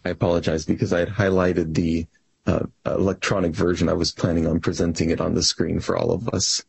I 0.07 0.11
apologize 0.11 0.67
because 0.67 0.93
I 0.93 0.99
had 1.01 1.09
highlighted 1.09 1.75
the 1.75 2.07
uh, 2.47 2.67
electronic 2.85 3.55
version. 3.55 3.89
I 3.89 3.95
was 3.95 4.13
planning 4.13 4.47
on 4.47 4.61
presenting 4.61 5.11
it 5.11 5.21
on 5.21 5.35
the 5.35 5.43
screen 5.43 5.81
for 5.81 5.97
all 5.97 6.13
of 6.13 6.29
us. 6.29 6.63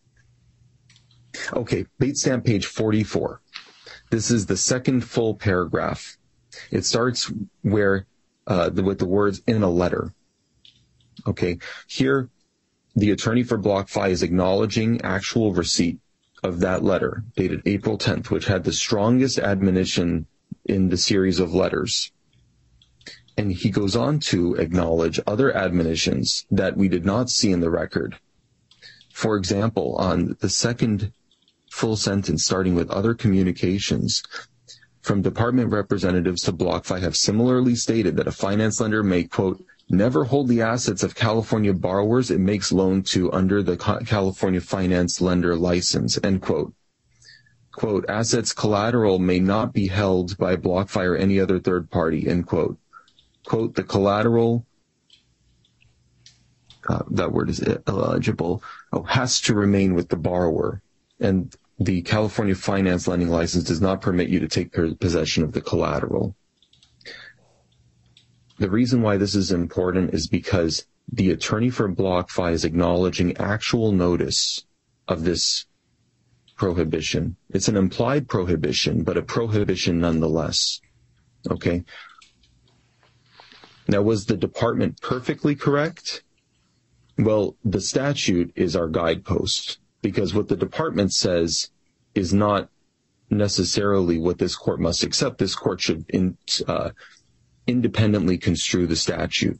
Okay, 1.53 1.85
date 1.99 2.17
stamp 2.17 2.45
page 2.45 2.65
44. 2.65 3.41
This 4.11 4.31
is 4.31 4.45
the 4.45 4.57
second 4.57 5.01
full 5.01 5.35
paragraph. 5.35 6.17
It 6.71 6.85
starts 6.85 7.31
where 7.61 8.05
uh, 8.47 8.69
the, 8.69 8.83
with 8.83 8.99
the 8.99 9.07
words 9.07 9.41
in 9.47 9.63
a 9.63 9.69
letter. 9.69 10.13
Okay, 11.27 11.57
here 11.87 12.29
the 12.95 13.11
attorney 13.11 13.43
for 13.43 13.57
BlockFi 13.57 14.09
is 14.09 14.23
acknowledging 14.23 15.01
actual 15.01 15.53
receipt 15.53 15.99
of 16.43 16.59
that 16.59 16.83
letter 16.83 17.23
dated 17.35 17.61
April 17.65 17.97
10th, 17.97 18.29
which 18.29 18.45
had 18.45 18.63
the 18.63 18.71
strongest 18.71 19.39
admonition 19.39 20.27
in 20.65 20.89
the 20.89 20.97
series 20.97 21.39
of 21.39 21.53
letters. 21.53 22.11
And 23.37 23.51
he 23.51 23.69
goes 23.69 23.95
on 23.95 24.19
to 24.31 24.55
acknowledge 24.55 25.19
other 25.27 25.53
admonitions 25.53 26.45
that 26.51 26.77
we 26.77 26.87
did 26.87 27.05
not 27.05 27.29
see 27.29 27.51
in 27.51 27.59
the 27.59 27.69
record. 27.69 28.17
For 29.11 29.35
example, 29.35 29.95
on 29.95 30.37
the 30.39 30.49
second 30.49 31.11
full 31.75 31.97
sentence 31.97 32.45
starting 32.45 32.73
with 32.73 32.89
other 32.89 33.13
communications 33.13 34.23
from 35.01 35.21
department 35.21 35.69
representatives 35.69 36.41
to 36.41 36.53
BlockFi 36.53 37.01
have 37.01 37.17
similarly 37.17 37.75
stated 37.75 38.15
that 38.15 38.27
a 38.27 38.31
finance 38.31 38.79
lender 38.79 39.03
may, 39.03 39.25
quote, 39.25 39.61
never 39.89 40.23
hold 40.23 40.47
the 40.47 40.61
assets 40.61 41.03
of 41.03 41.13
California 41.15 41.73
borrowers 41.73 42.31
it 42.31 42.39
makes 42.39 42.71
loan 42.71 43.03
to 43.03 43.31
under 43.33 43.61
the 43.61 43.75
California 43.75 44.61
finance 44.61 45.19
lender 45.19 45.55
license, 45.55 46.17
end 46.23 46.41
quote. 46.41 46.73
Quote, 47.73 48.05
assets 48.07 48.53
collateral 48.53 49.19
may 49.19 49.39
not 49.39 49.73
be 49.73 49.87
held 49.87 50.37
by 50.37 50.55
BlockFi 50.55 51.05
or 51.05 51.17
any 51.17 51.41
other 51.41 51.59
third 51.59 51.91
party, 51.91 52.25
end 52.27 52.47
quote. 52.47 52.77
Quote, 53.45 53.75
the 53.75 53.83
collateral, 53.83 54.65
uh, 56.87 57.03
that 57.11 57.33
word 57.33 57.49
is 57.49 57.59
illegible, 57.85 58.63
oh, 58.93 59.03
has 59.03 59.41
to 59.41 59.53
remain 59.53 59.93
with 59.93 60.07
the 60.07 60.15
borrower. 60.15 60.81
And 61.19 61.55
the 61.79 62.01
California 62.03 62.55
finance 62.55 63.07
lending 63.07 63.29
license 63.29 63.65
does 63.65 63.81
not 63.81 64.01
permit 64.01 64.29
you 64.29 64.39
to 64.39 64.47
take 64.47 64.71
possession 64.99 65.43
of 65.43 65.51
the 65.51 65.61
collateral. 65.61 66.35
The 68.57 68.69
reason 68.69 69.01
why 69.01 69.17
this 69.17 69.35
is 69.35 69.51
important 69.51 70.13
is 70.13 70.27
because 70.27 70.85
the 71.11 71.31
attorney 71.31 71.69
for 71.69 71.93
BlockFi 71.93 72.53
is 72.53 72.63
acknowledging 72.63 73.35
actual 73.37 73.91
notice 73.91 74.65
of 75.07 75.23
this 75.23 75.65
prohibition. 76.55 77.35
It's 77.49 77.67
an 77.67 77.75
implied 77.75 78.29
prohibition, 78.29 79.03
but 79.03 79.17
a 79.17 79.21
prohibition 79.21 79.99
nonetheless. 79.99 80.79
Okay. 81.51 81.83
Now, 83.87 84.01
was 84.01 84.25
the 84.25 84.37
department 84.37 85.01
perfectly 85.01 85.53
correct? 85.55 86.23
Well, 87.17 87.55
the 87.63 87.81
statute 87.81 88.51
is 88.55 88.75
our 88.75 88.87
guidepost 88.87 89.79
because 90.05 90.35
what 90.35 90.47
the 90.47 90.55
department 90.55 91.11
says 91.11 91.71
is 92.13 92.31
not 92.31 92.69
necessarily 93.31 94.19
what 94.19 94.37
this 94.37 94.55
court 94.55 94.79
must 94.79 95.01
accept. 95.01 95.39
This 95.39 95.55
court 95.55 95.81
should 95.81 96.05
in, 96.09 96.37
uh, 96.67 96.91
independently 97.65 98.37
construe 98.37 98.85
the 98.85 98.95
statute. 98.95 99.59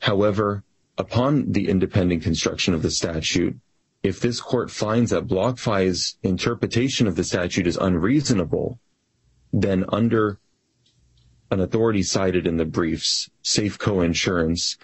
However, 0.00 0.64
upon 0.98 1.52
the 1.52 1.68
independent 1.68 2.24
construction 2.24 2.74
of 2.74 2.82
the 2.82 2.90
statute, 2.90 3.56
if 4.02 4.18
this 4.18 4.40
court 4.40 4.68
finds 4.68 5.12
that 5.12 5.28
BlockFi's 5.28 6.16
interpretation 6.24 7.06
of 7.06 7.14
the 7.14 7.22
statute 7.22 7.68
is 7.68 7.76
unreasonable, 7.76 8.80
then 9.52 9.84
under 9.90 10.40
an 11.52 11.60
authority 11.60 12.02
cited 12.02 12.48
in 12.48 12.56
the 12.56 12.64
briefs, 12.64 13.30
Safeco 13.44 14.04
Insurance, 14.04 14.76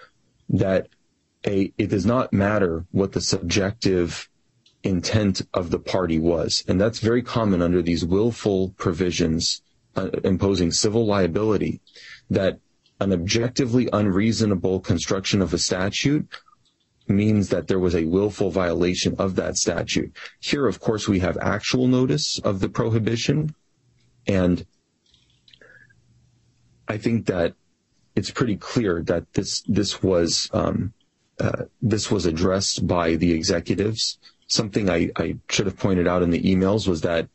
that 0.48 0.86
a 1.46 1.72
it 1.78 1.88
does 1.88 2.06
not 2.06 2.32
matter 2.32 2.86
what 2.90 3.12
the 3.12 3.20
subjective 3.20 4.28
intent 4.82 5.42
of 5.54 5.70
the 5.70 5.78
party 5.78 6.18
was, 6.18 6.64
and 6.68 6.80
that's 6.80 6.98
very 6.98 7.22
common 7.22 7.62
under 7.62 7.82
these 7.82 8.04
willful 8.04 8.70
provisions 8.76 9.62
uh, 9.96 10.08
imposing 10.24 10.72
civil 10.72 11.06
liability. 11.06 11.80
That 12.30 12.58
an 13.00 13.12
objectively 13.12 13.88
unreasonable 13.92 14.80
construction 14.80 15.42
of 15.42 15.52
a 15.52 15.58
statute 15.58 16.28
means 17.08 17.48
that 17.48 17.66
there 17.66 17.80
was 17.80 17.94
a 17.94 18.04
willful 18.04 18.50
violation 18.50 19.14
of 19.18 19.34
that 19.36 19.56
statute. 19.56 20.12
Here, 20.40 20.66
of 20.66 20.78
course, 20.80 21.08
we 21.08 21.18
have 21.18 21.36
actual 21.38 21.88
notice 21.88 22.38
of 22.38 22.60
the 22.60 22.68
prohibition, 22.68 23.54
and 24.26 24.64
I 26.88 26.98
think 26.98 27.26
that 27.26 27.54
it's 28.14 28.30
pretty 28.30 28.56
clear 28.56 29.02
that 29.04 29.32
this 29.32 29.62
this 29.62 30.02
was 30.02 30.48
um, 30.52 30.92
uh, 31.42 31.64
this 31.80 32.10
was 32.10 32.24
addressed 32.24 32.86
by 32.86 33.16
the 33.16 33.32
executives. 33.32 34.18
Something 34.46 34.88
I, 34.88 35.10
I, 35.16 35.36
should 35.48 35.66
have 35.66 35.76
pointed 35.76 36.06
out 36.06 36.22
in 36.22 36.30
the 36.30 36.40
emails 36.42 36.86
was 36.86 37.00
that 37.00 37.28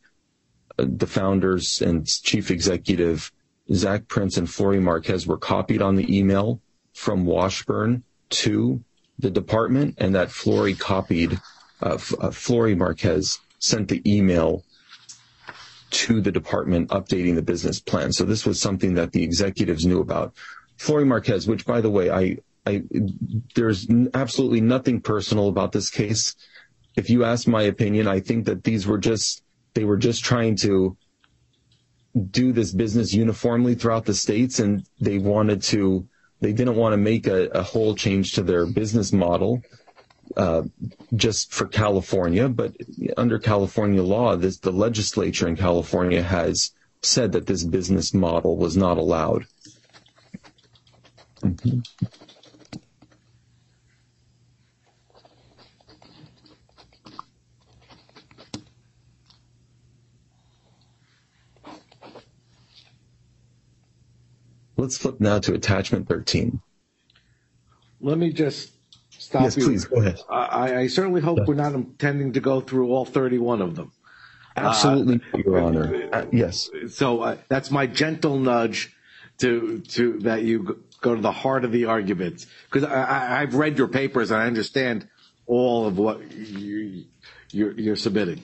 uh, 0.79 0.85
the 0.87 1.07
founders 1.07 1.81
and 1.81 2.07
chief 2.07 2.49
executive 2.49 3.31
Zach 3.73 4.07
Prince 4.07 4.37
and 4.37 4.47
Flori 4.47 4.81
Marquez 4.81 5.27
were 5.27 5.37
copied 5.37 5.81
on 5.81 5.95
the 5.95 6.17
email 6.17 6.61
from 6.93 7.25
Washburn 7.25 8.03
to 8.29 8.81
the 9.19 9.29
department, 9.29 9.95
and 9.97 10.15
that 10.15 10.29
Flori 10.29 10.79
copied 10.79 11.33
uh, 11.81 11.95
uh, 11.95 12.29
Flori 12.29 12.77
Marquez 12.77 13.39
sent 13.59 13.89
the 13.89 14.01
email 14.05 14.63
to 15.89 16.21
the 16.21 16.31
department 16.31 16.89
updating 16.89 17.35
the 17.35 17.41
business 17.41 17.79
plan. 17.79 18.13
So 18.13 18.23
this 18.23 18.45
was 18.45 18.61
something 18.61 18.93
that 18.93 19.11
the 19.11 19.23
executives 19.23 19.85
knew 19.85 19.99
about. 19.99 20.33
Flori 20.77 21.05
Marquez, 21.05 21.47
which 21.47 21.65
by 21.65 21.81
the 21.81 21.89
way, 21.89 22.09
I, 22.09 22.37
I, 22.67 22.83
there's 23.55 23.87
absolutely 24.13 24.61
nothing 24.61 25.01
personal 25.01 25.47
about 25.47 25.71
this 25.71 25.89
case. 25.89 26.35
If 26.95 27.09
you 27.09 27.23
ask 27.23 27.47
my 27.47 27.63
opinion, 27.63 28.07
I 28.07 28.19
think 28.19 28.45
that 28.45 28.63
these 28.63 28.85
were 28.85 28.97
just, 28.97 29.43
they 29.73 29.85
were 29.85 29.97
just 29.97 30.23
trying 30.23 30.55
to 30.57 30.97
do 32.31 32.51
this 32.51 32.73
business 32.73 33.13
uniformly 33.13 33.75
throughout 33.75 34.05
the 34.05 34.13
states 34.13 34.59
and 34.59 34.85
they 34.99 35.17
wanted 35.17 35.61
to, 35.63 36.07
they 36.41 36.53
didn't 36.53 36.75
want 36.75 36.93
to 36.93 36.97
make 36.97 37.27
a, 37.27 37.47
a 37.49 37.63
whole 37.63 37.95
change 37.95 38.33
to 38.33 38.43
their 38.43 38.65
business 38.65 39.13
model. 39.13 39.61
Uh, 40.35 40.63
just 41.15 41.53
for 41.53 41.65
California, 41.65 42.49
but 42.49 42.75
under 43.15 43.39
California 43.39 44.03
law, 44.03 44.35
this, 44.35 44.57
the 44.59 44.73
legislature 44.73 45.47
in 45.47 45.55
California 45.55 46.21
has 46.21 46.73
said 47.01 47.31
that 47.31 47.47
this 47.47 47.63
business 47.63 48.13
model 48.13 48.57
was 48.57 48.75
not 48.75 48.97
allowed. 48.97 49.45
Mm-hmm. 51.41 51.79
Let's 64.77 64.97
flip 64.97 65.19
now 65.19 65.39
to 65.39 65.53
attachment 65.53 66.07
13. 66.07 66.61
Let 67.99 68.17
me 68.17 68.31
just 68.31 68.71
stop 69.09 69.41
yes, 69.43 69.57
you. 69.57 69.65
please 69.65 69.85
go 69.85 69.99
ahead. 70.01 70.19
I, 70.29 70.75
I 70.75 70.87
certainly 70.87 71.19
hope 71.19 71.39
we're 71.47 71.55
not 71.55 71.73
intending 71.73 72.33
to 72.33 72.39
go 72.39 72.61
through 72.61 72.91
all 72.91 73.03
31 73.03 73.61
of 73.61 73.75
them. 73.75 73.91
Absolutely, 74.55 75.21
uh, 75.33 75.37
Your 75.37 75.59
Honor. 75.59 76.09
Uh, 76.11 76.25
yes. 76.31 76.69
So 76.89 77.21
uh, 77.21 77.37
that's 77.47 77.69
my 77.69 77.85
gentle 77.85 78.39
nudge 78.39 78.93
to 79.39 79.79
to 79.79 80.19
that 80.19 80.43
you 80.43 80.83
go 81.01 81.15
to 81.15 81.21
the 81.21 81.31
heart 81.31 81.63
of 81.63 81.71
the 81.71 81.85
arguments 81.85 82.47
because 82.71 82.83
I, 82.83 83.41
have 83.41 83.53
read 83.53 83.77
your 83.77 83.87
papers 83.87 84.31
and 84.31 84.41
I 84.41 84.47
understand 84.47 85.07
all 85.45 85.85
of 85.85 85.99
what 85.99 86.31
you, 86.31 87.05
you're, 87.51 87.71
you're 87.73 87.95
submitting. 87.95 88.41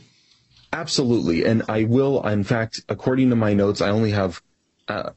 Absolutely, 0.72 1.46
and 1.46 1.64
I 1.68 1.86
will. 1.86 2.26
In 2.28 2.44
fact, 2.44 2.82
according 2.90 3.32
to 3.32 3.36
my 3.36 3.54
notes, 3.54 3.82
I 3.82 3.90
only 3.90 4.12
have 4.12 4.42
uh, 4.88 5.12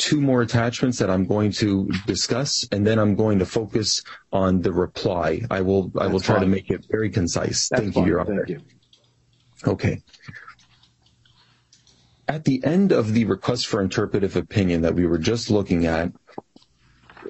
two 0.00 0.20
more 0.20 0.40
attachments 0.40 0.98
that 0.98 1.10
I'm 1.10 1.26
going 1.26 1.52
to 1.52 1.90
discuss, 2.06 2.66
and 2.72 2.86
then 2.86 2.98
I'm 2.98 3.14
going 3.14 3.38
to 3.38 3.46
focus 3.46 4.02
on 4.32 4.62
the 4.62 4.72
reply. 4.72 5.42
I 5.50 5.60
will 5.60 5.88
That's 5.88 6.04
I 6.04 6.06
will 6.08 6.20
try 6.20 6.36
fine. 6.36 6.44
to 6.44 6.48
make 6.48 6.70
it 6.70 6.86
very 6.90 7.10
concise. 7.10 7.68
That's 7.68 7.82
Thank 7.82 7.94
fine. 7.94 8.04
you, 8.04 8.10
Your 8.10 8.20
Honor. 8.20 8.46
Thank 8.46 8.48
you. 8.48 8.60
Okay. 9.66 10.02
At 12.26 12.44
the 12.44 12.64
end 12.64 12.92
of 12.92 13.12
the 13.12 13.26
request 13.26 13.66
for 13.66 13.82
interpretive 13.82 14.36
opinion 14.36 14.82
that 14.82 14.94
we 14.94 15.06
were 15.06 15.18
just 15.18 15.50
looking 15.50 15.84
at, 15.84 16.12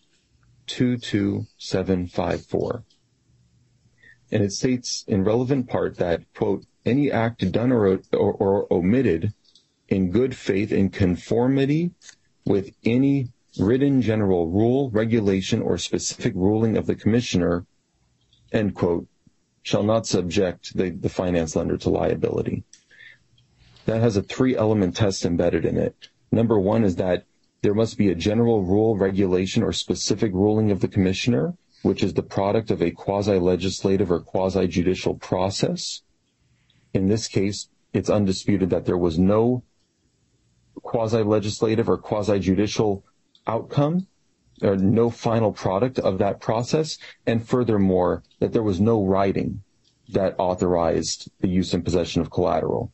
22754. 0.68 2.84
And 4.30 4.42
it 4.42 4.52
states 4.52 5.06
in 5.08 5.24
relevant 5.24 5.70
part 5.70 5.96
that, 5.96 6.20
quote, 6.34 6.66
any 6.84 7.10
act 7.10 7.50
done 7.52 7.72
or, 7.72 8.00
or, 8.12 8.32
or 8.34 8.66
omitted 8.72 9.32
in 9.88 10.10
good 10.10 10.36
faith 10.36 10.72
in 10.72 10.90
conformity 10.90 11.90
with 12.44 12.74
any 12.84 13.28
written 13.58 14.00
general 14.00 14.48
rule, 14.48 14.90
regulation, 14.90 15.60
or 15.62 15.78
specific 15.78 16.32
ruling 16.34 16.76
of 16.76 16.86
the 16.86 16.94
commissioner, 16.94 17.66
end 18.52 18.74
quote, 18.74 19.06
shall 19.62 19.82
not 19.82 20.06
subject 20.06 20.76
the, 20.76 20.90
the 20.90 21.08
finance 21.08 21.56
lender 21.56 21.76
to 21.76 21.90
liability. 21.90 22.64
That 23.86 24.00
has 24.00 24.16
a 24.16 24.22
three 24.22 24.56
element 24.56 24.96
test 24.96 25.24
embedded 25.24 25.64
in 25.64 25.76
it. 25.76 26.08
Number 26.30 26.58
one 26.58 26.84
is 26.84 26.96
that 26.96 27.24
there 27.62 27.74
must 27.74 27.98
be 27.98 28.08
a 28.10 28.14
general 28.14 28.62
rule, 28.62 28.96
regulation, 28.96 29.62
or 29.62 29.72
specific 29.72 30.32
ruling 30.32 30.70
of 30.70 30.80
the 30.80 30.88
commissioner, 30.88 31.54
which 31.82 32.02
is 32.02 32.14
the 32.14 32.22
product 32.22 32.70
of 32.70 32.82
a 32.82 32.90
quasi-legislative 32.90 34.10
or 34.10 34.20
quasi-judicial 34.20 35.14
process. 35.14 36.02
In 36.94 37.08
this 37.08 37.28
case, 37.28 37.68
it's 37.92 38.10
undisputed 38.10 38.70
that 38.70 38.86
there 38.86 38.98
was 38.98 39.18
no 39.18 39.62
quasi-legislative 40.82 41.88
or 41.88 41.98
quasi-judicial 41.98 43.04
outcome 43.46 44.06
or 44.62 44.76
no 44.76 45.10
final 45.10 45.52
product 45.52 45.98
of 45.98 46.18
that 46.18 46.40
process. 46.40 46.98
And 47.26 47.46
furthermore, 47.46 48.22
that 48.40 48.52
there 48.52 48.62
was 48.62 48.80
no 48.80 49.04
writing 49.04 49.62
that 50.08 50.34
authorized 50.38 51.30
the 51.40 51.48
use 51.48 51.74
and 51.74 51.84
possession 51.84 52.22
of 52.22 52.30
collateral. 52.30 52.92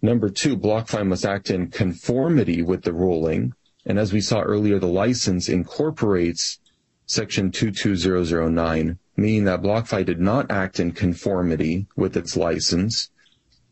Number 0.00 0.28
two, 0.28 0.56
BlockFi 0.56 1.06
must 1.06 1.24
act 1.24 1.50
in 1.50 1.70
conformity 1.70 2.62
with 2.62 2.82
the 2.82 2.92
ruling. 2.92 3.54
And 3.86 3.98
as 3.98 4.12
we 4.12 4.20
saw 4.20 4.40
earlier, 4.40 4.78
the 4.78 4.86
license 4.86 5.48
incorporates 5.48 6.60
section 7.06 7.50
22009, 7.50 8.98
meaning 9.16 9.44
that 9.44 9.62
BlockFi 9.62 10.04
did 10.04 10.20
not 10.20 10.50
act 10.50 10.80
in 10.80 10.92
conformity 10.92 11.86
with 11.96 12.16
its 12.16 12.36
license. 12.36 13.10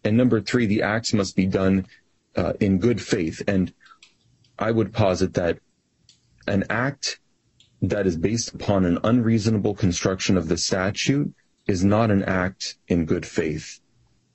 And 0.04 0.16
number 0.16 0.40
three, 0.40 0.66
the 0.66 0.82
acts 0.82 1.12
must 1.12 1.36
be 1.36 1.46
done 1.46 1.86
uh, 2.36 2.54
in 2.60 2.78
good 2.78 3.00
faith. 3.00 3.42
And 3.46 3.72
I 4.58 4.70
would 4.70 4.92
posit 4.92 5.34
that 5.34 5.58
an 6.46 6.64
act 6.70 7.20
that 7.82 8.06
is 8.06 8.16
based 8.16 8.54
upon 8.54 8.84
an 8.84 8.98
unreasonable 9.02 9.74
construction 9.74 10.36
of 10.36 10.48
the 10.48 10.56
statute 10.56 11.34
is 11.66 11.84
not 11.84 12.10
an 12.10 12.22
act 12.22 12.76
in 12.88 13.04
good 13.04 13.26
faith 13.26 13.80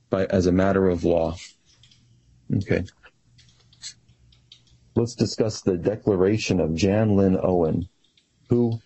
by, 0.10 0.26
as 0.26 0.48
a 0.48 0.52
matter 0.52 0.88
of 0.90 1.04
law. 1.04 1.36
Okay. 2.54 2.84
Let's 4.96 5.16
discuss 5.16 5.62
the 5.62 5.78
declaration 5.78 6.60
of 6.60 6.74
Jan 6.74 7.16
Lynn 7.16 7.38
Owen, 7.42 7.88
who 8.50 8.80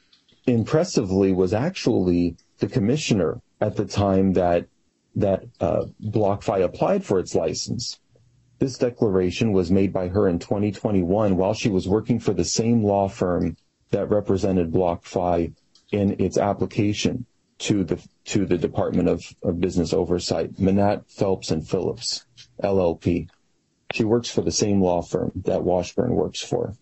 impressively 0.45 1.31
was 1.33 1.53
actually 1.53 2.35
the 2.59 2.67
commissioner 2.67 3.41
at 3.59 3.75
the 3.75 3.85
time 3.85 4.33
that 4.33 4.67
that 5.15 5.43
uh, 5.59 5.85
BlockFi 6.01 6.63
applied 6.63 7.03
for 7.03 7.19
its 7.19 7.35
license. 7.35 7.99
This 8.59 8.77
declaration 8.77 9.51
was 9.51 9.69
made 9.69 9.91
by 9.91 10.07
her 10.07 10.27
in 10.29 10.39
2021 10.39 11.35
while 11.35 11.53
she 11.53 11.67
was 11.67 11.87
working 11.87 12.19
for 12.19 12.33
the 12.33 12.45
same 12.45 12.83
law 12.83 13.09
firm 13.09 13.57
that 13.89 14.09
represented 14.09 14.71
BlockFi 14.71 15.53
in 15.91 16.15
its 16.19 16.37
application 16.37 17.25
to 17.59 17.83
the 17.83 18.01
to 18.25 18.45
the 18.45 18.57
Department 18.57 19.09
of, 19.09 19.23
of 19.43 19.59
Business 19.59 19.93
Oversight, 19.93 20.59
Manatt 20.59 21.03
Phelps 21.09 21.51
and 21.51 21.67
Phillips, 21.67 22.25
LLP. 22.63 23.29
She 23.93 24.03
works 24.03 24.29
for 24.29 24.41
the 24.41 24.51
same 24.51 24.81
law 24.81 25.01
firm 25.01 25.31
that 25.43 25.63
Washburn 25.63 26.15
works 26.15 26.41
for. 26.41 26.75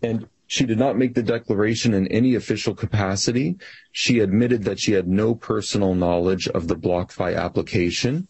And 0.00 0.28
she 0.54 0.64
did 0.64 0.78
not 0.78 0.96
make 0.96 1.14
the 1.14 1.22
declaration 1.22 1.94
in 1.94 2.06
any 2.12 2.36
official 2.36 2.76
capacity. 2.76 3.56
She 3.90 4.20
admitted 4.20 4.62
that 4.62 4.78
she 4.78 4.92
had 4.92 5.08
no 5.08 5.34
personal 5.34 5.96
knowledge 5.96 6.46
of 6.46 6.68
the 6.68 6.76
BlockFi 6.76 7.36
application. 7.36 8.28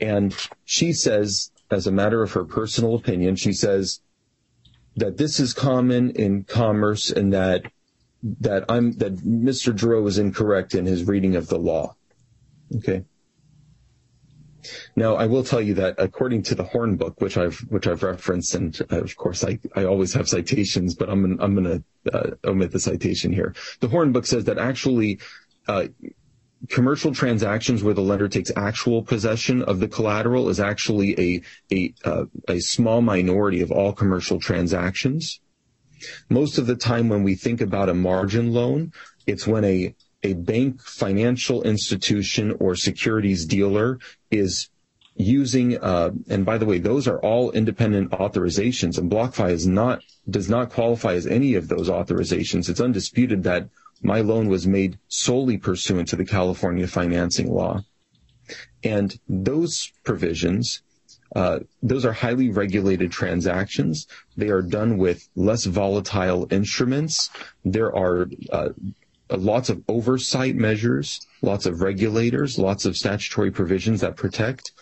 And 0.00 0.34
she 0.64 0.92
says, 0.92 1.52
as 1.70 1.86
a 1.86 1.92
matter 1.92 2.24
of 2.24 2.32
her 2.32 2.44
personal 2.44 2.96
opinion, 2.96 3.36
she 3.36 3.52
says 3.52 4.00
that 4.96 5.16
this 5.16 5.38
is 5.38 5.52
common 5.52 6.10
in 6.10 6.42
commerce 6.42 7.12
and 7.12 7.32
that 7.32 7.62
that 8.40 8.64
I'm 8.68 8.94
that 8.94 9.18
Mr. 9.18 9.72
Gerro 9.72 10.04
is 10.08 10.18
incorrect 10.18 10.74
in 10.74 10.86
his 10.86 11.04
reading 11.04 11.36
of 11.36 11.46
the 11.46 11.58
law. 11.58 11.94
Okay. 12.74 13.04
Now, 14.96 15.16
I 15.16 15.26
will 15.26 15.44
tell 15.44 15.60
you 15.60 15.74
that 15.74 15.96
according 15.98 16.42
to 16.44 16.54
the 16.54 16.64
Horn 16.64 16.96
book, 16.96 17.20
which 17.20 17.36
I've 17.36 17.58
which 17.68 17.86
I've 17.86 18.02
referenced, 18.02 18.54
and 18.54 18.78
uh, 18.90 19.02
of 19.02 19.16
course 19.16 19.44
I, 19.44 19.58
I 19.74 19.84
always 19.84 20.12
have 20.14 20.28
citations, 20.28 20.94
but 20.94 21.08
I'm 21.08 21.22
gonna, 21.22 21.42
I'm 21.42 21.54
going 21.54 21.84
to 22.04 22.16
uh, 22.16 22.30
omit 22.44 22.72
the 22.72 22.80
citation 22.80 23.32
here. 23.32 23.54
The 23.80 23.88
Horn 23.88 24.12
book 24.12 24.26
says 24.26 24.44
that 24.44 24.58
actually. 24.58 25.20
Uh, 25.66 25.86
commercial 26.68 27.12
transactions 27.12 27.82
where 27.82 27.92
the 27.94 28.00
lender 28.00 28.28
takes 28.28 28.50
actual 28.56 29.02
possession 29.02 29.62
of 29.62 29.80
the 29.80 29.88
collateral 29.88 30.48
is 30.48 30.60
actually 30.60 31.18
a 31.20 31.42
a 31.74 31.94
uh, 32.04 32.24
a 32.48 32.58
small 32.60 33.02
minority 33.02 33.60
of 33.60 33.70
all 33.70 33.92
commercial 33.92 34.38
transactions. 34.38 35.40
Most 36.28 36.58
of 36.58 36.66
the 36.66 36.76
time, 36.76 37.08
when 37.08 37.22
we 37.22 37.34
think 37.34 37.60
about 37.60 37.88
a 37.88 37.94
margin 37.94 38.52
loan, 38.52 38.92
it's 39.26 39.46
when 39.46 39.64
a 39.64 39.94
a 40.24 40.32
bank, 40.32 40.82
financial 40.82 41.62
institution, 41.62 42.56
or 42.58 42.74
securities 42.74 43.44
dealer 43.44 43.98
is 44.30 44.70
using, 45.16 45.78
uh, 45.78 46.10
and 46.28 46.44
by 46.44 46.58
the 46.58 46.66
way, 46.66 46.78
those 46.78 47.06
are 47.06 47.18
all 47.20 47.52
independent 47.52 48.10
authorizations, 48.10 48.98
and 48.98 49.10
BlockFi 49.10 49.50
is 49.50 49.66
not 49.66 50.02
does 50.28 50.48
not 50.48 50.70
qualify 50.70 51.12
as 51.12 51.26
any 51.26 51.54
of 51.54 51.68
those 51.68 51.88
authorizations. 51.88 52.68
It's 52.68 52.80
undisputed 52.80 53.42
that 53.44 53.68
my 54.02 54.22
loan 54.22 54.48
was 54.48 54.66
made 54.66 54.98
solely 55.08 55.58
pursuant 55.58 56.08
to 56.08 56.16
the 56.16 56.24
California 56.24 56.86
financing 56.86 57.52
law, 57.52 57.84
and 58.82 59.18
those 59.28 59.92
provisions. 60.02 60.82
Uh, 61.34 61.58
those 61.82 62.04
are 62.04 62.12
highly 62.12 62.48
regulated 62.48 63.10
transactions. 63.10 64.06
They 64.36 64.50
are 64.50 64.62
done 64.62 64.98
with 64.98 65.28
less 65.34 65.64
volatile 65.64 66.46
instruments. 66.50 67.28
There 67.64 67.94
are 67.94 68.28
uh, 68.52 68.68
lots 69.30 69.68
of 69.68 69.82
oversight 69.88 70.54
measures, 70.54 71.20
lots 71.42 71.66
of 71.66 71.80
regulators, 71.80 72.58
lots 72.58 72.84
of 72.84 72.96
statutory 72.96 73.50
provisions 73.50 74.00
that 74.00 74.16
protect. 74.16 74.72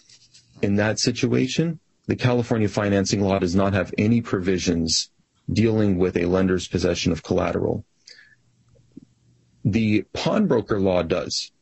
In 0.62 0.76
that 0.76 0.98
situation, 0.98 1.80
the 2.06 2.16
California 2.16 2.68
financing 2.68 3.20
law 3.20 3.38
does 3.38 3.54
not 3.54 3.72
have 3.72 3.94
any 3.98 4.20
provisions 4.20 5.10
dealing 5.52 5.98
with 5.98 6.16
a 6.16 6.26
lender's 6.26 6.68
possession 6.68 7.12
of 7.12 7.22
collateral. 7.22 7.84
The 9.64 10.04
pawnbroker 10.12 10.80
law 10.80 11.02
does. 11.02 11.52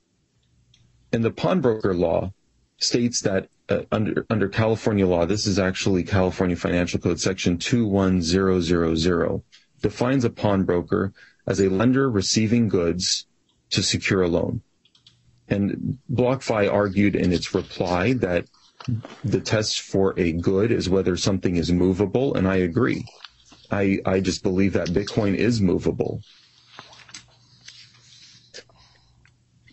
And 1.13 1.25
the 1.25 1.31
pawnbroker 1.31 1.95
law 1.95 2.33
states 2.79 3.21
that 3.23 3.49
uh, 3.69 3.83
under 3.93 4.27
under 4.31 4.49
California 4.49 5.07
law, 5.07 5.27
this 5.27 5.47
is 5.47 5.59
actually 5.59 6.03
California 6.03 6.57
Financial 6.57 6.99
Code 6.99 7.21
section 7.21 7.59
21000 7.59 9.43
defines 9.83 10.25
a 10.25 10.31
pawnbroker 10.31 11.13
as 11.51 11.59
a 11.59 11.69
lender 11.69 12.09
receiving 12.09 12.69
goods 12.69 13.27
to 13.71 13.83
secure 13.83 14.23
a 14.23 14.29
loan. 14.29 14.63
And 15.49 15.99
BlockFi 16.09 16.73
argued 16.73 17.17
in 17.17 17.33
its 17.33 17.53
reply 17.53 18.13
that 18.27 18.45
the 19.25 19.41
test 19.41 19.81
for 19.81 20.15
a 20.17 20.31
good 20.31 20.71
is 20.71 20.89
whether 20.89 21.17
something 21.17 21.57
is 21.57 21.73
movable, 21.73 22.37
and 22.37 22.47
I 22.47 22.57
agree. 22.57 23.05
I, 23.69 23.99
I 24.07 24.21
just 24.21 24.45
believe 24.45 24.75
that 24.75 24.91
Bitcoin 24.91 25.35
is 25.35 25.61
movable. 25.61 26.21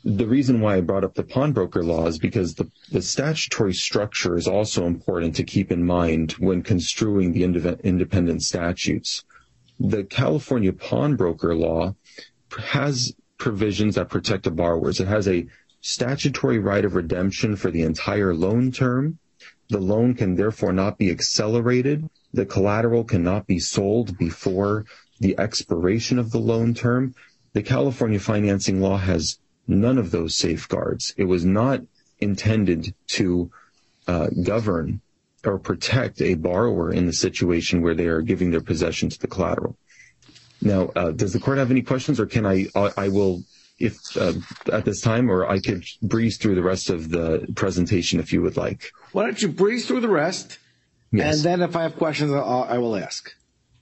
The 0.03 0.25
reason 0.25 0.61
why 0.61 0.77
I 0.77 0.81
brought 0.81 1.03
up 1.03 1.13
the 1.13 1.23
pawnbroker 1.23 1.83
law 1.83 2.07
is 2.07 2.17
because 2.17 2.55
the, 2.55 2.71
the 2.91 3.03
statutory 3.03 3.73
structure 3.73 4.35
is 4.35 4.47
also 4.47 4.87
important 4.87 5.35
to 5.35 5.43
keep 5.43 5.71
in 5.71 5.85
mind 5.85 6.31
when 6.39 6.63
construing 6.63 7.33
the 7.33 7.43
independent 7.43 8.41
statutes 8.41 9.23
the 9.79 10.03
California 10.03 10.73
pawnbroker 10.73 11.55
law 11.55 11.95
has 12.57 13.13
provisions 13.37 13.95
that 13.95 14.09
protect 14.09 14.43
the 14.43 14.51
borrowers. 14.51 14.99
It 14.99 15.07
has 15.07 15.27
a 15.27 15.47
statutory 15.81 16.59
right 16.59 16.83
of 16.83 16.95
redemption 16.95 17.55
for 17.55 17.69
the 17.71 17.83
entire 17.83 18.33
loan 18.33 18.71
term. 18.71 19.19
The 19.69 19.79
loan 19.79 20.15
can 20.15 20.35
therefore 20.35 20.73
not 20.73 20.97
be 20.97 21.11
accelerated. 21.11 22.09
The 22.33 22.45
collateral 22.45 23.03
cannot 23.03 23.47
be 23.47 23.59
sold 23.59 24.17
before 24.17 24.85
the 25.19 25.37
expiration 25.37 26.19
of 26.19 26.31
the 26.31 26.39
loan 26.39 26.73
term. 26.73 27.13
The 27.53 27.63
California 27.63 28.19
financing 28.19 28.81
law 28.81 28.97
has 28.97 29.39
none 29.67 29.97
of 29.97 30.11
those 30.11 30.37
safeguards. 30.37 31.13
It 31.17 31.25
was 31.25 31.45
not 31.45 31.81
intended 32.19 32.93
to 33.07 33.51
uh, 34.07 34.27
govern 34.43 35.01
or 35.47 35.57
protect 35.57 36.21
a 36.21 36.35
borrower 36.35 36.91
in 36.91 37.05
the 37.05 37.13
situation 37.13 37.81
where 37.81 37.95
they 37.95 38.07
are 38.07 38.21
giving 38.21 38.51
their 38.51 38.61
possession 38.61 39.09
to 39.09 39.19
the 39.19 39.27
collateral. 39.27 39.77
Now, 40.61 40.91
uh, 40.95 41.11
does 41.11 41.33
the 41.33 41.39
court 41.39 41.57
have 41.57 41.71
any 41.71 41.81
questions, 41.81 42.19
or 42.19 42.25
can 42.25 42.45
I? 42.45 42.67
I 42.75 43.09
will, 43.09 43.43
if 43.79 43.95
uh, 44.17 44.33
at 44.71 44.85
this 44.85 45.01
time, 45.01 45.29
or 45.29 45.47
I 45.47 45.59
could 45.59 45.83
breeze 46.01 46.37
through 46.37 46.55
the 46.55 46.63
rest 46.63 46.89
of 46.89 47.09
the 47.09 47.47
presentation 47.55 48.19
if 48.19 48.33
you 48.33 48.41
would 48.41 48.57
like. 48.57 48.91
Why 49.11 49.23
don't 49.23 49.41
you 49.41 49.47
breeze 49.47 49.87
through 49.87 50.01
the 50.01 50.09
rest, 50.09 50.57
yes. 51.11 51.35
and 51.35 51.43
then 51.45 51.61
if 51.61 51.75
I 51.75 51.83
have 51.83 51.95
questions, 51.95 52.31
I'll, 52.31 52.67
I 52.67 52.79
will 52.79 52.95
ask. 52.95 53.31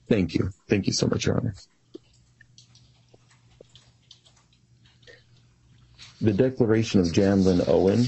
Thank 0.07 0.35
you. 0.35 0.51
Thank 0.69 0.85
you 0.85 0.93
so 0.93 1.07
much, 1.07 1.25
Your 1.25 1.37
Honor. 1.37 1.55
The 6.21 6.33
declaration 6.33 6.99
of 6.99 7.11
Jan 7.11 7.43
Lynn 7.43 7.61
Owen 7.67 8.05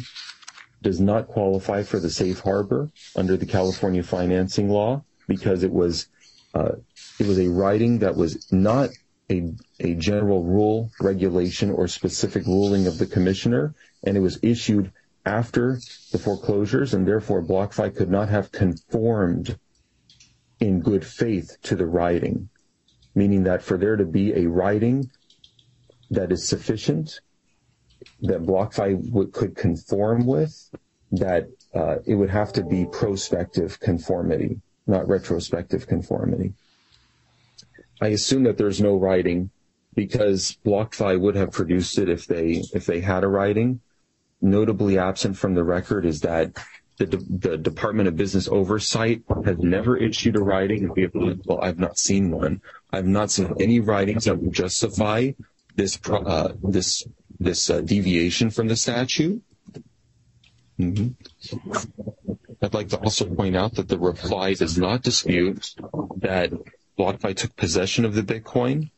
does 0.82 1.00
not 1.00 1.28
qualify 1.28 1.84
for 1.84 2.00
the 2.00 2.10
safe 2.10 2.40
harbor 2.40 2.90
under 3.16 3.36
the 3.36 3.46
California 3.46 4.04
financing 4.04 4.70
law 4.70 5.04
because 5.28 5.64
it 5.64 5.72
was 5.72 6.08
uh, 6.54 6.74
it 7.20 7.28
was 7.28 7.40
a 7.40 7.50
writing 7.50 8.00
that 8.00 8.16
was 8.16 8.52
not 8.52 8.90
a, 9.30 9.52
a 9.80 9.96
general 9.96 10.44
rule, 10.44 10.92
regulation, 11.02 11.72
or 11.72 11.88
specific 11.88 12.46
ruling 12.46 12.88
of 12.88 12.98
the 12.98 13.06
commissioner, 13.06 13.74
and 14.04 14.16
it 14.16 14.22
was 14.22 14.40
issued 14.42 14.92
after 15.26 15.80
the 16.12 16.20
foreclosures, 16.20 16.94
and 16.94 17.08
therefore 17.08 17.44
BlockFi 17.44 17.96
could 17.96 18.10
not 18.10 18.30
have 18.30 18.52
conformed 18.52 19.60
in 20.60 20.80
good 20.80 21.06
faith 21.06 21.58
to 21.64 21.76
the 21.76 21.86
writing, 21.86 22.50
meaning 23.14 23.44
that 23.44 23.62
for 23.62 23.78
there 23.78 23.98
to 23.98 24.06
be 24.06 24.34
a 24.34 24.48
writing 24.48 25.10
that 26.10 26.32
is 26.32 26.48
sufficient, 26.48 27.20
that 28.22 28.44
BlockFi 28.44 29.32
could 29.34 29.56
conform 29.56 30.26
with, 30.26 30.70
that 31.12 31.50
uh, 31.74 31.98
it 32.06 32.16
would 32.16 32.30
have 32.30 32.54
to 32.54 32.64
be 32.64 32.86
prospective 32.86 33.80
conformity, 33.80 34.60
not 34.86 35.08
retrospective 35.08 35.88
conformity. 35.88 36.54
I 38.02 38.10
assume 38.10 38.44
that 38.44 38.58
there's 38.58 38.82
no 38.82 38.96
writing 38.96 39.50
because 39.96 40.58
BlockFi 40.66 41.20
would 41.20 41.36
have 41.36 41.52
produced 41.52 41.98
it 41.98 42.10
if 42.10 42.28
they 42.28 42.64
if 42.74 42.86
they 42.86 43.02
had 43.02 43.24
a 43.24 43.28
writing. 43.28 43.82
Notably 44.40 45.00
absent 45.00 45.36
from 45.36 45.56
the 45.56 45.64
record 45.64 46.06
is 46.06 46.22
that 46.22 46.54
the, 46.98 47.06
the 47.06 47.58
Department 47.58 48.08
of 48.08 48.16
Business 48.16 48.48
Oversight 48.48 49.24
has 49.46 49.58
never 49.58 49.98
issued 49.98 50.36
a 50.36 50.44
writing. 50.44 50.92
Well, 51.46 51.60
I've 51.62 51.80
not 51.80 51.98
seen 51.98 52.32
one. 52.32 52.62
I've 52.92 53.08
not 53.08 53.32
seen 53.32 53.56
any 53.60 53.80
writings 53.80 54.26
that 54.26 54.38
would 54.38 54.54
justify 54.54 55.32
this 55.76 56.00
uh, 56.08 56.54
this 56.64 57.04
this 57.40 57.70
uh, 57.70 57.82
deviation 57.82 58.50
from 58.50 58.68
the 58.68 58.76
statute. 58.76 59.42
Mm-hmm. 60.80 61.10
I'd 62.62 62.74
like 62.74 62.90
to 62.90 62.98
also 62.98 63.26
point 63.26 63.56
out 63.56 63.76
that 63.76 63.88
the 63.88 64.00
reply 64.00 64.54
does 64.54 64.78
not 64.78 65.04
dispute 65.04 65.76
that 66.18 66.52
BlockFi 66.98 67.36
took 67.36 67.56
possession 67.56 68.06
of 68.06 68.16
the 68.16 68.24
Bitcoin. 68.24 68.90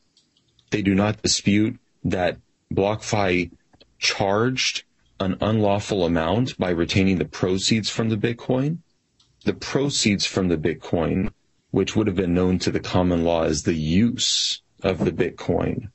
They 0.71 0.81
do 0.81 0.95
not 0.95 1.21
dispute 1.21 1.77
that 2.03 2.37
BlockFi 2.73 3.51
charged 3.97 4.83
an 5.19 5.37
unlawful 5.41 6.05
amount 6.05 6.57
by 6.57 6.69
retaining 6.69 7.17
the 7.17 7.25
proceeds 7.25 7.89
from 7.89 8.09
the 8.09 8.17
Bitcoin. 8.17 8.77
The 9.43 9.53
proceeds 9.53 10.25
from 10.25 10.47
the 10.47 10.57
Bitcoin, 10.57 11.31
which 11.71 11.95
would 11.95 12.07
have 12.07 12.15
been 12.15 12.33
known 12.33 12.59
to 12.59 12.71
the 12.71 12.79
common 12.79 13.23
law 13.23 13.43
as 13.43 13.63
the 13.63 13.73
use 13.73 14.61
of 14.81 15.03
the 15.03 15.11
Bitcoin, 15.11 15.89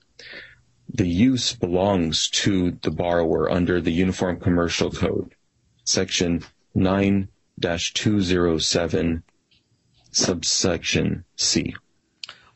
the 0.95 1.09
use 1.09 1.53
belongs 1.53 2.31
to 2.31 2.71
the 2.83 2.93
borrower 2.93 3.51
under 3.51 3.81
the 3.81 3.91
Uniform 3.91 4.39
Commercial 4.39 4.93
Code, 4.93 5.35
section 5.83 6.45
9-207, 6.77 9.23
subsection 10.13 11.25
C. 11.37 11.75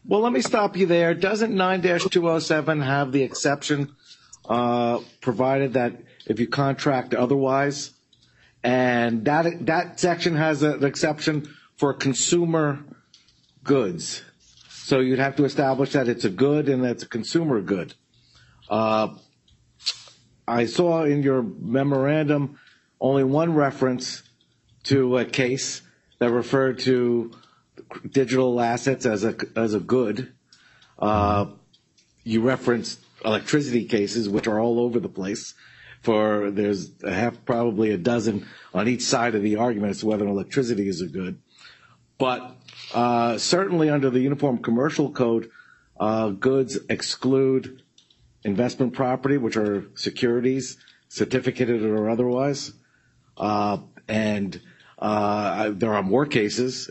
Well, 0.05 0.21
let 0.21 0.33
me 0.33 0.41
stop 0.41 0.77
you 0.77 0.87
there. 0.87 1.15
Doesn't 1.15 1.53
9-207 1.53 2.85
have 2.85 3.11
the 3.11 3.25
exception 3.25 3.97
uh, 4.49 5.01
provided 5.21 5.73
that 5.73 6.01
if 6.27 6.39
you 6.39 6.47
contract 6.47 7.15
otherwise? 7.15 7.91
And 8.63 9.25
that 9.25 9.67
that 9.67 9.99
section 10.01 10.37
has 10.37 10.63
an 10.63 10.85
exception 10.85 11.53
for 11.77 11.93
consumer 11.93 12.79
goods. 13.65 14.23
So 14.69 15.01
you'd 15.01 15.19
have 15.19 15.35
to 15.37 15.45
establish 15.45 15.93
that 15.93 16.09
it's 16.09 16.25
a 16.25 16.31
good 16.31 16.69
and 16.69 16.85
that 16.85 16.93
it's 16.93 17.03
a 17.03 17.09
consumer 17.09 17.61
good. 17.61 17.95
Uh, 18.69 19.09
I 20.47 20.67
saw 20.67 21.05
in 21.05 21.23
your 21.23 21.43
memorandum 21.43 22.59
only 23.01 23.25
one 23.25 23.55
reference 23.55 24.23
to 24.85 25.19
a 25.19 25.25
case 25.25 25.83
that 26.19 26.31
referred 26.31 26.79
to 26.81 27.33
digital 28.11 28.61
assets 28.61 29.07
as 29.07 29.25
a 29.25 29.37
as 29.57 29.75
a 29.75 29.81
good. 29.81 30.33
Uh, 30.99 31.47
you 32.25 32.43
referenced 32.43 33.01
electricity 33.25 33.85
cases, 33.85 34.29
which 34.29 34.47
are 34.47 34.61
all 34.61 34.81
over 34.81 35.01
the 35.01 35.09
place. 35.09 35.55
For 36.03 36.51
there's 36.51 36.91
a 37.03 37.13
half, 37.13 37.45
probably 37.45 37.91
a 37.91 37.99
dozen 37.99 38.47
on 38.73 38.89
each 38.89 39.03
side 39.03 39.35
of 39.35 39.43
the 39.43 39.57
argument 39.57 39.91
as 39.91 40.01
to 40.01 40.07
whether 40.07 40.27
electricity 40.27 40.89
is 40.89 41.01
a 41.01 41.07
good. 41.09 41.41
But 42.19 42.57
uh, 42.95 43.39
certainly 43.39 43.91
under 43.91 44.09
the 44.11 44.21
Uniform 44.21 44.59
Commercial 44.59 45.11
Code, 45.11 45.51
uh, 45.99 46.31
goods 46.31 46.79
exclude 46.89 47.83
investment 48.45 48.93
property, 48.93 49.37
which 49.37 49.57
are 49.57 49.87
securities, 49.95 50.77
certificated 51.09 51.83
or 51.83 52.09
otherwise. 52.11 52.73
Uh, 53.37 53.79
and 54.09 54.61
uh, 54.99 55.71
there 55.75 55.95
are 55.95 56.03
more 56.03 56.27
cases 56.27 56.87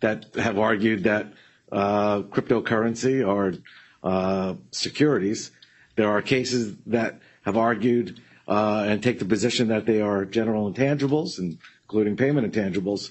that 0.00 0.26
have 0.34 0.58
argued 0.58 1.04
that 1.04 1.32
uh, 1.70 2.22
cryptocurrency 2.22 3.60
uh, 4.02 4.54
securities. 4.72 5.50
There 5.96 6.08
are 6.08 6.22
cases 6.22 6.76
that 6.86 7.20
have 7.42 7.56
argued 7.56 8.20
and 8.48 9.02
take 9.02 9.18
the 9.18 9.24
position 9.24 9.68
that 9.68 9.86
they 9.86 10.00
are 10.00 10.24
general 10.24 10.72
intangibles, 10.72 11.38
including 11.38 12.16
payment 12.16 12.52
intangibles. 12.52 13.10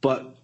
But 0.00 0.34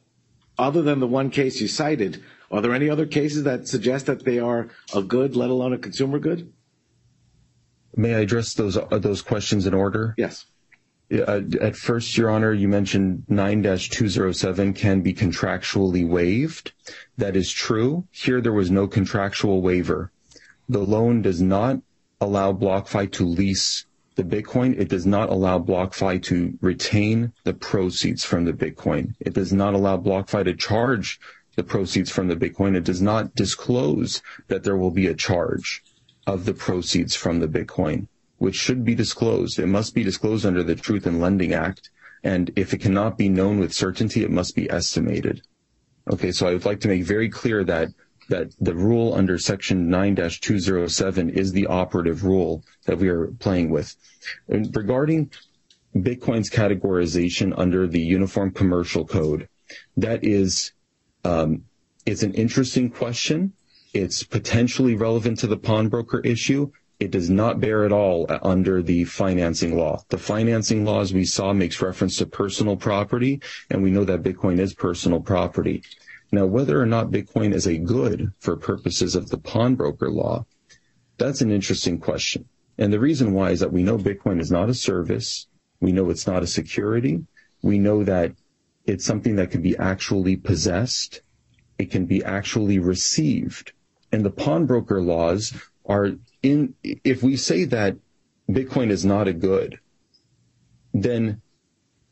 other 0.59 0.82
than 0.82 1.01
the 1.01 1.07
one 1.07 1.30
case 1.30 1.61
you 1.61 1.68
cited, 1.68 2.22
are 2.51 2.61
there 2.62 2.74
any 2.74 2.88
other 2.88 3.07
cases 3.07 3.44
that 3.44 3.68
suggest 3.68 4.07
that 4.07 4.24
they 4.24 4.38
are 4.38 4.68
a 4.94 5.03
good, 5.03 5.36
let 5.36 5.51
alone 5.51 5.72
a 5.72 5.78
consumer 5.78 6.18
good? 6.18 6.53
May 7.96 8.14
I 8.14 8.20
address 8.20 8.55
those 8.55 8.76
uh, 8.76 8.99
those 8.99 9.22
questions 9.22 9.66
in 9.66 9.74
order? 9.74 10.14
Yes. 10.16 10.46
Uh, 11.11 11.40
at 11.61 11.74
first, 11.74 12.16
Your 12.18 12.28
Honor, 12.28 12.53
you 12.53 12.68
mentioned 12.68 13.24
9-207 13.30 14.76
can 14.76 15.01
be 15.01 15.14
contractually 15.14 16.07
waived. 16.07 16.72
That 17.16 17.34
is 17.34 17.51
true. 17.51 18.07
Here, 18.11 18.42
there 18.42 18.53
was 18.53 18.70
no 18.70 18.86
contractual 18.86 19.62
waiver. 19.62 20.12
The 20.68 20.80
loan 20.80 21.22
does 21.22 21.40
not 21.40 21.80
allow 22.20 22.53
BlockFi 22.53 23.11
to 23.12 23.24
lease 23.24 23.86
the 24.16 24.24
Bitcoin. 24.24 24.78
It 24.78 24.90
does 24.90 25.07
not 25.07 25.30
allow 25.30 25.59
BlockFi 25.59 26.22
to 26.24 26.59
retain 26.61 27.32
the 27.44 27.55
proceeds 27.55 28.24
from 28.24 28.44
the 28.44 28.53
Bitcoin. 28.53 29.14
It 29.20 29.32
does 29.32 29.53
not 29.53 29.72
allow 29.72 29.96
BlockFi 29.96 30.44
to 30.44 30.55
charge 30.55 31.20
the 31.59 31.64
proceeds 31.74 32.11
from 32.11 32.28
the 32.28 32.36
Bitcoin. 32.36 32.74
It 32.76 32.84
does 32.84 33.02
not 33.02 33.34
disclose 33.34 34.22
that 34.46 34.62
there 34.64 34.78
will 34.78 34.92
be 35.02 35.09
a 35.09 35.14
charge 35.28 35.82
of 36.26 36.46
the 36.46 36.54
proceeds 36.54 37.14
from 37.14 37.40
the 37.40 37.48
Bitcoin 37.48 38.06
which 38.38 38.54
should 38.54 38.84
be 38.84 38.94
disclosed. 38.94 39.59
It 39.59 39.66
must 39.66 39.94
be 39.94 40.04
disclosed 40.04 40.46
under 40.46 40.62
the 40.62 40.76
Truth 40.76 41.06
in 41.06 41.20
Lending 41.20 41.52
Act. 41.52 41.90
And 42.22 42.50
if 42.56 42.72
it 42.72 42.80
cannot 42.80 43.18
be 43.18 43.28
known 43.28 43.59
with 43.59 43.72
certainty, 43.72 44.22
it 44.22 44.30
must 44.30 44.54
be 44.54 44.70
estimated. 44.70 45.42
Okay, 46.11 46.32
so 46.32 46.46
I 46.48 46.52
would 46.52 46.64
like 46.64 46.80
to 46.80 46.88
make 46.88 47.04
very 47.04 47.28
clear 47.28 47.64
that 47.64 47.88
that 48.28 48.52
the 48.61 48.74
rule 48.74 49.14
under 49.14 49.38
section 49.38 49.88
9-207 49.88 51.30
is 51.30 51.50
the 51.50 51.66
operative 51.66 52.24
rule 52.24 52.62
that 52.84 52.98
we 52.98 53.09
are 53.09 53.28
playing 53.38 53.70
with. 53.70 53.96
And 54.48 54.74
regarding 54.76 55.30
Bitcoin's 55.96 56.50
categorization 56.50 57.54
under 57.56 57.86
the 57.86 58.02
Uniform 58.02 58.50
Commercial 58.50 59.06
Code, 59.06 59.48
that 59.96 60.22
is, 60.22 60.72
um, 61.24 61.64
it's 62.06 62.22
an 62.22 62.34
interesting 62.34 62.90
question. 62.90 63.52
It's 63.94 64.22
potentially 64.22 64.94
relevant 64.94 65.38
to 65.40 65.46
the 65.46 65.56
pawnbroker 65.56 66.20
issue. 66.20 66.70
It 67.00 67.10
does 67.10 67.30
not 67.30 67.60
bear 67.60 67.84
at 67.84 67.92
all 67.92 68.26
under 68.42 68.82
the 68.82 69.04
financing 69.04 69.76
law. 69.76 70.02
The 70.08 70.18
financing 70.18 70.84
law, 70.84 71.00
as 71.00 71.14
we 71.14 71.24
saw, 71.24 71.52
makes 71.52 71.80
reference 71.80 72.16
to 72.16 72.26
personal 72.26 72.76
property, 72.76 73.40
and 73.70 73.82
we 73.82 73.90
know 73.90 74.04
that 74.04 74.22
Bitcoin 74.22 74.58
is 74.58 74.74
personal 74.74 75.20
property. 75.20 75.82
Now, 76.32 76.46
whether 76.46 76.80
or 76.80 76.86
not 76.86 77.10
Bitcoin 77.10 77.54
is 77.54 77.66
a 77.66 77.78
good 77.78 78.32
for 78.40 78.56
purposes 78.56 79.14
of 79.14 79.30
the 79.30 79.38
pawnbroker 79.38 80.10
law, 80.10 80.44
that's 81.18 81.40
an 81.40 81.50
interesting 81.50 81.98
question. 81.98 82.46
And 82.78 82.92
the 82.92 83.00
reason 83.00 83.32
why 83.32 83.50
is 83.50 83.60
that 83.60 83.72
we 83.72 83.82
know 83.82 83.98
Bitcoin 83.98 84.40
is 84.40 84.50
not 84.50 84.68
a 84.68 84.74
service. 84.74 85.46
We 85.80 85.92
know 85.92 86.10
it's 86.10 86.26
not 86.26 86.42
a 86.42 86.46
security. 86.46 87.24
We 87.62 87.78
know 87.78 88.04
that 88.04 88.32
it's 88.89 89.05
something 89.05 89.36
that 89.36 89.51
can 89.51 89.61
be 89.61 89.76
actually 89.76 90.36
possessed. 90.36 91.20
It 91.78 91.91
can 91.91 92.07
be 92.07 92.24
actually 92.24 92.78
received. 92.78 93.72
And 94.11 94.24
the 94.24 94.30
pawnbroker 94.30 95.03
laws 95.03 95.53
are 95.84 96.12
in 96.43 96.74
if 96.82 97.22
we 97.22 97.36
say 97.36 97.64
that 97.66 97.97
Bitcoin 98.51 98.91
is 98.91 99.05
not 99.05 99.28
a 99.28 99.34
good, 99.34 99.78
then 100.95 101.43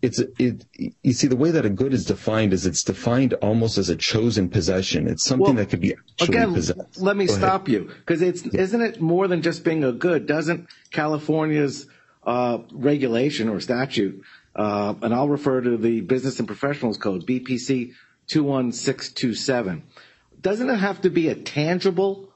it's 0.03 0.19
it 0.39 0.67
you 1.03 1.15
see 1.15 1.27
the 1.27 1.37
way 1.37 1.51
that 1.51 1.65
a 1.65 1.71
good 1.71 1.95
is 1.95 2.05
defined 2.05 2.53
is 2.53 2.67
it's 2.67 2.85
defined 2.85 3.33
almost 3.35 3.79
as 3.79 3.89
a 3.89 3.97
chose 3.97 4.37
in 4.37 4.51
possession. 4.51 5.09
It's 5.09 5.25
something 5.25 5.47
well, 5.47 5.55
that 5.55 5.71
could 5.71 5.81
be 5.81 5.95
actually 5.95 6.37
again, 6.37 6.53
possessed. 6.53 7.01
Let 7.01 7.17
me 7.17 7.27
Go 7.27 7.33
stop 7.33 7.69
ahead. 7.69 7.81
you 7.81 7.91
because 8.01 8.21
it's 8.21 8.43
isn't 8.43 8.83
it 8.83 9.01
more 9.01 9.27
than 9.29 9.41
just 9.41 9.65
being 9.65 9.83
a 9.83 9.93
good? 9.93 10.27
Doesn't 10.27 10.69
California's 10.91 11.87
uh, 12.25 12.59
regulation 12.73 13.49
or 13.49 13.61
statute, 13.61 14.23
and 14.57 15.15
I'll 15.15 15.29
refer 15.29 15.61
to 15.61 15.77
the 15.77 16.01
Business 16.01 16.39
and 16.39 16.49
Professionals 16.49 16.97
Code 16.99 17.27
BPC 17.27 17.93
two 18.27 18.43
one 18.43 18.73
six 18.73 19.13
two 19.13 19.35
seven. 19.35 19.83
Doesn't 20.41 20.69
it 20.71 20.77
have 20.77 21.03
to 21.03 21.11
be 21.11 21.29
a 21.29 21.35
tangible 21.35 22.33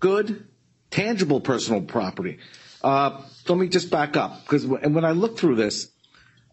good? 0.00 0.46
tangible 0.90 1.40
personal 1.40 1.80
property. 1.80 2.38
Uh, 2.82 3.22
let 3.48 3.58
me 3.58 3.68
just 3.68 3.90
back 3.90 4.16
up 4.16 4.42
because 4.44 4.66
when 4.66 5.04
I 5.04 5.12
look 5.12 5.38
through 5.38 5.56
this, 5.56 5.90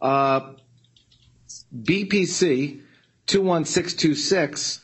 uh, 0.01 0.53
BPC 1.75 2.82
21626 3.28 4.82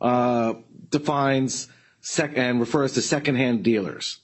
uh, 0.00 0.54
defines 0.90 1.68
sec- 2.00 2.36
and 2.36 2.60
refers 2.60 2.92
to 2.92 3.02
secondhand 3.02 3.64
dealers. 3.64 4.18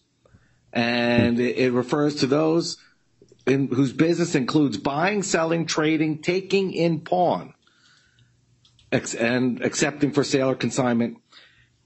And 0.72 1.38
it, 1.40 1.56
it 1.58 1.72
refers 1.72 2.16
to 2.16 2.26
those 2.26 2.78
in, 3.46 3.68
whose 3.68 3.92
business 3.92 4.34
includes 4.34 4.76
buying, 4.76 5.22
selling, 5.22 5.66
trading, 5.66 6.22
taking 6.22 6.72
in 6.72 7.00
pawn 7.00 7.54
ex- 8.90 9.14
and 9.14 9.62
accepting 9.62 10.12
for 10.12 10.24
sale 10.24 10.50
or 10.50 10.54
consignment 10.54 11.18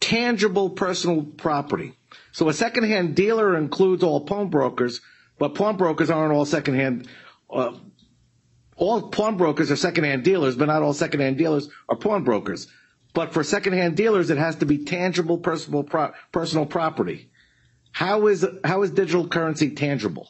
tangible 0.00 0.70
personal 0.70 1.22
property. 1.22 1.92
So 2.32 2.48
a 2.48 2.52
secondhand 2.52 3.14
dealer 3.16 3.56
includes 3.56 4.02
all 4.02 4.20
pawnbrokers, 4.20 5.00
but 5.38 5.54
pawnbrokers 5.54 6.10
aren't 6.10 6.32
all 6.32 6.44
secondhand. 6.44 7.08
Uh, 7.50 7.72
all 8.76 9.08
pawnbrokers 9.08 9.70
are 9.70 9.76
secondhand 9.76 10.22
dealers, 10.22 10.56
but 10.56 10.66
not 10.66 10.82
all 10.82 10.92
secondhand 10.92 11.38
dealers 11.38 11.68
are 11.88 11.96
pawnbrokers. 11.96 12.68
But 13.14 13.32
for 13.32 13.42
secondhand 13.42 13.96
dealers, 13.96 14.28
it 14.28 14.36
has 14.36 14.56
to 14.56 14.66
be 14.66 14.84
tangible 14.84 15.38
personal 15.38 15.82
pro- 15.82 16.12
personal 16.32 16.66
property. 16.66 17.30
How 17.90 18.26
is 18.26 18.46
how 18.62 18.82
is 18.82 18.90
digital 18.90 19.26
currency 19.26 19.70
tangible? 19.70 20.28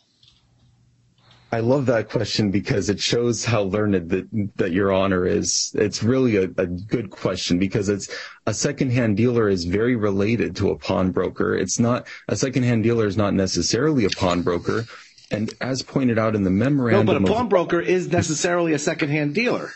I 1.56 1.60
love 1.60 1.86
that 1.86 2.10
question 2.10 2.50
because 2.50 2.90
it 2.90 3.00
shows 3.00 3.42
how 3.42 3.62
learned 3.62 4.10
that, 4.10 4.50
that 4.56 4.72
your 4.72 4.92
honor 4.92 5.24
is. 5.24 5.72
It's 5.74 6.02
really 6.02 6.36
a, 6.36 6.42
a 6.42 6.66
good 6.66 7.08
question 7.08 7.58
because 7.58 7.88
it's 7.88 8.14
a 8.44 8.52
secondhand 8.52 9.16
dealer 9.16 9.48
is 9.48 9.64
very 9.64 9.96
related 9.96 10.54
to 10.56 10.68
a 10.68 10.76
pawnbroker. 10.76 11.56
It's 11.56 11.78
not 11.78 12.08
a 12.28 12.36
secondhand 12.36 12.82
dealer 12.82 13.06
is 13.06 13.16
not 13.16 13.32
necessarily 13.32 14.04
a 14.04 14.10
pawnbroker. 14.10 14.84
And 15.30 15.50
as 15.62 15.80
pointed 15.80 16.18
out 16.18 16.34
in 16.34 16.42
the 16.42 16.50
memorandum, 16.50 17.06
No, 17.06 17.20
but 17.20 17.30
a 17.30 17.34
pawnbroker 17.34 17.80
is 17.80 18.12
necessarily 18.12 18.74
a 18.74 18.78
secondhand 18.78 19.34
dealer. 19.34 19.70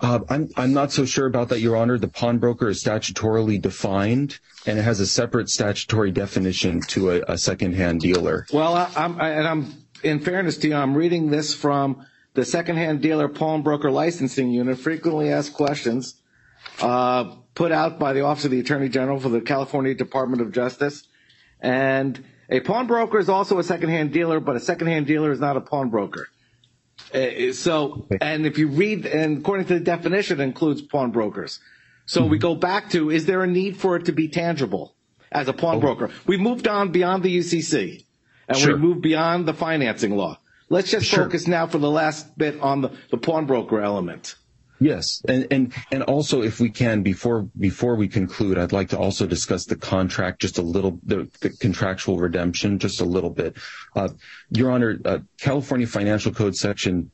Uh, 0.00 0.20
I'm 0.28 0.50
I'm 0.56 0.72
not 0.74 0.92
so 0.92 1.06
sure 1.06 1.26
about 1.26 1.48
that, 1.48 1.60
Your 1.60 1.74
Honor. 1.74 1.98
The 1.98 2.06
pawnbroker 2.06 2.68
is 2.68 2.84
statutorily 2.84 3.60
defined, 3.60 4.38
and 4.66 4.78
it 4.78 4.82
has 4.82 5.00
a 5.00 5.06
separate 5.06 5.48
statutory 5.48 6.12
definition 6.12 6.82
to 6.82 7.10
a, 7.10 7.22
a 7.32 7.38
secondhand 7.38 8.00
dealer. 8.00 8.46
Well, 8.52 8.74
I, 8.74 8.90
I'm, 8.94 9.20
I, 9.20 9.30
and 9.30 9.48
I'm, 9.48 9.74
in 10.02 10.20
fairness 10.20 10.56
to 10.58 10.68
you, 10.68 10.74
I'm 10.74 10.94
reading 10.94 11.30
this 11.30 11.54
from 11.54 12.06
the 12.34 12.44
secondhand 12.44 13.00
dealer 13.00 13.28
pawnbroker 13.28 13.90
licensing 13.90 14.50
unit, 14.50 14.78
frequently 14.78 15.32
asked 15.32 15.54
questions, 15.54 16.20
uh, 16.80 17.34
put 17.54 17.72
out 17.72 17.98
by 17.98 18.12
the 18.12 18.22
Office 18.22 18.44
of 18.44 18.50
the 18.50 18.60
Attorney 18.60 18.88
General 18.88 19.18
for 19.18 19.28
the 19.28 19.40
California 19.40 19.94
Department 19.94 20.42
of 20.42 20.52
Justice. 20.52 21.06
And 21.60 22.24
a 22.48 22.60
pawnbroker 22.60 23.18
is 23.18 23.28
also 23.28 23.58
a 23.58 23.64
secondhand 23.64 24.12
dealer, 24.12 24.40
but 24.40 24.56
a 24.56 24.60
secondhand 24.60 25.06
dealer 25.06 25.32
is 25.32 25.40
not 25.40 25.56
a 25.56 25.60
pawnbroker. 25.60 26.28
Uh, 27.14 27.52
so, 27.52 28.06
and 28.20 28.46
if 28.46 28.58
you 28.58 28.68
read, 28.68 29.06
and 29.06 29.38
according 29.38 29.66
to 29.66 29.74
the 29.74 29.80
definition, 29.80 30.40
it 30.40 30.44
includes 30.44 30.82
pawnbrokers. 30.82 31.60
So 32.06 32.24
we 32.24 32.38
go 32.38 32.54
back 32.54 32.90
to, 32.90 33.10
is 33.10 33.26
there 33.26 33.42
a 33.42 33.46
need 33.46 33.76
for 33.76 33.96
it 33.96 34.06
to 34.06 34.12
be 34.12 34.28
tangible 34.28 34.94
as 35.30 35.48
a 35.48 35.52
pawnbroker? 35.52 36.10
We 36.26 36.36
moved 36.38 36.66
on 36.66 36.90
beyond 36.90 37.22
the 37.22 37.36
UCC 37.38 38.04
and 38.48 38.56
Sure. 38.58 38.74
we 38.74 38.80
move 38.80 39.00
beyond 39.00 39.46
the 39.46 39.54
financing 39.54 40.16
law. 40.16 40.38
Let's 40.70 40.90
just 40.90 41.06
Sure. 41.06 41.24
focus 41.24 41.46
now 41.46 41.66
for 41.66 41.78
the 41.78 41.90
last 41.90 42.36
bit 42.36 42.60
on 42.60 42.82
the, 42.82 42.90
the 43.10 43.16
pawnbroker 43.16 43.80
element. 43.80 44.34
Yes, 44.80 45.20
and 45.26 45.46
and 45.50 45.72
and 45.90 46.04
also, 46.04 46.42
if 46.42 46.60
we 46.60 46.70
can, 46.70 47.02
before 47.02 47.48
before 47.58 47.96
we 47.96 48.06
conclude, 48.06 48.56
I'd 48.58 48.70
like 48.70 48.90
to 48.90 48.98
also 48.98 49.26
discuss 49.26 49.64
the 49.64 49.74
contract 49.74 50.40
just 50.40 50.56
a 50.58 50.62
little, 50.62 51.00
the, 51.04 51.28
the 51.40 51.50
contractual 51.50 52.16
redemption 52.18 52.78
just 52.78 53.00
a 53.00 53.04
little 53.04 53.30
bit. 53.30 53.56
Uh, 53.96 54.10
Your 54.50 54.70
Honor, 54.70 55.00
uh, 55.04 55.18
California 55.40 55.86
Financial 55.88 56.30
Code 56.32 56.54
Section 56.54 57.10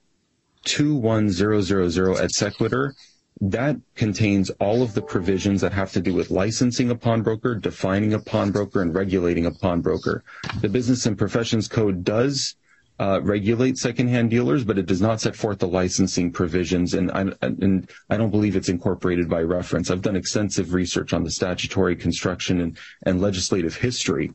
two 0.64 0.94
one 0.94 1.30
zero 1.30 1.62
zero 1.62 1.88
zero 1.88 2.16
et 2.16 2.32
sequitur. 2.32 2.94
That 3.40 3.76
contains 3.96 4.50
all 4.60 4.82
of 4.82 4.94
the 4.94 5.02
provisions 5.02 5.60
that 5.60 5.72
have 5.72 5.92
to 5.92 6.00
do 6.00 6.14
with 6.14 6.30
licensing 6.30 6.90
a 6.90 6.94
pawnbroker, 6.94 7.56
defining 7.56 8.14
a 8.14 8.18
pawnbroker, 8.20 8.80
and 8.80 8.94
regulating 8.94 9.46
a 9.46 9.50
pawnbroker. 9.50 10.22
The 10.60 10.68
Business 10.68 11.06
and 11.06 11.18
Professions 11.18 11.66
Code 11.66 12.04
does 12.04 12.54
uh, 13.00 13.20
regulate 13.22 13.76
secondhand 13.76 14.30
dealers, 14.30 14.62
but 14.62 14.78
it 14.78 14.86
does 14.86 15.00
not 15.00 15.20
set 15.20 15.34
forth 15.34 15.58
the 15.58 15.66
licensing 15.66 16.30
provisions, 16.30 16.94
and 16.94 17.10
I, 17.10 17.26
and 17.42 17.90
I 18.08 18.16
don't 18.16 18.30
believe 18.30 18.54
it's 18.54 18.68
incorporated 18.68 19.28
by 19.28 19.42
reference. 19.42 19.90
I've 19.90 20.02
done 20.02 20.16
extensive 20.16 20.74
research 20.74 21.12
on 21.12 21.24
the 21.24 21.30
statutory 21.30 21.96
construction 21.96 22.60
and, 22.60 22.78
and 23.04 23.20
legislative 23.20 23.76
history. 23.76 24.30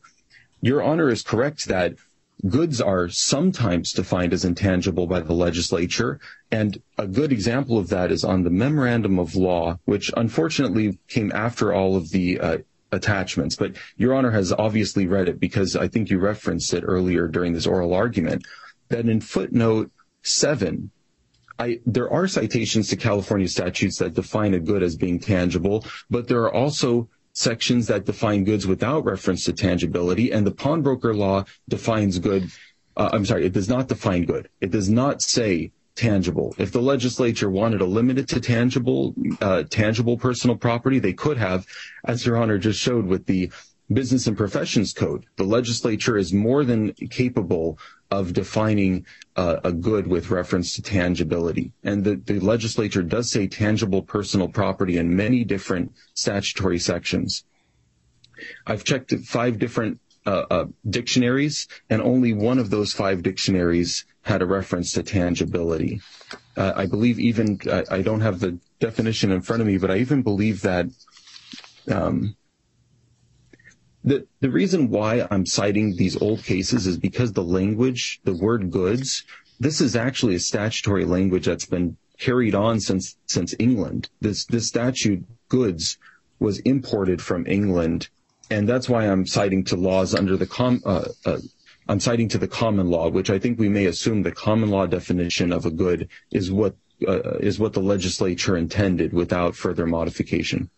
Your 0.60 0.82
Honor 0.82 1.08
is 1.08 1.22
correct 1.22 1.68
that 1.68 1.94
goods 2.48 2.80
are 2.80 3.08
sometimes 3.08 3.92
defined 3.92 4.32
as 4.32 4.44
intangible 4.44 5.06
by 5.06 5.20
the 5.20 5.32
legislature, 5.32 6.20
and 6.50 6.80
a 6.98 7.06
good 7.06 7.32
example 7.32 7.78
of 7.78 7.88
that 7.88 8.10
is 8.10 8.24
on 8.24 8.42
the 8.42 8.50
memorandum 8.50 9.18
of 9.18 9.34
law, 9.34 9.78
which 9.84 10.10
unfortunately 10.16 10.98
came 11.08 11.32
after 11.32 11.72
all 11.72 11.96
of 11.96 12.10
the 12.10 12.40
uh, 12.40 12.58
attachments. 12.92 13.56
But 13.56 13.76
Your 13.96 14.14
Honor 14.14 14.30
has 14.30 14.52
obviously 14.52 15.06
read 15.06 15.28
it 15.28 15.40
because 15.40 15.76
I 15.76 15.88
think 15.88 16.10
you 16.10 16.18
referenced 16.18 16.74
it 16.74 16.84
earlier 16.86 17.28
during 17.28 17.52
this 17.52 17.66
oral 17.66 17.94
argument. 17.94 18.46
That 18.88 19.08
in 19.08 19.20
footnote 19.20 19.92
seven, 20.22 20.90
I, 21.58 21.80
there 21.86 22.10
are 22.10 22.26
citations 22.26 22.88
to 22.88 22.96
California 22.96 23.46
statutes 23.46 23.98
that 23.98 24.14
define 24.14 24.54
a 24.54 24.58
good 24.58 24.82
as 24.82 24.96
being 24.96 25.20
tangible, 25.20 25.84
but 26.08 26.26
there 26.26 26.42
are 26.42 26.52
also 26.52 27.08
sections 27.32 27.86
that 27.86 28.04
define 28.04 28.44
goods 28.44 28.66
without 28.66 29.04
reference 29.04 29.44
to 29.44 29.52
tangibility, 29.52 30.32
and 30.32 30.46
the 30.46 30.50
pawnbroker 30.50 31.14
law 31.14 31.44
defines 31.68 32.18
good. 32.18 32.50
Uh, 32.96 33.10
I'm 33.12 33.24
sorry, 33.24 33.46
it 33.46 33.52
does 33.52 33.68
not 33.68 33.88
define 33.88 34.24
good. 34.24 34.48
It 34.60 34.70
does 34.70 34.88
not 34.88 35.22
say 35.22 35.72
tangible. 35.94 36.54
If 36.58 36.72
the 36.72 36.82
legislature 36.82 37.50
wanted 37.50 37.78
to 37.78 37.84
limit 37.84 38.18
it 38.18 38.28
to 38.28 38.40
tangible, 38.40 39.14
uh, 39.40 39.64
tangible 39.64 40.16
personal 40.16 40.56
property, 40.56 40.98
they 40.98 41.12
could 41.12 41.36
have, 41.36 41.66
as 42.04 42.24
Your 42.24 42.36
Honor 42.36 42.58
just 42.58 42.80
showed 42.80 43.06
with 43.06 43.26
the 43.26 43.50
Business 43.92 44.26
and 44.26 44.36
Professions 44.36 44.92
Code. 44.92 45.26
The 45.36 45.44
legislature 45.44 46.16
is 46.16 46.32
more 46.32 46.64
than 46.64 46.92
capable 47.10 47.78
of 48.10 48.32
defining 48.32 49.06
uh, 49.36 49.56
a 49.64 49.72
good 49.72 50.06
with 50.06 50.30
reference 50.30 50.74
to 50.74 50.82
tangibility. 50.82 51.72
And 51.84 52.02
the, 52.04 52.16
the 52.16 52.40
legislature 52.40 53.02
does 53.02 53.30
say 53.30 53.46
tangible 53.46 54.02
personal 54.02 54.48
property 54.48 54.98
in 54.98 55.14
many 55.14 55.44
different 55.44 55.92
statutory 56.14 56.78
sections. 56.78 57.44
I've 58.66 58.84
checked 58.84 59.14
five 59.24 59.58
different 59.58 60.00
uh, 60.26 60.44
uh, 60.50 60.64
dictionaries, 60.88 61.68
and 61.88 62.02
only 62.02 62.32
one 62.32 62.58
of 62.58 62.70
those 62.70 62.92
five 62.92 63.22
dictionaries 63.22 64.04
had 64.22 64.42
a 64.42 64.46
reference 64.46 64.92
to 64.92 65.02
tangibility. 65.02 66.00
Uh, 66.56 66.72
I 66.76 66.86
believe 66.86 67.18
even 67.18 67.58
I, 67.70 67.84
I 67.90 68.02
don't 68.02 68.20
have 68.20 68.40
the 68.40 68.58
definition 68.80 69.30
in 69.30 69.40
front 69.40 69.62
of 69.62 69.66
me, 69.66 69.78
but 69.78 69.90
I 69.90 69.98
even 69.98 70.22
believe 70.22 70.62
that 70.62 70.86
um, 71.90 72.36
the 74.04 74.26
the 74.40 74.50
reason 74.50 74.90
why 74.90 75.26
I'm 75.30 75.46
citing 75.46 75.96
these 75.96 76.20
old 76.20 76.42
cases 76.42 76.86
is 76.86 76.96
because 76.96 77.32
the 77.32 77.42
language, 77.42 78.20
the 78.24 78.34
word 78.34 78.70
goods, 78.70 79.24
this 79.58 79.80
is 79.80 79.94
actually 79.94 80.34
a 80.34 80.40
statutory 80.40 81.04
language 81.04 81.46
that's 81.46 81.66
been 81.66 81.96
carried 82.18 82.54
on 82.54 82.80
since 82.80 83.16
since 83.26 83.54
England. 83.58 84.08
This 84.20 84.46
this 84.46 84.66
statute 84.66 85.24
goods 85.48 85.98
was 86.38 86.58
imported 86.60 87.20
from 87.20 87.46
England, 87.46 88.08
and 88.50 88.68
that's 88.68 88.88
why 88.88 89.04
I'm 89.04 89.26
citing 89.26 89.64
to 89.64 89.76
laws 89.76 90.14
under 90.14 90.36
the 90.36 90.46
com. 90.46 90.82
Uh, 90.84 91.04
uh, 91.26 91.38
I'm 91.88 92.00
citing 92.00 92.28
to 92.28 92.38
the 92.38 92.48
common 92.48 92.88
law, 92.88 93.10
which 93.10 93.30
I 93.30 93.38
think 93.38 93.58
we 93.58 93.68
may 93.68 93.86
assume 93.86 94.22
the 94.22 94.32
common 94.32 94.70
law 94.70 94.86
definition 94.86 95.52
of 95.52 95.66
a 95.66 95.70
good 95.70 96.08
is 96.30 96.50
what 96.50 96.74
uh, 97.06 97.36
is 97.40 97.58
what 97.58 97.74
the 97.74 97.80
legislature 97.82 98.56
intended 98.56 99.12
without 99.12 99.56
further 99.56 99.86
modification. 99.86 100.70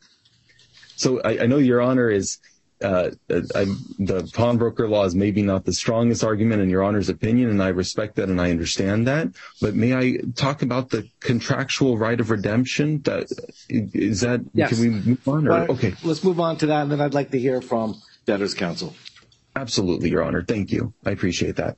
So 0.96 1.20
I, 1.22 1.42
I 1.42 1.46
know 1.46 1.58
Your 1.58 1.80
Honor 1.80 2.10
is 2.10 2.38
uh, 2.82 3.10
I, 3.30 3.64
the 3.98 4.28
pawnbroker 4.34 4.88
law 4.88 5.04
is 5.04 5.14
maybe 5.14 5.42
not 5.42 5.64
the 5.64 5.72
strongest 5.72 6.24
argument 6.24 6.62
in 6.62 6.70
Your 6.70 6.82
Honor's 6.82 7.08
opinion, 7.08 7.50
and 7.50 7.62
I 7.62 7.68
respect 7.68 8.16
that 8.16 8.28
and 8.28 8.40
I 8.40 8.50
understand 8.50 9.06
that. 9.06 9.28
But 9.60 9.74
may 9.74 9.94
I 9.94 10.18
talk 10.34 10.62
about 10.62 10.90
the 10.90 11.08
contractual 11.20 11.98
right 11.98 12.20
of 12.20 12.30
redemption? 12.30 13.00
That 13.02 13.30
is 13.68 14.20
that? 14.20 14.40
Yes. 14.54 14.70
Can 14.70 14.80
we 14.80 14.90
move 14.90 15.28
on? 15.28 15.48
Or, 15.48 15.70
okay, 15.72 15.94
Let's 16.02 16.24
move 16.24 16.40
on 16.40 16.56
to 16.58 16.66
that, 16.66 16.82
and 16.82 16.92
then 16.92 17.00
I'd 17.00 17.14
like 17.14 17.30
to 17.30 17.38
hear 17.38 17.60
from 17.62 18.00
debtors 18.26 18.54
counsel. 18.54 18.94
absolutely, 19.56 20.10
Your 20.10 20.22
Honor. 20.22 20.42
Thank 20.42 20.70
you. 20.70 20.92
I 21.04 21.10
appreciate 21.10 21.56
that. 21.56 21.76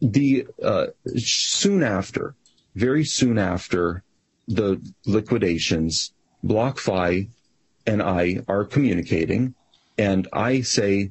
The 0.00 0.46
uh, 0.62 0.86
soon 1.16 1.82
after, 1.82 2.34
very 2.74 3.04
soon 3.04 3.38
after 3.38 4.04
the 4.46 4.80
liquidations, 5.06 6.12
BlockFi 6.44 7.28
and 7.86 8.02
I 8.02 8.40
are 8.48 8.64
communicating, 8.64 9.54
and 9.98 10.28
I 10.32 10.60
say, 10.60 11.10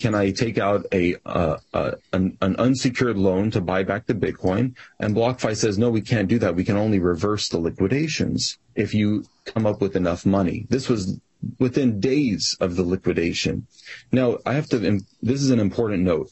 "Can 0.00 0.14
I 0.14 0.30
take 0.30 0.58
out 0.58 0.86
a 0.92 1.16
uh, 1.26 1.58
uh, 1.72 1.92
an, 2.12 2.38
an 2.40 2.56
unsecured 2.56 3.18
loan 3.18 3.50
to 3.52 3.60
buy 3.60 3.82
back 3.82 4.06
the 4.06 4.14
Bitcoin?" 4.14 4.74
And 4.98 5.14
BlockFi 5.14 5.56
says, 5.56 5.78
"No, 5.78 5.90
we 5.90 6.00
can't 6.00 6.28
do 6.28 6.38
that. 6.38 6.56
We 6.56 6.64
can 6.64 6.76
only 6.76 6.98
reverse 6.98 7.48
the 7.48 7.58
liquidations 7.58 8.58
if 8.74 8.94
you 8.94 9.24
come 9.44 9.66
up 9.66 9.80
with 9.80 9.94
enough 9.94 10.24
money." 10.24 10.66
This 10.70 10.88
was 10.88 11.20
within 11.58 12.00
days 12.00 12.56
of 12.60 12.76
the 12.76 12.82
liquidation. 12.82 13.66
Now, 14.10 14.38
I 14.46 14.54
have 14.54 14.68
to. 14.70 14.78
This 15.20 15.42
is 15.42 15.50
an 15.50 15.60
important 15.60 16.02
note. 16.02 16.30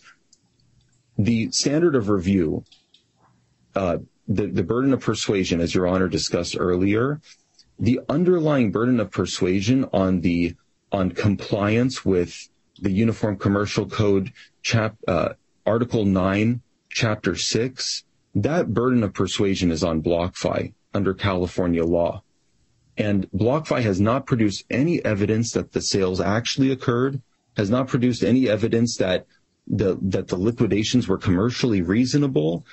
The 1.19 1.51
standard 1.53 1.95
of 1.95 2.09
review, 2.09 2.65
uh, 3.75 3.99
the 4.27 4.47
the 4.47 4.63
burden 4.63 4.95
of 4.95 5.01
persuasion, 5.01 5.61
as 5.61 5.75
Your 5.75 5.87
Honor 5.87 6.09
discussed 6.09 6.57
earlier, 6.59 7.21
the 7.79 8.01
underlying 8.09 8.71
burden 8.71 9.01
of 9.01 9.11
persuasion 9.11 9.85
on 9.93 10.23
the 10.23 10.55
on 10.93 11.11
compliance 11.11 12.05
with 12.05 12.49
the 12.80 12.91
Uniform 12.91 13.36
Commercial 13.36 13.86
Code, 13.86 14.32
chap 14.62 14.97
uh, 15.07 15.30
Article 15.66 16.05
Nine, 16.05 16.62
Chapter 16.88 17.36
Six, 17.36 18.05
that 18.34 18.72
burden 18.72 19.03
of 19.03 19.12
persuasion 19.12 19.70
is 19.70 19.84
on 19.84 20.03
BlockFi 20.03 20.72
under 20.95 21.14
California 21.14 21.84
law. 21.84 22.22
And 22.97 23.30
BlockFi 23.32 23.82
has 23.82 24.01
not 24.01 24.26
produced 24.26 24.64
any 24.70 25.05
evidence 25.05 25.53
that 25.53 25.72
the 25.72 25.80
sales 25.80 26.20
actually 26.20 26.70
occurred, 26.70 27.22
has 27.57 27.70
not 27.70 27.88
produced 27.88 28.22
any 28.22 28.49
evidence 28.49 28.97
that 28.97 29.26
the 29.66 29.99
that 30.03 30.28
the 30.28 30.36
liquidations 30.36 31.07
were 31.07 31.18
commercially 31.18 31.82
reasonable. 31.82 32.64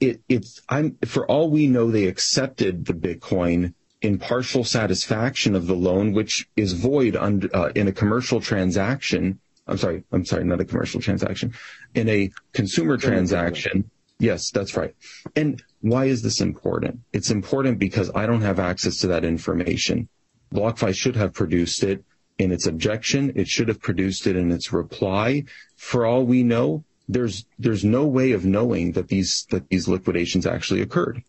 It, 0.00 0.20
it's 0.28 0.60
I'm 0.68 0.98
for 1.06 1.26
all 1.26 1.50
we 1.50 1.66
know, 1.66 1.90
they 1.90 2.06
accepted 2.06 2.84
the 2.84 2.94
Bitcoin 2.94 3.74
in 4.02 4.18
partial 4.18 4.64
satisfaction 4.64 5.54
of 5.54 5.66
the 5.66 5.74
loan, 5.74 6.12
which 6.12 6.48
is 6.56 6.72
void 6.72 7.16
under, 7.16 7.48
uh, 7.56 7.70
in 7.74 7.88
a 7.88 7.92
commercial 7.92 8.40
transaction. 8.40 9.38
I'm 9.66 9.78
sorry, 9.78 10.02
I'm 10.12 10.24
sorry, 10.24 10.44
not 10.44 10.60
a 10.60 10.64
commercial 10.64 11.00
transaction, 11.00 11.54
in 11.94 12.08
a 12.08 12.30
consumer 12.52 12.96
transaction. 12.96 13.88
Yes, 14.18 14.50
that's 14.50 14.76
right. 14.76 14.94
And 15.36 15.62
why 15.80 16.06
is 16.06 16.22
this 16.22 16.40
important? 16.40 17.00
It's 17.12 17.30
important 17.30 17.78
because 17.78 18.10
I 18.14 18.26
don't 18.26 18.42
have 18.42 18.58
access 18.58 18.98
to 18.98 19.06
that 19.08 19.24
information. 19.24 20.08
BlockFi 20.52 20.94
should 20.94 21.16
have 21.16 21.32
produced 21.32 21.82
it 21.82 22.04
in 22.38 22.52
its 22.52 22.66
objection. 22.66 23.32
It 23.36 23.48
should 23.48 23.68
have 23.68 23.80
produced 23.80 24.26
it 24.26 24.36
in 24.36 24.50
its 24.50 24.72
reply. 24.72 25.44
For 25.76 26.06
all 26.06 26.24
we 26.24 26.42
know, 26.42 26.84
there's 27.08 27.44
there's 27.58 27.84
no 27.84 28.06
way 28.06 28.32
of 28.32 28.44
knowing 28.44 28.92
that 28.92 29.08
these 29.08 29.46
that 29.50 29.68
these 29.68 29.88
liquidations 29.88 30.46
actually 30.46 30.82
occurred. 30.82 31.22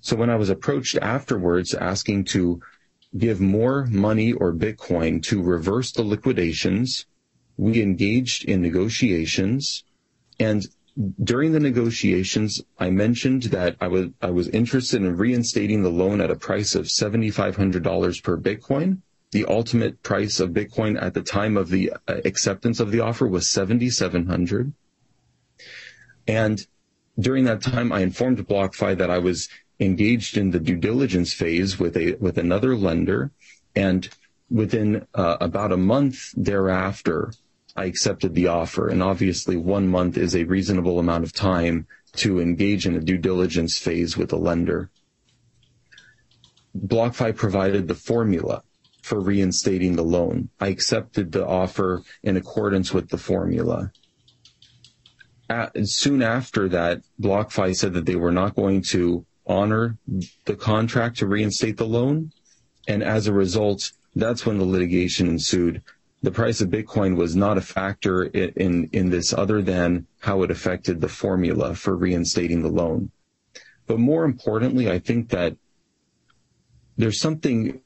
So 0.00 0.16
when 0.16 0.30
I 0.30 0.36
was 0.36 0.50
approached 0.50 0.96
afterwards 0.98 1.74
asking 1.74 2.24
to 2.26 2.60
give 3.16 3.40
more 3.40 3.86
money 3.86 4.32
or 4.32 4.52
Bitcoin 4.52 5.22
to 5.24 5.42
reverse 5.42 5.92
the 5.92 6.02
liquidations, 6.02 7.06
we 7.56 7.82
engaged 7.82 8.44
in 8.44 8.62
negotiations 8.62 9.84
and 10.38 10.66
during 11.22 11.52
the 11.52 11.60
negotiations, 11.60 12.60
I 12.78 12.90
mentioned 12.90 13.44
that 13.44 13.76
I 13.80 13.86
was 13.86 14.08
I 14.20 14.30
was 14.30 14.48
interested 14.48 15.02
in 15.02 15.16
reinstating 15.16 15.82
the 15.82 15.90
loan 15.90 16.20
at 16.20 16.30
a 16.30 16.36
price 16.36 16.74
of 16.74 16.90
seventy 16.90 17.30
five 17.30 17.56
hundred 17.56 17.84
dollars 17.84 18.20
per 18.20 18.36
Bitcoin. 18.36 19.02
The 19.30 19.44
ultimate 19.44 20.02
price 20.02 20.40
of 20.40 20.50
Bitcoin 20.50 21.00
at 21.00 21.14
the 21.14 21.22
time 21.22 21.56
of 21.56 21.68
the 21.68 21.92
uh, 22.08 22.16
acceptance 22.24 22.80
of 22.80 22.90
the 22.90 23.00
offer 23.00 23.28
was 23.28 23.48
seventy 23.48 23.90
seven 23.90 24.26
hundred. 24.26 24.72
And 26.26 26.66
during 27.18 27.44
that 27.44 27.62
time, 27.62 27.92
I 27.92 28.00
informed 28.00 28.38
BlockFi 28.46 28.98
that 28.98 29.10
I 29.10 29.18
was 29.18 29.48
engaged 29.80 30.36
in 30.36 30.50
the 30.50 30.60
due 30.60 30.76
diligence 30.76 31.32
phase 31.32 31.78
with 31.78 31.96
a 31.96 32.14
with 32.14 32.38
another 32.38 32.76
lender, 32.76 33.30
and 33.76 34.08
within 34.50 35.06
uh, 35.14 35.36
about 35.40 35.72
a 35.72 35.76
month 35.76 36.32
thereafter, 36.36 37.32
I 37.76 37.84
accepted 37.84 38.34
the 38.34 38.48
offer. 38.48 38.88
And 38.88 39.02
obviously, 39.02 39.56
one 39.56 39.88
month 39.88 40.16
is 40.16 40.34
a 40.34 40.44
reasonable 40.44 40.98
amount 40.98 41.24
of 41.24 41.32
time 41.32 41.86
to 42.16 42.40
engage 42.40 42.86
in 42.86 42.96
a 42.96 43.00
due 43.00 43.18
diligence 43.18 43.78
phase 43.78 44.16
with 44.16 44.32
a 44.32 44.36
lender. 44.36 44.90
BlockFi 46.76 47.36
provided 47.36 47.88
the 47.88 47.94
formula 47.94 48.62
for 49.02 49.20
reinstating 49.20 49.96
the 49.96 50.04
loan. 50.04 50.50
I 50.60 50.68
accepted 50.68 51.32
the 51.32 51.46
offer 51.46 52.02
in 52.22 52.36
accordance 52.36 52.92
with 52.92 53.08
the 53.08 53.18
formula. 53.18 53.92
At, 55.48 55.72
soon 55.88 56.22
after 56.22 56.68
that, 56.68 57.02
BlockFi 57.20 57.74
said 57.74 57.94
that 57.94 58.04
they 58.04 58.16
were 58.16 58.32
not 58.32 58.54
going 58.54 58.82
to 58.90 59.24
honor 59.48 59.96
the 60.44 60.54
contract 60.54 61.18
to 61.18 61.26
reinstate 61.26 61.76
the 61.76 61.86
loan. 61.86 62.32
And 62.86 63.02
as 63.02 63.26
a 63.26 63.32
result, 63.32 63.92
that's 64.14 64.46
when 64.46 64.58
the 64.58 64.64
litigation 64.64 65.26
ensued 65.26 65.82
the 66.22 66.30
price 66.30 66.60
of 66.60 66.68
Bitcoin 66.68 67.16
was 67.16 67.36
not 67.36 67.58
a 67.58 67.62
factor 67.62 68.24
in, 68.24 68.88
in, 68.92 69.10
this 69.10 69.32
other 69.32 69.62
than 69.62 70.06
how 70.20 70.42
it 70.42 70.50
affected 70.50 71.00
the 71.00 71.08
formula 71.08 71.74
for 71.74 71.96
reinstating 71.96 72.62
the 72.62 72.68
loan. 72.68 73.10
But 73.86 73.98
more 73.98 74.24
importantly, 74.24 74.90
I 74.90 74.98
think 74.98 75.28
that 75.30 75.56
there's 76.96 77.20
something 77.20 77.80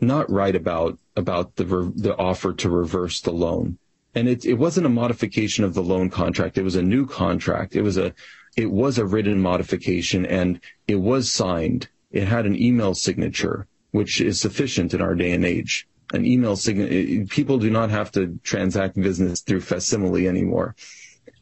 not 0.00 0.30
right 0.30 0.56
about 0.56 0.98
about 1.16 1.56
the 1.56 1.64
the 1.94 2.16
offer 2.16 2.52
to 2.52 2.70
reverse 2.70 3.20
the 3.20 3.30
loan. 3.30 3.78
And 4.14 4.28
it 4.28 4.44
it 4.44 4.54
wasn't 4.54 4.86
a 4.86 4.90
modification 4.90 5.62
of 5.64 5.74
the 5.74 5.82
loan 5.82 6.10
contract. 6.10 6.58
It 6.58 6.62
was 6.62 6.76
a 6.76 6.82
new 6.82 7.06
contract. 7.06 7.76
It 7.76 7.82
was 7.82 7.98
a 7.98 8.14
it 8.56 8.70
was 8.70 8.98
a 8.98 9.06
written 9.06 9.40
modification 9.40 10.26
and 10.26 10.60
it 10.88 10.96
was 10.96 11.30
signed. 11.30 11.88
It 12.10 12.26
had 12.26 12.46
an 12.46 12.60
email 12.60 12.94
signature, 12.94 13.66
which 13.90 14.20
is 14.20 14.40
sufficient 14.40 14.94
in 14.94 15.00
our 15.00 15.14
day 15.14 15.32
and 15.32 15.44
age 15.44 15.86
an 16.12 16.24
email 16.24 16.56
signature. 16.56 17.26
People 17.26 17.58
do 17.58 17.70
not 17.70 17.90
have 17.90 18.12
to 18.12 18.38
transact 18.42 19.00
business 19.00 19.40
through 19.40 19.60
facsimile 19.60 20.28
anymore. 20.28 20.74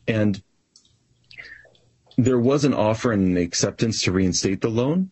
And 0.09 0.43
there 2.17 2.39
was 2.39 2.65
an 2.65 2.75
offer 2.75 3.13
and 3.13 3.27
an 3.27 3.37
acceptance 3.37 4.03
to 4.03 4.13
reinstate 4.13 4.61
the 4.61 4.71
loan. 4.71 5.11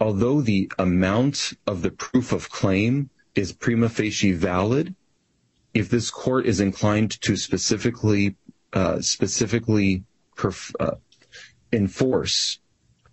Although 0.00 0.40
the 0.40 0.70
amount 0.78 1.52
of 1.66 1.82
the 1.82 1.90
proof 1.90 2.32
of 2.32 2.50
claim 2.50 3.10
is 3.34 3.52
prima 3.52 3.88
facie 3.88 4.32
valid, 4.32 4.94
if 5.74 5.88
this 5.88 6.10
court 6.10 6.46
is 6.46 6.60
inclined 6.60 7.20
to 7.22 7.36
specifically 7.36 8.36
uh, 8.72 9.00
specifically 9.00 10.02
perf- 10.36 10.74
uh, 10.80 10.92
enforce 11.72 12.58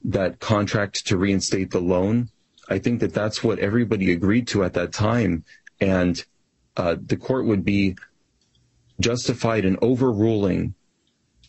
that 0.04 0.40
contract 0.40 1.06
to 1.08 1.18
reinstate 1.18 1.72
the 1.72 1.82
loan, 1.82 2.30
I 2.70 2.80
think 2.80 3.00
that 3.00 3.14
that's 3.14 3.44
what 3.44 3.60
everybody 3.60 4.12
agreed 4.12 4.48
to 4.50 4.64
at 4.64 4.74
that 4.74 4.94
time 4.94 5.44
and 5.82 6.24
uh, 6.78 6.96
the 7.06 7.18
court 7.18 7.46
would 7.46 7.66
be 7.66 7.96
justified 9.00 9.66
in 9.66 9.78
overruling 9.82 10.74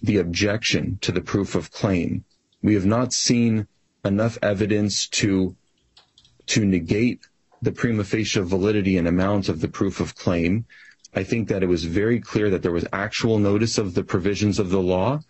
the 0.02 0.16
objection 0.16 0.98
to 1.02 1.12
the 1.12 1.20
proof 1.20 1.54
of 1.54 1.70
claim. 1.70 2.24
We 2.62 2.74
have 2.74 2.86
not 2.86 3.12
seen 3.12 3.66
enough 4.04 4.38
evidence 4.42 5.06
to 5.08 5.56
to 6.46 6.64
negate 6.64 7.20
the 7.62 7.70
prima 7.70 8.02
facie 8.02 8.40
validity 8.40 8.96
and 8.96 9.06
amount 9.06 9.48
of 9.48 9.61
the 9.61 9.68
proof 9.68 10.00
of 10.00 10.14
claim. 10.14 10.64
I 11.14 11.22
think 11.22 11.48
that 11.48 11.62
it 11.62 11.68
was 11.68 11.84
very 11.84 12.18
clear 12.18 12.50
that 12.50 12.62
there 12.62 12.72
was 12.72 12.86
actual 12.92 13.38
notice 13.38 13.78
of 13.78 13.94
the 13.94 14.02
provisions 14.02 14.58
of 14.58 14.70
the 14.70 14.80
law. 14.80 15.20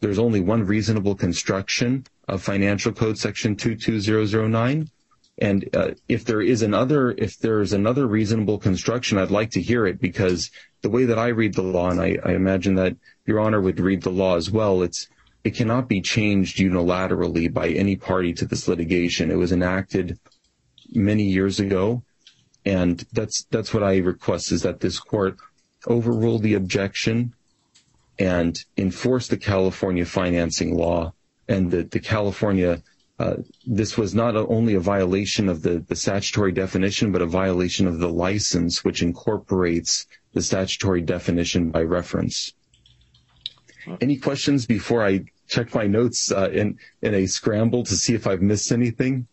There's 0.00 0.18
only 0.18 0.40
one 0.40 0.64
reasonable 0.64 1.14
construction 1.14 2.06
of 2.28 2.42
Financial 2.42 2.92
Code 2.92 3.18
Section 3.18 3.56
22009, 3.56 4.90
and 5.40 5.76
uh, 5.76 5.90
if 6.08 6.24
there 6.24 6.40
is 6.40 6.62
another, 6.62 7.12
if 7.12 7.38
there's 7.38 7.72
another 7.72 8.06
reasonable 8.06 8.58
construction, 8.58 9.18
I'd 9.18 9.30
like 9.30 9.50
to 9.52 9.62
hear 9.62 9.86
it 9.86 10.00
because 10.00 10.50
the 10.82 10.90
way 10.90 11.04
that 11.04 11.18
I 11.18 11.28
read 11.28 11.54
the 11.54 11.62
law, 11.62 11.90
and 11.90 12.00
I, 12.00 12.18
I 12.24 12.32
imagine 12.32 12.74
that 12.74 12.96
Your 13.26 13.40
Honor 13.40 13.60
would 13.60 13.80
read 13.80 14.02
the 14.02 14.10
law 14.10 14.36
as 14.36 14.50
well, 14.50 14.82
it's 14.82 15.08
it 15.44 15.54
cannot 15.54 15.88
be 15.88 16.00
changed 16.00 16.58
unilaterally 16.58 17.52
by 17.52 17.68
any 17.68 17.96
party 17.96 18.32
to 18.34 18.44
this 18.44 18.66
litigation. 18.66 19.30
It 19.30 19.36
was 19.36 19.52
enacted 19.52 20.18
many 20.90 21.22
years 21.22 21.60
ago, 21.60 22.02
and 22.64 23.04
that's 23.12 23.44
that's 23.44 23.72
what 23.72 23.84
I 23.84 23.98
request 23.98 24.52
is 24.52 24.62
that 24.62 24.80
this 24.80 24.98
court 24.98 25.36
overrule 25.86 26.40
the 26.40 26.54
objection 26.54 27.34
and 28.18 28.64
enforce 28.76 29.28
the 29.28 29.36
California 29.36 30.04
financing 30.04 30.76
law 30.76 31.12
and 31.48 31.70
that 31.70 31.90
the 31.90 32.00
California 32.00 32.82
uh, 33.18 33.36
this 33.66 33.98
was 33.98 34.14
not 34.14 34.36
only 34.36 34.74
a 34.74 34.80
violation 34.80 35.48
of 35.48 35.62
the, 35.62 35.80
the 35.88 35.96
statutory 35.96 36.52
definition, 36.52 37.10
but 37.10 37.20
a 37.20 37.26
violation 37.26 37.88
of 37.88 37.98
the 37.98 38.08
license, 38.08 38.84
which 38.84 39.02
incorporates 39.02 40.06
the 40.34 40.42
statutory 40.42 41.00
definition 41.00 41.70
by 41.70 41.82
reference. 41.82 42.52
Any 44.00 44.18
questions 44.18 44.66
before 44.66 45.04
I 45.04 45.24
check 45.48 45.74
my 45.74 45.86
notes 45.86 46.30
uh, 46.30 46.50
in 46.52 46.78
in 47.02 47.14
a 47.14 47.26
scramble 47.26 47.82
to 47.84 47.96
see 47.96 48.14
if 48.14 48.26
I've 48.26 48.42
missed 48.42 48.70
anything? 48.70 49.26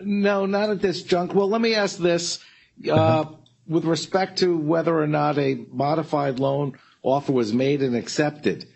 No, 0.00 0.46
not 0.46 0.70
at 0.70 0.82
this 0.82 1.02
junk. 1.02 1.34
Well, 1.34 1.48
let 1.48 1.60
me 1.60 1.74
ask 1.74 1.96
this: 1.98 2.40
uh, 2.86 2.92
uh-huh. 2.92 3.32
with 3.66 3.84
respect 3.84 4.38
to 4.38 4.56
whether 4.56 4.96
or 4.96 5.06
not 5.06 5.38
a 5.38 5.64
modified 5.70 6.40
loan 6.40 6.78
offer 7.02 7.32
was 7.32 7.52
made 7.52 7.82
and 7.82 7.96
accepted. 7.96 8.66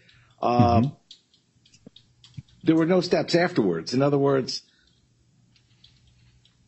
Uh, 0.40 0.80
mm-hmm 0.80 0.94
there 2.62 2.76
were 2.76 2.86
no 2.86 3.00
steps 3.00 3.34
afterwards. 3.34 3.92
In 3.94 4.02
other 4.02 4.18
words, 4.18 4.62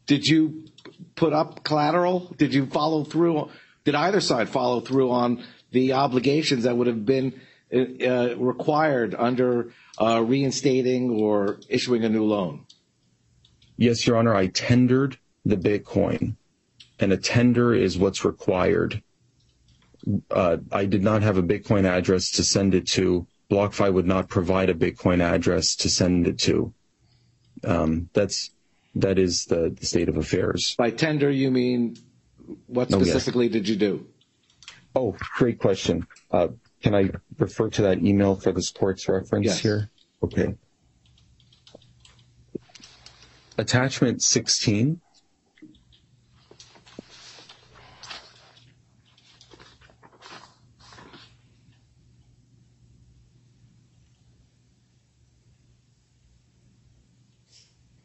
did 0.07 0.27
you 0.27 0.67
put 1.15 1.33
up 1.33 1.65
collateral? 1.65 2.35
Did 2.37 2.53
you 2.53 2.67
follow 2.67 3.05
through? 3.05 3.51
Did 3.85 3.95
either 3.95 4.21
side 4.21 4.49
follow 4.49 4.81
through 4.81 5.11
on 5.11 5.45
the 5.71 5.93
obligations 5.93 6.65
that 6.65 6.77
would 6.77 6.87
have 6.87 7.05
been 7.05 7.41
uh, 7.73 8.37
required 8.37 9.15
under 9.15 9.73
uh, 10.01 10.23
reinstating 10.23 11.11
or 11.11 11.61
issuing 11.69 12.05
a 12.05 12.09
new 12.09 12.25
loan? 12.25 12.67
Yes, 13.77 14.07
Your 14.07 14.17
Honor. 14.17 14.35
I 14.35 14.49
tendered 14.49 15.19
the 15.45 15.57
Bitcoin, 15.57 16.37
and 16.99 17.13
a 17.13 17.17
tender 17.17 17.75
is 17.75 17.99
what's 17.99 18.25
required. 18.25 19.03
Uh, 20.31 20.59
I 20.71 20.85
did 20.85 21.03
not 21.03 21.23
have 21.23 21.39
a 21.39 21.43
Bitcoin 21.43 21.85
address 21.85 22.31
to 22.33 22.45
send 22.45 22.75
it 22.75 22.87
to 22.89 23.27
BlockFi 23.51 23.93
would 23.93 24.07
not 24.07 24.29
provide 24.29 24.71
a 24.71 24.75
Bitcoin 24.75 25.21
address 25.23 25.77
to 25.77 25.89
send 25.89 26.27
it 26.27 26.39
to. 26.41 26.73
Um, 27.63 28.09
that's 28.13 28.51
that 28.97 29.19
is 29.19 29.47
the, 29.47 29.75
the 29.79 29.87
state 29.87 30.09
of 30.09 30.17
affairs. 30.17 30.75
By 30.77 30.91
tender, 30.91 31.31
you 31.31 31.51
mean 31.51 31.97
what 32.67 32.91
specifically 32.91 33.47
oh, 33.47 33.49
yes. 33.49 33.53
did 33.53 33.69
you 33.69 33.77
do? 33.77 34.07
Oh, 34.95 35.17
great 35.37 35.59
question. 35.59 36.07
Uh, 36.31 36.49
can 36.83 36.95
I 36.95 37.11
refer 37.39 37.71
to 37.71 37.83
that 37.83 37.99
email 37.99 38.37
for 38.37 38.53
the 38.53 38.63
sports 38.63 39.09
reference 39.09 39.47
yes. 39.47 39.61
here? 39.61 39.91
Okay. 40.23 40.55
Attachment 43.59 44.23
16 44.23 45.01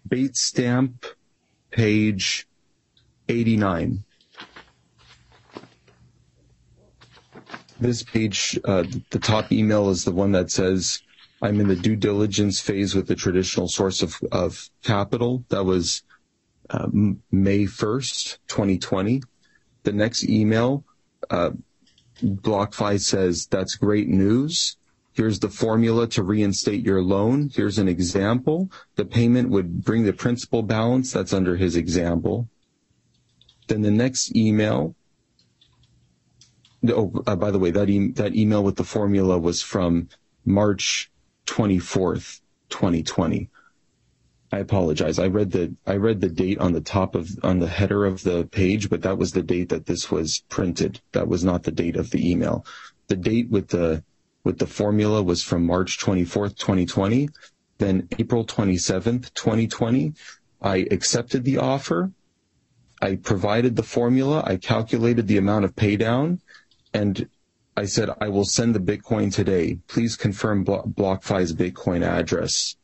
Bates 0.09 0.41
stamp, 0.41 1.05
page 1.71 2.47
89. 3.27 4.03
This 7.79 8.03
page, 8.03 8.59
uh, 8.65 8.83
the 9.11 9.19
top 9.19 9.51
email 9.51 9.89
is 9.89 10.03
the 10.03 10.11
one 10.11 10.33
that 10.33 10.51
says, 10.51 11.01
I'm 11.41 11.59
in 11.61 11.67
the 11.67 11.75
due 11.75 11.95
diligence 11.95 12.59
phase 12.59 12.93
with 12.93 13.07
the 13.07 13.15
traditional 13.15 13.67
source 13.67 14.01
of, 14.01 14.19
of 14.31 14.69
capital. 14.83 15.45
That 15.49 15.63
was 15.63 16.03
um, 16.69 17.21
May 17.31 17.65
1st, 17.65 18.39
2020. 18.47 19.21
The 19.83 19.93
next 19.93 20.27
email, 20.27 20.83
uh, 21.29 21.51
BlockFi 22.21 22.99
says, 22.99 23.47
that's 23.47 23.75
great 23.75 24.09
news. 24.09 24.75
Here's 25.19 25.39
the 25.39 25.49
formula 25.49 26.07
to 26.11 26.23
reinstate 26.23 26.85
your 26.85 27.03
loan. 27.03 27.49
Here's 27.53 27.77
an 27.77 27.89
example. 27.89 28.71
The 28.95 29.03
payment 29.03 29.49
would 29.49 29.83
bring 29.83 30.05
the 30.05 30.13
principal 30.13 30.63
balance. 30.63 31.11
That's 31.11 31.33
under 31.33 31.57
his 31.57 31.75
example. 31.75 32.47
Then 33.67 33.81
the 33.81 33.91
next 33.91 34.33
email. 34.33 34.95
Oh, 36.87 37.11
uh, 37.27 37.35
by 37.35 37.51
the 37.51 37.59
way, 37.59 37.69
that, 37.69 37.89
e- 37.89 38.11
that 38.11 38.33
email 38.33 38.63
with 38.63 38.77
the 38.77 38.85
formula 38.85 39.37
was 39.37 39.61
from 39.61 40.07
March 40.45 41.11
24th, 41.47 42.39
2020. 42.69 43.49
I 44.53 44.57
apologize. 44.59 45.19
I 45.19 45.27
read 45.27 45.51
the 45.51 45.75
I 45.85 45.97
read 45.97 46.21
the 46.21 46.29
date 46.29 46.59
on 46.59 46.71
the 46.71 46.79
top 46.79 47.13
of 47.13 47.29
on 47.43 47.59
the 47.59 47.67
header 47.67 48.05
of 48.05 48.23
the 48.23 48.45
page, 48.45 48.89
but 48.89 49.01
that 49.01 49.17
was 49.17 49.33
the 49.33 49.43
date 49.43 49.67
that 49.67 49.85
this 49.85 50.09
was 50.09 50.45
printed. 50.47 51.01
That 51.11 51.27
was 51.27 51.43
not 51.43 51.63
the 51.63 51.71
date 51.71 51.97
of 51.97 52.09
the 52.09 52.31
email. 52.31 52.65
The 53.07 53.17
date 53.17 53.49
with 53.49 53.67
the 53.67 54.01
with 54.43 54.59
the 54.59 54.67
formula 54.67 55.21
was 55.21 55.43
from 55.43 55.65
March 55.65 55.99
24th, 55.99 56.57
2020. 56.57 57.29
Then 57.77 58.07
April 58.17 58.45
27th, 58.45 59.33
2020, 59.33 60.13
I 60.61 60.87
accepted 60.91 61.43
the 61.45 61.57
offer. 61.57 62.11
I 63.01 63.15
provided 63.15 63.75
the 63.75 63.83
formula. 63.83 64.43
I 64.45 64.57
calculated 64.57 65.27
the 65.27 65.37
amount 65.37 65.65
of 65.65 65.75
pay 65.75 65.95
down 65.95 66.41
and 66.93 67.29
I 67.77 67.85
said, 67.85 68.09
I 68.19 68.27
will 68.27 68.43
send 68.43 68.75
the 68.75 68.79
Bitcoin 68.79 69.33
today. 69.33 69.79
Please 69.87 70.17
confirm 70.17 70.65
Blo- 70.65 70.83
BlockFi's 70.83 71.53
Bitcoin 71.53 72.03
address. 72.03 72.75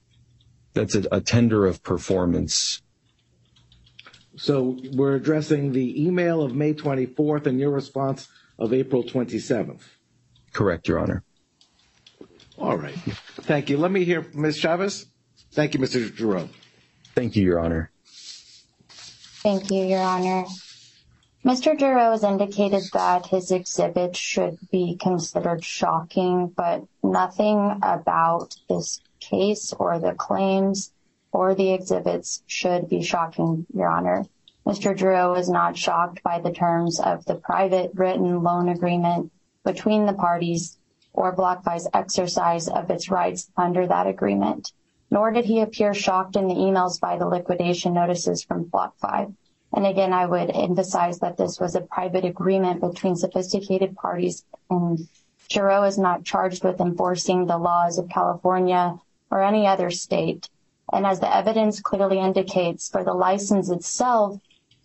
That's 0.73 0.95
a, 0.95 1.03
a 1.11 1.19
tender 1.19 1.65
of 1.65 1.83
performance. 1.83 2.81
So 4.37 4.77
we're 4.93 5.15
addressing 5.15 5.73
the 5.73 6.01
email 6.01 6.41
of 6.41 6.55
May 6.55 6.73
24th 6.73 7.45
and 7.45 7.59
your 7.59 7.71
response 7.71 8.29
of 8.57 8.71
April 8.73 9.03
27th. 9.03 9.81
Correct, 10.53 10.87
Your 10.87 10.99
Honor. 10.99 11.23
All 12.57 12.77
right. 12.77 12.95
Thank 13.41 13.69
you. 13.69 13.77
Let 13.77 13.91
me 13.91 14.03
hear 14.03 14.25
Ms. 14.33 14.57
Chavez. 14.57 15.05
Thank 15.51 15.73
you, 15.73 15.79
Mr. 15.79 16.09
Gerro. 16.09 16.49
Thank 17.13 17.35
you, 17.35 17.43
Your 17.43 17.59
Honor. 17.59 17.91
Thank 18.87 19.71
you, 19.71 19.85
Your 19.85 19.99
Honor. 19.99 20.45
Mr. 21.45 21.77
Gerro 21.77 22.11
has 22.11 22.23
indicated 22.23 22.81
that 22.93 23.27
his 23.27 23.51
exhibit 23.51 24.15
should 24.15 24.57
be 24.71 24.97
considered 24.99 25.63
shocking, 25.63 26.47
but 26.47 26.83
nothing 27.03 27.79
about 27.83 28.55
this 28.67 28.99
case 29.19 29.71
or 29.73 29.99
the 29.99 30.13
claims 30.13 30.91
or 31.31 31.53
the 31.53 31.71
exhibits 31.71 32.41
should 32.47 32.89
be 32.89 33.03
shocking, 33.03 33.65
Your 33.73 33.89
Honor. 33.89 34.25
Mr. 34.65 34.97
Gerro 34.97 35.35
is 35.35 35.47
not 35.47 35.77
shocked 35.77 36.23
by 36.23 36.39
the 36.39 36.51
terms 36.51 36.99
of 36.99 37.23
the 37.25 37.35
private 37.35 37.91
written 37.93 38.41
loan 38.41 38.69
agreement 38.69 39.31
between 39.63 40.07
the 40.07 40.13
parties 40.13 40.77
or 41.15 41.35
BlockFi's 41.35 41.87
exercise 41.93 42.67
of 42.67 42.89
its 42.89 43.09
rights 43.09 43.49
under 43.57 43.87
that 43.87 44.07
agreement, 44.07 44.73
nor 45.09 45.31
did 45.31 45.45
he 45.45 45.61
appear 45.61 45.93
shocked 45.93 46.35
in 46.35 46.47
the 46.47 46.53
emails 46.53 46.99
by 46.99 47.17
the 47.17 47.27
liquidation 47.27 47.93
notices 47.93 48.43
from 48.43 48.65
BlockFi. 48.65 49.33
And 49.73 49.85
again, 49.85 50.13
I 50.13 50.25
would 50.25 50.51
emphasize 50.51 51.19
that 51.19 51.37
this 51.37 51.59
was 51.59 51.75
a 51.75 51.81
private 51.81 52.25
agreement 52.25 52.81
between 52.81 53.15
sophisticated 53.15 53.95
parties 53.95 54.45
and 54.69 55.07
Gerro 55.47 55.83
is 55.83 55.97
not 55.97 56.23
charged 56.23 56.63
with 56.63 56.81
enforcing 56.81 57.45
the 57.45 57.57
laws 57.57 57.97
of 57.97 58.09
California 58.09 58.99
or 59.29 59.43
any 59.43 59.67
other 59.67 59.91
state. 59.91 60.49
And 60.91 61.05
as 61.05 61.19
the 61.19 61.35
evidence 61.35 61.81
clearly 61.81 62.19
indicates 62.19 62.89
for 62.89 63.03
the 63.03 63.13
license 63.13 63.69
itself, 63.69 64.39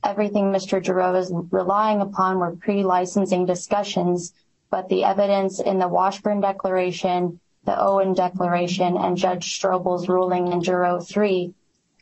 everything 0.04 0.52
Mr. 0.52 0.82
Gerro 0.82 1.14
is 1.14 1.32
relying 1.50 2.00
upon 2.00 2.38
were 2.38 2.56
pre-licensing 2.56 3.46
discussions, 3.46 4.34
but 4.70 4.88
the 4.88 5.04
evidence 5.04 5.60
in 5.60 5.78
the 5.78 5.88
Washburn 5.88 6.40
Declaration, 6.40 7.40
the 7.64 7.78
Owen 7.78 8.14
Declaration, 8.14 8.96
and 8.96 9.16
Judge 9.16 9.58
Strobel's 9.58 10.08
ruling 10.08 10.52
in 10.52 10.62
Gerro 10.62 11.00
3 11.00 11.54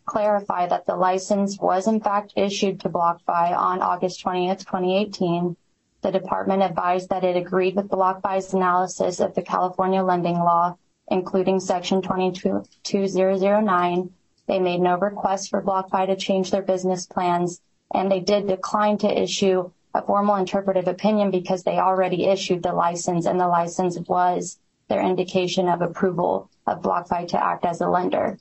clarify 0.05 0.67
that 0.67 0.87
the 0.87 0.97
license 0.97 1.59
was 1.59 1.87
in 1.87 2.01
fact 2.01 2.33
issued 2.35 2.81
to 2.81 2.89
BlockFi 2.89 3.57
on 3.57 3.83
August 3.83 4.25
20th, 4.25 4.61
2018. 4.61 5.57
The 6.01 6.13
department 6.13 6.63
advised 6.63 7.11
that 7.11 7.25
it 7.25 7.37
agreed 7.37 7.77
with 7.77 7.89
BlockFi's 7.89 8.55
analysis 8.55 9.21
of 9.21 9.35
the 9.35 9.43
California 9.43 10.03
lending 10.03 10.39
law, 10.39 10.77
including 11.09 11.61
section 11.61 12.01
22009. 12.01 14.11
They 14.47 14.59
made 14.59 14.81
no 14.81 14.97
request 14.97 15.51
for 15.51 15.63
BlockFi 15.63 16.07
to 16.07 16.17
change 16.17 16.51
their 16.51 16.63
business 16.63 17.07
plans, 17.07 17.61
and 17.93 18.11
they 18.11 18.21
did 18.21 18.47
decline 18.47 18.97
to 18.99 19.23
issue 19.23 19.71
a 19.99 20.03
formal 20.03 20.37
interpretive 20.37 20.87
opinion 20.87 21.33
because 21.33 21.65
they 21.65 21.79
already 21.79 22.27
issued 22.27 22.63
the 22.63 22.73
license, 22.73 23.27
and 23.27 23.41
the 23.41 23.49
license 23.49 23.99
was 24.07 24.61
their 24.89 25.03
indication 25.03 25.69
of 25.69 25.83
approval 25.83 26.49
of 26.69 26.83
BlockFi 26.83 27.27
to 27.29 27.45
act 27.45 27.65
as 27.65 27.81
a 27.81 27.89
lender. 27.89 28.39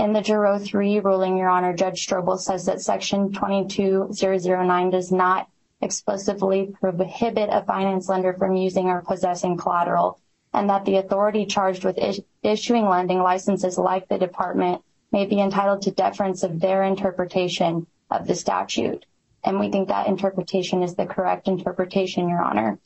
In 0.00 0.14
the 0.14 0.22
Gerro 0.22 0.58
3 0.58 1.00
ruling, 1.00 1.36
Your 1.36 1.50
Honor, 1.50 1.74
Judge 1.74 2.06
Strobel 2.06 2.38
says 2.38 2.64
that 2.64 2.80
Section 2.80 3.30
22009 3.32 4.90
does 4.90 5.12
not 5.12 5.48
explicitly 5.82 6.74
prohibit 6.80 7.50
a 7.52 7.62
finance 7.64 8.08
lender 8.08 8.32
from 8.32 8.56
using 8.56 8.88
or 8.88 9.02
possessing 9.02 9.58
collateral, 9.58 10.18
and 10.54 10.70
that 10.70 10.86
the 10.86 10.96
authority 10.96 11.44
charged 11.44 11.84
with 11.84 11.98
issuing 12.42 12.88
lending 12.88 13.18
licenses 13.18 13.76
like 13.76 14.08
the 14.08 14.18
department 14.18 14.82
may 15.12 15.26
be 15.26 15.40
entitled 15.40 15.82
to 15.82 15.90
deference 15.90 16.42
of 16.42 16.58
their 16.58 16.84
interpretation 16.84 17.86
of 18.10 18.26
the 18.26 18.34
statute. 18.34 19.04
And 19.48 19.58
we 19.58 19.70
think 19.70 19.88
that 19.88 20.06
interpretation 20.06 20.82
is 20.82 20.94
the 20.94 21.06
correct 21.06 21.48
interpretation, 21.48 22.28
Your 22.28 22.42
Honor. 22.42 22.78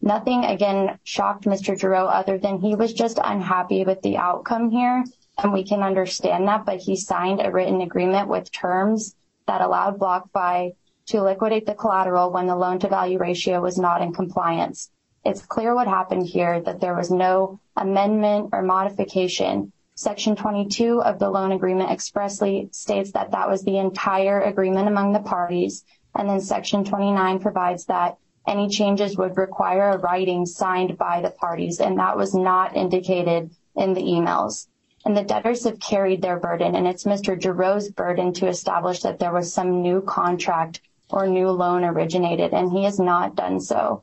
Nothing, 0.00 0.44
again, 0.44 0.98
shocked 1.04 1.44
Mr. 1.44 1.78
Gerro 1.78 2.06
other 2.06 2.38
than 2.38 2.60
he 2.60 2.74
was 2.74 2.94
just 2.94 3.18
unhappy 3.22 3.84
with 3.84 4.00
the 4.00 4.16
outcome 4.16 4.70
here 4.70 5.04
and 5.42 5.52
we 5.52 5.64
can 5.64 5.82
understand 5.82 6.46
that, 6.48 6.64
but 6.64 6.78
he 6.78 6.96
signed 6.96 7.40
a 7.42 7.50
written 7.50 7.80
agreement 7.80 8.28
with 8.28 8.52
terms 8.52 9.16
that 9.46 9.60
allowed 9.60 9.98
BlockFi 9.98 10.74
to 11.06 11.22
liquidate 11.22 11.66
the 11.66 11.74
collateral 11.74 12.30
when 12.30 12.46
the 12.46 12.56
loan 12.56 12.78
to 12.78 12.88
value 12.88 13.18
ratio 13.18 13.60
was 13.60 13.78
not 13.78 14.02
in 14.02 14.12
compliance. 14.12 14.90
It's 15.24 15.44
clear 15.44 15.74
what 15.74 15.88
happened 15.88 16.26
here, 16.26 16.60
that 16.60 16.80
there 16.80 16.94
was 16.94 17.10
no 17.10 17.60
amendment 17.76 18.50
or 18.52 18.62
modification. 18.62 19.72
Section 20.00 20.34
22 20.34 21.02
of 21.02 21.18
the 21.18 21.28
loan 21.28 21.52
agreement 21.52 21.90
expressly 21.90 22.70
states 22.72 23.12
that 23.12 23.32
that 23.32 23.50
was 23.50 23.62
the 23.64 23.76
entire 23.76 24.40
agreement 24.40 24.88
among 24.88 25.12
the 25.12 25.20
parties. 25.20 25.84
And 26.14 26.26
then 26.26 26.40
section 26.40 26.84
29 26.84 27.38
provides 27.38 27.84
that 27.84 28.16
any 28.48 28.70
changes 28.70 29.18
would 29.18 29.36
require 29.36 29.90
a 29.90 29.98
writing 29.98 30.46
signed 30.46 30.96
by 30.96 31.20
the 31.20 31.28
parties. 31.28 31.80
And 31.80 31.98
that 31.98 32.16
was 32.16 32.34
not 32.34 32.74
indicated 32.74 33.50
in 33.76 33.92
the 33.92 34.00
emails 34.00 34.68
and 35.04 35.14
the 35.14 35.22
debtors 35.22 35.64
have 35.64 35.80
carried 35.80 36.22
their 36.22 36.38
burden 36.38 36.74
and 36.74 36.86
it's 36.86 37.04
Mr. 37.04 37.38
Gerro's 37.38 37.90
burden 37.90 38.32
to 38.32 38.48
establish 38.48 39.00
that 39.00 39.18
there 39.18 39.34
was 39.34 39.52
some 39.52 39.82
new 39.82 40.00
contract 40.00 40.80
or 41.10 41.26
new 41.26 41.50
loan 41.50 41.84
originated 41.84 42.54
and 42.54 42.72
he 42.72 42.84
has 42.84 42.98
not 42.98 43.34
done 43.34 43.60
so. 43.60 44.02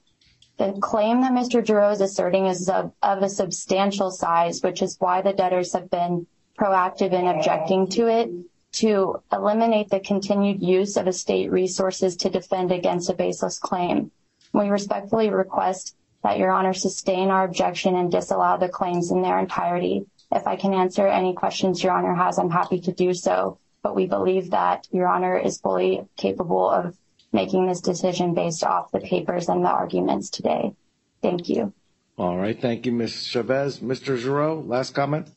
The 0.58 0.74
claim 0.82 1.22
that 1.22 1.34
Mr. 1.34 1.64
Gerro 1.64 1.92
is 1.92 2.02
asserting 2.02 2.48
is 2.48 2.68
of, 2.68 2.92
a 3.04 3.30
substantial 3.30 4.10
size, 4.10 4.64
which 4.64 4.82
is 4.82 4.98
why 5.00 5.22
the 5.22 5.34
debtors 5.34 5.74
have 5.74 5.90
been 5.92 6.26
proactive 6.58 7.14
in 7.14 7.28
objecting 7.28 7.88
to 7.90 8.08
it 8.08 8.32
to 8.74 9.22
eliminate 9.32 9.90
the 9.90 10.00
continued 10.00 10.62
use 10.62 10.98
of 10.98 11.08
estate 11.08 11.52
resources 11.52 12.16
to 12.18 12.30
defend 12.30 12.72
against 12.72 13.10
a 13.10 13.14
baseless 13.14 13.60
claim. 13.60 14.12
We 14.52 14.70
respectfully 14.70 15.30
request 15.30 15.96
that 16.24 16.40
your 16.40 16.52
honor 16.52 16.74
sustain 16.74 17.30
our 17.30 17.44
objection 17.44 17.96
and 17.96 18.12
disallow 18.12 18.58
the 18.58 18.68
claims 18.68 19.12
in 19.12 19.22
their 19.22 19.38
entirety. 19.38 20.08
If 20.32 20.48
I 20.48 20.56
can 20.56 20.74
answer 20.74 21.08
any 21.08 21.34
questions 21.34 21.84
your 21.84 21.94
honor 21.94 22.16
has, 22.16 22.40
I'm 22.40 22.50
happy 22.50 22.80
to 22.82 22.92
do 22.92 23.14
so. 23.14 23.60
But 23.84 23.96
we 23.96 24.08
believe 24.08 24.50
that 24.50 24.88
your 24.92 25.08
honor 25.08 25.38
is 25.38 25.60
fully 25.60 26.08
capable 26.18 26.68
of 26.68 26.98
making 27.32 27.68
this 27.68 27.82
decision 27.82 28.34
based 28.34 28.64
off 28.64 28.92
the 28.92 29.00
papers 29.00 29.50
and 29.50 29.64
the 29.64 29.70
arguments 29.70 30.30
today. 30.30 30.74
Thank 31.22 31.50
you. 31.50 31.74
All 32.18 32.38
right. 32.38 32.60
Thank 32.60 32.86
you, 32.86 32.92
Ms. 32.92 33.26
Chavez. 33.26 33.80
Mr. 33.80 34.18
Gerro, 34.18 34.68
last 34.68 34.94
comment? 34.96 35.28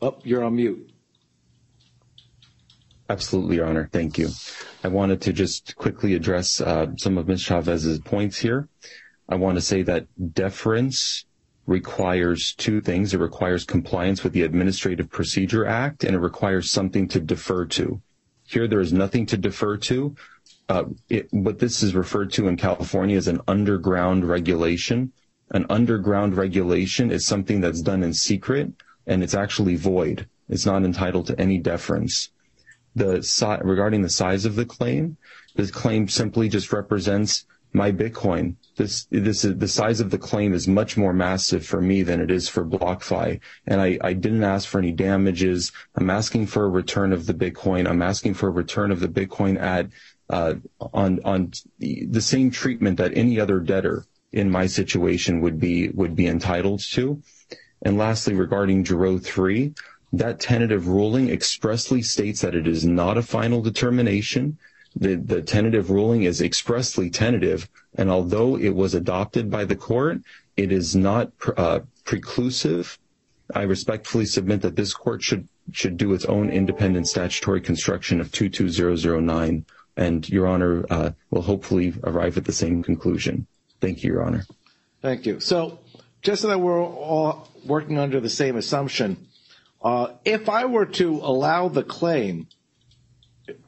Oh, 0.00 0.16
you're 0.24 0.42
on 0.42 0.56
mute. 0.56 0.90
Absolutely, 3.10 3.56
Your 3.56 3.66
Honor. 3.66 3.88
Thank 3.92 4.16
you. 4.16 4.30
I 4.82 4.88
wanted 4.88 5.20
to 5.22 5.32
just 5.32 5.76
quickly 5.76 6.14
address 6.14 6.60
uh, 6.60 6.86
some 6.96 7.18
of 7.18 7.28
Ms. 7.28 7.42
Chavez's 7.42 7.98
points 7.98 8.38
here. 8.38 8.68
I 9.28 9.34
want 9.34 9.56
to 9.56 9.60
say 9.60 9.82
that 9.82 10.06
deference 10.34 11.26
requires 11.66 12.54
two 12.54 12.80
things. 12.80 13.14
It 13.14 13.20
requires 13.20 13.64
compliance 13.64 14.24
with 14.24 14.32
the 14.32 14.42
Administrative 14.42 15.10
Procedure 15.10 15.66
Act 15.66 16.04
and 16.04 16.14
it 16.14 16.18
requires 16.18 16.70
something 16.70 17.06
to 17.08 17.20
defer 17.20 17.66
to. 17.66 18.00
Here, 18.52 18.68
there 18.68 18.80
is 18.80 18.92
nothing 18.92 19.24
to 19.26 19.38
defer 19.38 19.78
to. 19.78 20.14
Uh, 20.68 20.84
it, 21.08 21.26
what 21.32 21.58
this 21.58 21.82
is 21.82 21.94
referred 21.94 22.30
to 22.32 22.48
in 22.48 22.58
California 22.58 23.16
as 23.16 23.26
an 23.26 23.40
underground 23.48 24.28
regulation. 24.28 25.10
An 25.52 25.64
underground 25.70 26.36
regulation 26.36 27.10
is 27.10 27.24
something 27.24 27.62
that's 27.62 27.80
done 27.80 28.02
in 28.02 28.12
secret 28.12 28.70
and 29.06 29.22
it's 29.22 29.32
actually 29.32 29.76
void. 29.76 30.26
It's 30.50 30.66
not 30.66 30.84
entitled 30.84 31.28
to 31.28 31.40
any 31.40 31.56
deference. 31.56 32.30
The 32.94 33.22
si- 33.22 33.62
regarding 33.62 34.02
the 34.02 34.10
size 34.10 34.44
of 34.44 34.54
the 34.54 34.66
claim, 34.66 35.16
this 35.56 35.70
claim 35.70 36.06
simply 36.08 36.50
just 36.50 36.74
represents 36.74 37.46
my 37.72 37.90
Bitcoin. 37.90 38.56
This 38.82 39.06
this 39.10 39.44
is 39.44 39.58
the 39.58 39.68
size 39.68 40.00
of 40.00 40.10
the 40.10 40.18
claim 40.18 40.52
is 40.52 40.66
much 40.66 40.96
more 40.96 41.12
massive 41.12 41.64
for 41.64 41.80
me 41.80 42.02
than 42.02 42.20
it 42.20 42.32
is 42.32 42.48
for 42.48 42.64
BlockFi. 42.64 43.38
And 43.64 43.80
I, 43.80 43.96
I 44.00 44.12
didn't 44.12 44.42
ask 44.42 44.68
for 44.68 44.80
any 44.80 44.90
damages. 44.90 45.70
I'm 45.94 46.10
asking 46.10 46.48
for 46.48 46.64
a 46.64 46.68
return 46.68 47.12
of 47.12 47.26
the 47.26 47.32
Bitcoin. 47.32 47.88
I'm 47.88 48.02
asking 48.02 48.34
for 48.34 48.48
a 48.48 48.50
return 48.50 48.90
of 48.90 48.98
the 48.98 49.06
Bitcoin 49.06 49.56
at 49.60 49.86
uh, 50.30 50.54
on 50.92 51.20
on 51.24 51.52
the, 51.78 52.20
same 52.20 52.50
treatment 52.50 52.96
that 52.96 53.16
any 53.16 53.38
other 53.38 53.60
debtor 53.60 54.04
in 54.32 54.50
my 54.50 54.66
situation 54.66 55.40
would 55.42 55.60
be 55.60 55.90
would 55.90 56.16
be 56.16 56.26
entitled 56.26 56.80
to. 56.94 57.22
And 57.82 57.96
lastly, 57.96 58.34
regarding 58.34 58.82
Gerro 58.82 59.22
3, 59.22 59.74
that 60.14 60.40
tentative 60.40 60.88
ruling 60.88 61.30
expressly 61.30 62.02
states 62.02 62.40
that 62.40 62.56
it 62.56 62.66
is 62.66 62.84
not 62.84 63.16
a 63.16 63.22
final 63.22 63.62
determination. 63.62 64.58
The, 64.96 65.16
the 65.16 65.42
tentative 65.42 65.90
ruling 65.90 66.24
is 66.24 66.42
expressly 66.42 67.08
tentative, 67.08 67.68
and 67.94 68.10
although 68.10 68.56
it 68.56 68.74
was 68.74 68.94
adopted 68.94 69.50
by 69.50 69.64
the 69.64 69.76
court, 69.76 70.20
it 70.56 70.70
is 70.70 70.94
not 70.94 71.32
uh, 71.56 71.80
preclusive. 72.04 72.98
I 73.54 73.62
respectfully 73.62 74.26
submit 74.26 74.62
that 74.62 74.76
this 74.76 74.92
court 74.92 75.22
should 75.22 75.48
should 75.70 75.96
do 75.96 76.12
its 76.12 76.24
own 76.24 76.50
independent 76.50 77.06
statutory 77.06 77.60
construction 77.60 78.20
of 78.20 78.32
22009, 78.32 79.64
and 79.96 80.28
Your 80.28 80.46
Honor 80.46 80.84
uh, 80.90 81.10
will 81.30 81.42
hopefully 81.42 81.94
arrive 82.02 82.36
at 82.36 82.44
the 82.44 82.52
same 82.52 82.82
conclusion. 82.82 83.46
Thank 83.80 84.02
you, 84.02 84.12
Your 84.12 84.24
Honor. 84.24 84.44
Thank 85.00 85.24
you. 85.24 85.40
So, 85.40 85.78
just 86.20 86.42
so 86.42 86.48
that 86.48 86.58
we're 86.58 86.82
all 86.82 87.48
working 87.64 87.98
under 87.98 88.20
the 88.20 88.28
same 88.28 88.56
assumption, 88.56 89.28
uh, 89.82 90.08
if 90.24 90.48
I 90.48 90.64
were 90.64 90.86
to 90.86 91.20
allow 91.22 91.68
the 91.68 91.82
claim 91.82 92.48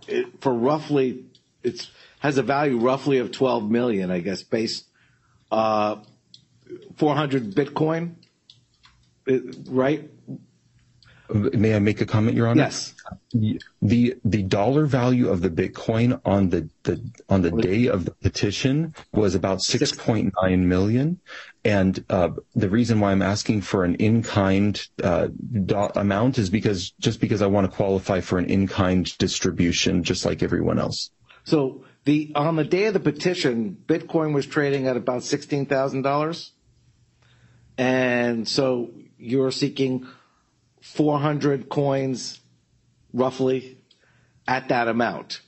it, 0.09 0.41
for 0.41 0.53
roughly, 0.53 1.25
it 1.63 1.89
has 2.21 2.39
a 2.39 2.43
value 2.43 2.79
roughly 2.79 3.19
of 3.19 3.33
12 3.33 3.71
million, 3.71 4.11
I 4.11 4.21
guess, 4.21 4.43
based 4.43 4.87
uh, 5.51 5.97
400 6.97 7.55
Bitcoin, 7.55 8.15
right? 9.69 10.11
May 11.33 11.75
I 11.75 11.79
make 11.79 12.01
a 12.01 12.07
comment, 12.07 12.37
Your 12.37 12.49
Honor? 12.49 12.63
Yes. 12.63 12.95
The 13.81 14.17
the 14.25 14.43
dollar 14.43 14.85
value 14.85 15.29
of 15.31 15.41
the 15.41 15.49
Bitcoin 15.49 16.21
on 16.25 16.51
the, 16.51 16.69
the 16.83 17.03
on 17.31 17.41
the 17.41 17.51
day 17.51 17.87
of 17.87 18.05
the 18.05 18.11
petition 18.11 18.95
was 19.13 19.35
about 19.35 19.63
six 19.63 19.91
point 19.93 20.35
nine 20.43 20.69
million, 20.69 21.21
and 21.65 22.05
uh, 22.11 22.31
the 22.55 22.69
reason 22.69 23.01
why 23.01 23.13
I'm 23.13 23.23
asking 23.23 23.63
for 23.63 23.85
an 23.85 23.95
in 23.97 24.23
kind 24.23 24.87
uh, 25.03 25.29
do- 25.29 25.91
amount 25.97 26.39
is 26.39 26.51
because 26.51 26.91
just 27.01 27.21
because 27.21 27.41
I 27.43 27.47
want 27.47 27.71
to 27.71 27.75
qualify 27.75 28.21
for 28.21 28.39
an 28.39 28.47
in 28.47 28.69
kind 28.69 29.17
distribution, 29.19 30.05
just 30.05 30.25
like 30.25 30.43
everyone 30.43 30.79
else. 30.79 31.11
So 31.45 31.85
the 32.05 32.33
on 32.35 32.57
the 32.57 32.65
day 32.65 32.87
of 32.87 32.95
the 32.95 33.01
petition, 33.01 33.79
Bitcoin 33.87 34.35
was 34.35 34.47
trading 34.47 34.87
at 34.87 34.97
about 34.97 35.23
sixteen 35.23 35.67
thousand 35.67 36.03
dollars, 36.03 36.53
and 37.79 38.47
so 38.47 38.91
you're 39.19 39.51
seeking 39.51 40.07
400 40.85 41.71
coins 41.71 42.41
roughly 43.15 43.79
at 44.47 44.69
that 44.69 44.87
amount. 44.87 45.41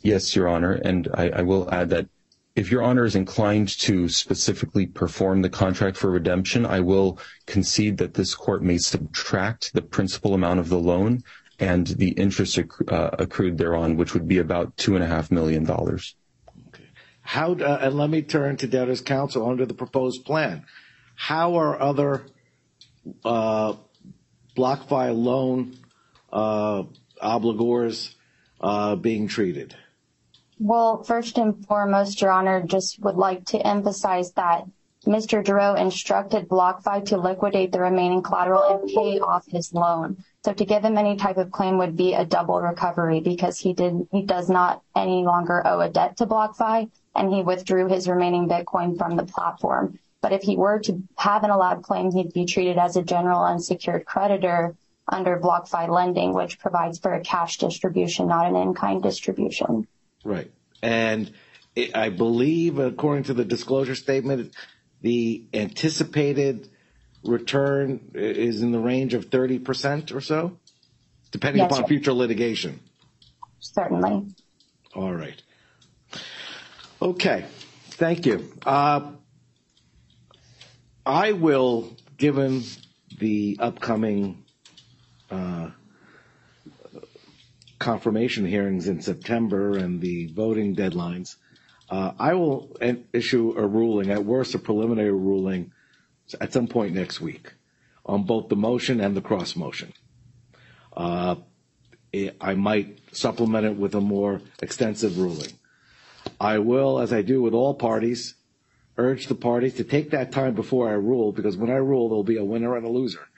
Yes, 0.00 0.34
Your 0.34 0.48
Honor. 0.48 0.72
And 0.72 1.08
I, 1.12 1.28
I, 1.28 1.42
will 1.42 1.68
add 1.70 1.90
that 1.90 2.08
if 2.56 2.70
Your 2.70 2.82
Honor 2.82 3.04
is 3.04 3.14
inclined 3.14 3.68
to 3.80 4.08
specifically 4.08 4.86
perform 4.86 5.42
the 5.42 5.50
contract 5.50 5.98
for 5.98 6.10
redemption, 6.10 6.64
I 6.64 6.80
will 6.80 7.18
concede 7.44 7.98
that 7.98 8.14
this 8.14 8.34
court 8.34 8.62
may 8.62 8.78
subtract 8.78 9.74
the 9.74 9.82
principal 9.82 10.32
amount 10.32 10.60
of 10.60 10.70
the 10.70 10.78
loan 10.78 11.22
and 11.58 11.86
the 11.86 12.10
interest 12.12 12.58
uh, 12.58 13.10
accrued 13.18 13.58
thereon, 13.58 13.96
which 13.96 14.14
would 14.14 14.26
be 14.26 14.38
about 14.38 14.74
two 14.78 14.94
and 14.94 15.04
a 15.04 15.06
half 15.06 15.30
million 15.30 15.64
dollars. 15.64 16.16
Okay. 16.68 16.84
How, 17.20 17.52
uh, 17.52 17.78
and 17.82 17.94
let 17.94 18.08
me 18.08 18.22
turn 18.22 18.56
to 18.58 18.66
debtors 18.66 19.02
counsel 19.02 19.48
under 19.48 19.66
the 19.66 19.74
proposed 19.74 20.24
plan. 20.24 20.64
How 21.14 21.56
are 21.56 21.78
other 21.78 22.24
uh, 23.22 23.74
BlockFi 24.56 25.14
loan 25.14 25.76
obligors 27.22 28.14
being 29.02 29.28
treated? 29.28 29.76
Well, 30.58 31.02
first 31.02 31.36
and 31.36 31.66
foremost, 31.66 32.22
Your 32.22 32.30
Honor, 32.30 32.62
just 32.62 32.98
would 33.00 33.16
like 33.16 33.44
to 33.46 33.66
emphasize 33.66 34.32
that 34.32 34.64
Mr. 35.04 35.44
Gerro 35.44 35.74
instructed 35.74 36.48
BlockFi 36.48 37.04
to 37.04 37.18
liquidate 37.18 37.72
the 37.72 37.80
remaining 37.80 38.22
collateral 38.22 38.62
and 38.62 38.88
pay 38.88 39.20
off 39.20 39.46
his 39.46 39.74
loan. 39.74 40.16
So 40.44 40.54
to 40.54 40.64
give 40.64 40.82
him 40.82 40.96
any 40.96 41.16
type 41.16 41.36
of 41.36 41.50
claim 41.50 41.76
would 41.76 41.94
be 41.94 42.14
a 42.14 42.24
double 42.24 42.60
recovery 42.62 43.20
because 43.20 43.58
he 43.58 43.74
did 43.74 44.08
he 44.10 44.22
does 44.22 44.48
not 44.48 44.82
any 44.96 45.24
longer 45.24 45.64
owe 45.66 45.80
a 45.80 45.90
debt 45.90 46.16
to 46.16 46.26
BlockFi 46.26 46.90
and 47.14 47.32
he 47.32 47.42
withdrew 47.42 47.88
his 47.88 48.08
remaining 48.08 48.48
Bitcoin 48.48 48.96
from 48.96 49.16
the 49.16 49.24
platform. 49.24 49.98
But 50.22 50.32
if 50.32 50.42
he 50.42 50.56
were 50.56 50.78
to 50.80 51.02
have 51.18 51.44
an 51.44 51.50
allowed 51.50 51.82
claim, 51.82 52.10
he'd 52.12 52.32
be 52.32 52.46
treated 52.46 52.78
as 52.78 52.96
a 52.96 53.02
general 53.02 53.44
unsecured 53.44 54.06
creditor 54.06 54.74
under 55.06 55.38
BlockFi 55.38 55.88
lending, 55.90 56.32
which 56.32 56.58
provides 56.58 56.98
for 56.98 57.12
a 57.12 57.20
cash 57.20 57.58
distribution, 57.58 58.26
not 58.26 58.46
an 58.46 58.56
in-kind 58.56 59.02
distribution. 59.02 59.86
Right. 60.26 60.50
And 60.82 61.32
it, 61.76 61.96
I 61.96 62.08
believe, 62.08 62.78
according 62.80 63.24
to 63.24 63.34
the 63.34 63.44
disclosure 63.44 63.94
statement, 63.94 64.52
the 65.02 65.46
anticipated 65.54 66.68
return 67.22 68.10
is 68.14 68.60
in 68.60 68.72
the 68.72 68.80
range 68.80 69.14
of 69.14 69.30
30% 69.30 70.12
or 70.12 70.20
so, 70.20 70.58
depending 71.30 71.62
Yes, 71.62 71.70
upon 71.70 71.84
sir. 71.84 71.88
future 71.88 72.12
litigation. 72.12 72.80
Certainly. 73.60 74.26
All 74.96 75.14
right. 75.14 75.40
Okay. 77.00 77.44
Thank 77.90 78.26
you. 78.26 78.52
Uh, 78.64 79.12
I 81.04 81.32
will, 81.32 81.96
given 82.16 82.64
the 83.18 83.58
upcoming 83.60 84.44
uh, 85.30 85.70
confirmation 87.78 88.46
hearings 88.46 88.88
in 88.88 89.00
September 89.00 89.76
and 89.76 90.00
the 90.00 90.26
voting 90.32 90.74
deadlines, 90.74 91.36
uh, 91.90 92.12
I 92.18 92.34
will 92.34 92.76
issue 93.12 93.54
a 93.56 93.66
ruling, 93.66 94.10
at 94.10 94.24
worst 94.24 94.54
a 94.54 94.58
preliminary 94.58 95.12
ruling, 95.12 95.72
at 96.40 96.52
some 96.52 96.66
point 96.66 96.94
next 96.94 97.20
week 97.20 97.52
on 98.04 98.22
both 98.22 98.48
the 98.48 98.56
motion 98.56 99.00
and 99.00 99.16
the 99.16 99.20
cross 99.20 99.56
motion. 99.56 99.92
Uh, 100.96 101.36
I 102.40 102.54
might 102.54 102.98
supplement 103.12 103.66
it 103.66 103.76
with 103.76 103.94
a 103.94 104.00
more 104.00 104.40
extensive 104.62 105.18
ruling. 105.18 105.52
I 106.40 106.58
will, 106.58 106.98
as 106.98 107.12
I 107.12 107.22
do 107.22 107.42
with 107.42 107.52
all 107.52 107.74
parties, 107.74 108.34
urge 108.96 109.26
the 109.26 109.34
parties 109.34 109.74
to 109.74 109.84
take 109.84 110.10
that 110.10 110.32
time 110.32 110.54
before 110.54 110.88
I 110.88 110.92
rule, 110.92 111.32
because 111.32 111.56
when 111.56 111.70
I 111.70 111.74
rule, 111.74 112.08
there'll 112.08 112.24
be 112.24 112.38
a 112.38 112.44
winner 112.44 112.76
and 112.76 112.86
a 112.86 112.88
loser. 112.88 113.28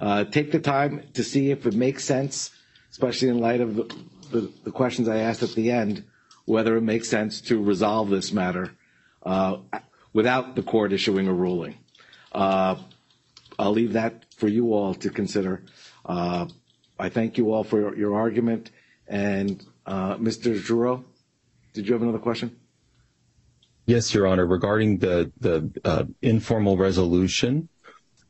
Uh, 0.00 0.24
take 0.24 0.52
the 0.52 0.58
time 0.58 1.02
to 1.14 1.22
see 1.22 1.50
if 1.50 1.66
it 1.66 1.74
makes 1.74 2.04
sense, 2.04 2.50
especially 2.94 3.26
in 3.28 3.38
light 3.38 3.60
of 3.60 3.74
the, 3.74 3.96
the, 4.30 4.52
the 4.62 4.70
questions 4.70 5.08
I 5.08 5.16
asked 5.16 5.42
at 5.42 5.50
the 5.56 5.72
end, 5.72 6.04
whether 6.44 6.76
it 6.76 6.82
makes 6.82 7.08
sense 7.08 7.40
to 7.40 7.60
resolve 7.60 8.08
this 8.08 8.30
matter 8.32 8.70
uh, 9.24 9.56
without 10.12 10.54
the 10.54 10.62
court 10.62 10.92
issuing 10.92 11.26
a 11.26 11.32
ruling. 11.32 11.74
Uh, 12.30 12.76
I'll 13.58 13.72
leave 13.72 13.94
that 13.94 14.24
for 14.36 14.46
you 14.46 14.74
all 14.74 14.94
to 14.94 15.10
consider. 15.10 15.64
Uh, 16.06 16.46
I 16.96 17.08
thank 17.08 17.36
you 17.36 17.52
all 17.52 17.64
for 17.64 17.96
your, 17.96 18.14
argument. 18.14 18.70
And 19.08 19.60
uh, 19.84 20.14
Mr. 20.14 20.56
Gerro, 20.64 21.04
did 21.72 21.88
you 21.88 21.94
have 21.94 22.02
another 22.02 22.20
question? 22.20 22.56
Yes, 23.86 24.14
Your 24.14 24.28
Honor. 24.28 24.46
Regarding 24.46 24.98
the 24.98 25.32
the 25.40 25.68
uh, 25.84 26.04
informal 26.22 26.78
resolution, 26.78 27.68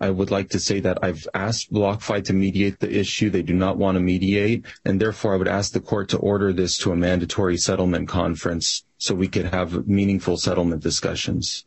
I 0.05 0.11
would 0.11 0.31
like 0.31 0.51
to 0.51 0.61
say 0.61 0.81
that 0.81 0.99
I've 1.03 1.27
asked 1.33 1.73
BlockFi 1.73 2.25
to 2.25 2.35
mediate 2.35 2.79
the 2.79 2.95
issue. 2.95 3.31
They 3.31 3.41
do 3.41 3.55
not 3.55 3.79
want 3.79 3.97
to 3.97 4.01
mediate, 4.01 4.67
and 4.85 5.01
therefore 5.01 5.33
I 5.33 5.39
would 5.39 5.49
ask 5.49 5.73
the 5.73 5.81
court 5.81 6.11
to 6.11 6.19
order 6.19 6.53
this 6.53 6.77
to 6.79 6.93
a 6.93 6.97
mandatory 6.97 7.57
settlement 7.57 8.07
conference 8.07 8.85
so 8.99 9.15
we 9.15 9.29
could 9.29 9.47
have 9.47 9.89
meaningful 9.89 10.37
settlement 10.37 10.83
discussions. 10.83 11.65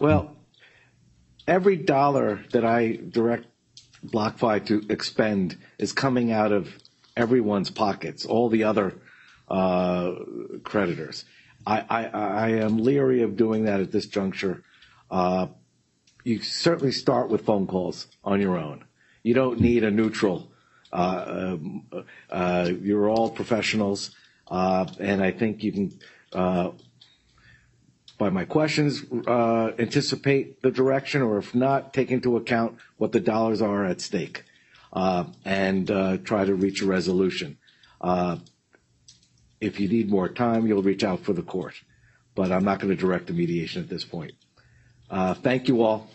Well, 0.00 0.34
every 1.46 1.76
dollar 1.76 2.42
that 2.52 2.64
I 2.64 2.98
direct 3.10 3.44
BlockFi 4.06 4.64
to 4.66 4.82
expend 4.88 5.58
is 5.78 5.92
coming 5.92 6.32
out 6.32 6.50
of 6.50 6.74
everyone's 7.14 7.70
pockets, 7.70 8.24
all 8.24 8.48
the 8.48 8.64
other 8.64 8.94
uh, 9.48 10.12
creditors. 10.62 11.26
I, 11.66 11.84
I, 11.90 12.04
I 12.06 12.48
am 12.64 12.78
leery 12.78 13.20
of 13.20 13.36
doing 13.36 13.66
that 13.66 13.80
at 13.80 13.92
this 13.92 14.06
juncture. 14.06 14.62
Uh, 15.10 15.48
you 16.24 16.40
certainly 16.40 16.90
start 16.90 17.28
with 17.28 17.44
phone 17.44 17.66
calls 17.66 18.08
on 18.24 18.40
your 18.40 18.56
own. 18.58 18.84
You 19.22 19.34
don't 19.34 19.60
need 19.60 19.84
a 19.84 19.90
neutral. 19.90 20.50
Uh, 20.92 21.24
um, 21.26 21.86
uh, 22.30 22.70
you're 22.80 23.08
all 23.08 23.30
professionals, 23.30 24.10
uh, 24.48 24.86
and 24.98 25.22
I 25.22 25.30
think 25.32 25.62
you 25.62 25.72
can, 25.72 25.98
uh, 26.32 26.70
by 28.16 28.30
my 28.30 28.44
questions, 28.44 29.02
uh, 29.26 29.72
anticipate 29.78 30.62
the 30.62 30.70
direction, 30.70 31.20
or 31.20 31.38
if 31.38 31.54
not, 31.54 31.92
take 31.92 32.10
into 32.10 32.36
account 32.36 32.76
what 32.96 33.12
the 33.12 33.20
dollars 33.20 33.60
are 33.60 33.84
at 33.84 34.00
stake, 34.00 34.44
uh, 34.92 35.24
and 35.44 35.90
uh, 35.90 36.18
try 36.18 36.44
to 36.44 36.54
reach 36.54 36.80
a 36.80 36.86
resolution. 36.86 37.58
Uh, 38.00 38.36
if 39.60 39.80
you 39.80 39.88
need 39.88 40.10
more 40.10 40.28
time, 40.28 40.66
you'll 40.66 40.82
reach 40.82 41.02
out 41.02 41.20
for 41.20 41.32
the 41.32 41.42
court, 41.42 41.74
but 42.34 42.52
I'm 42.52 42.64
not 42.64 42.78
going 42.78 42.94
to 42.94 43.00
direct 43.00 43.26
the 43.26 43.32
mediation 43.32 43.82
at 43.82 43.88
this 43.88 44.04
point. 44.04 44.32
Uh, 45.14 45.32
thank 45.32 45.68
you 45.68 45.80
all. 45.80 46.10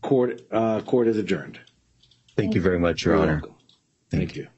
Court, 0.00 0.40
uh, 0.50 0.80
court 0.80 1.06
is 1.06 1.18
adjourned. 1.18 1.60
Thank 2.34 2.54
you 2.54 2.62
very 2.62 2.78
much, 2.78 3.04
Your 3.04 3.16
Honor. 3.16 3.42
Thank 4.10 4.36
you. 4.36 4.48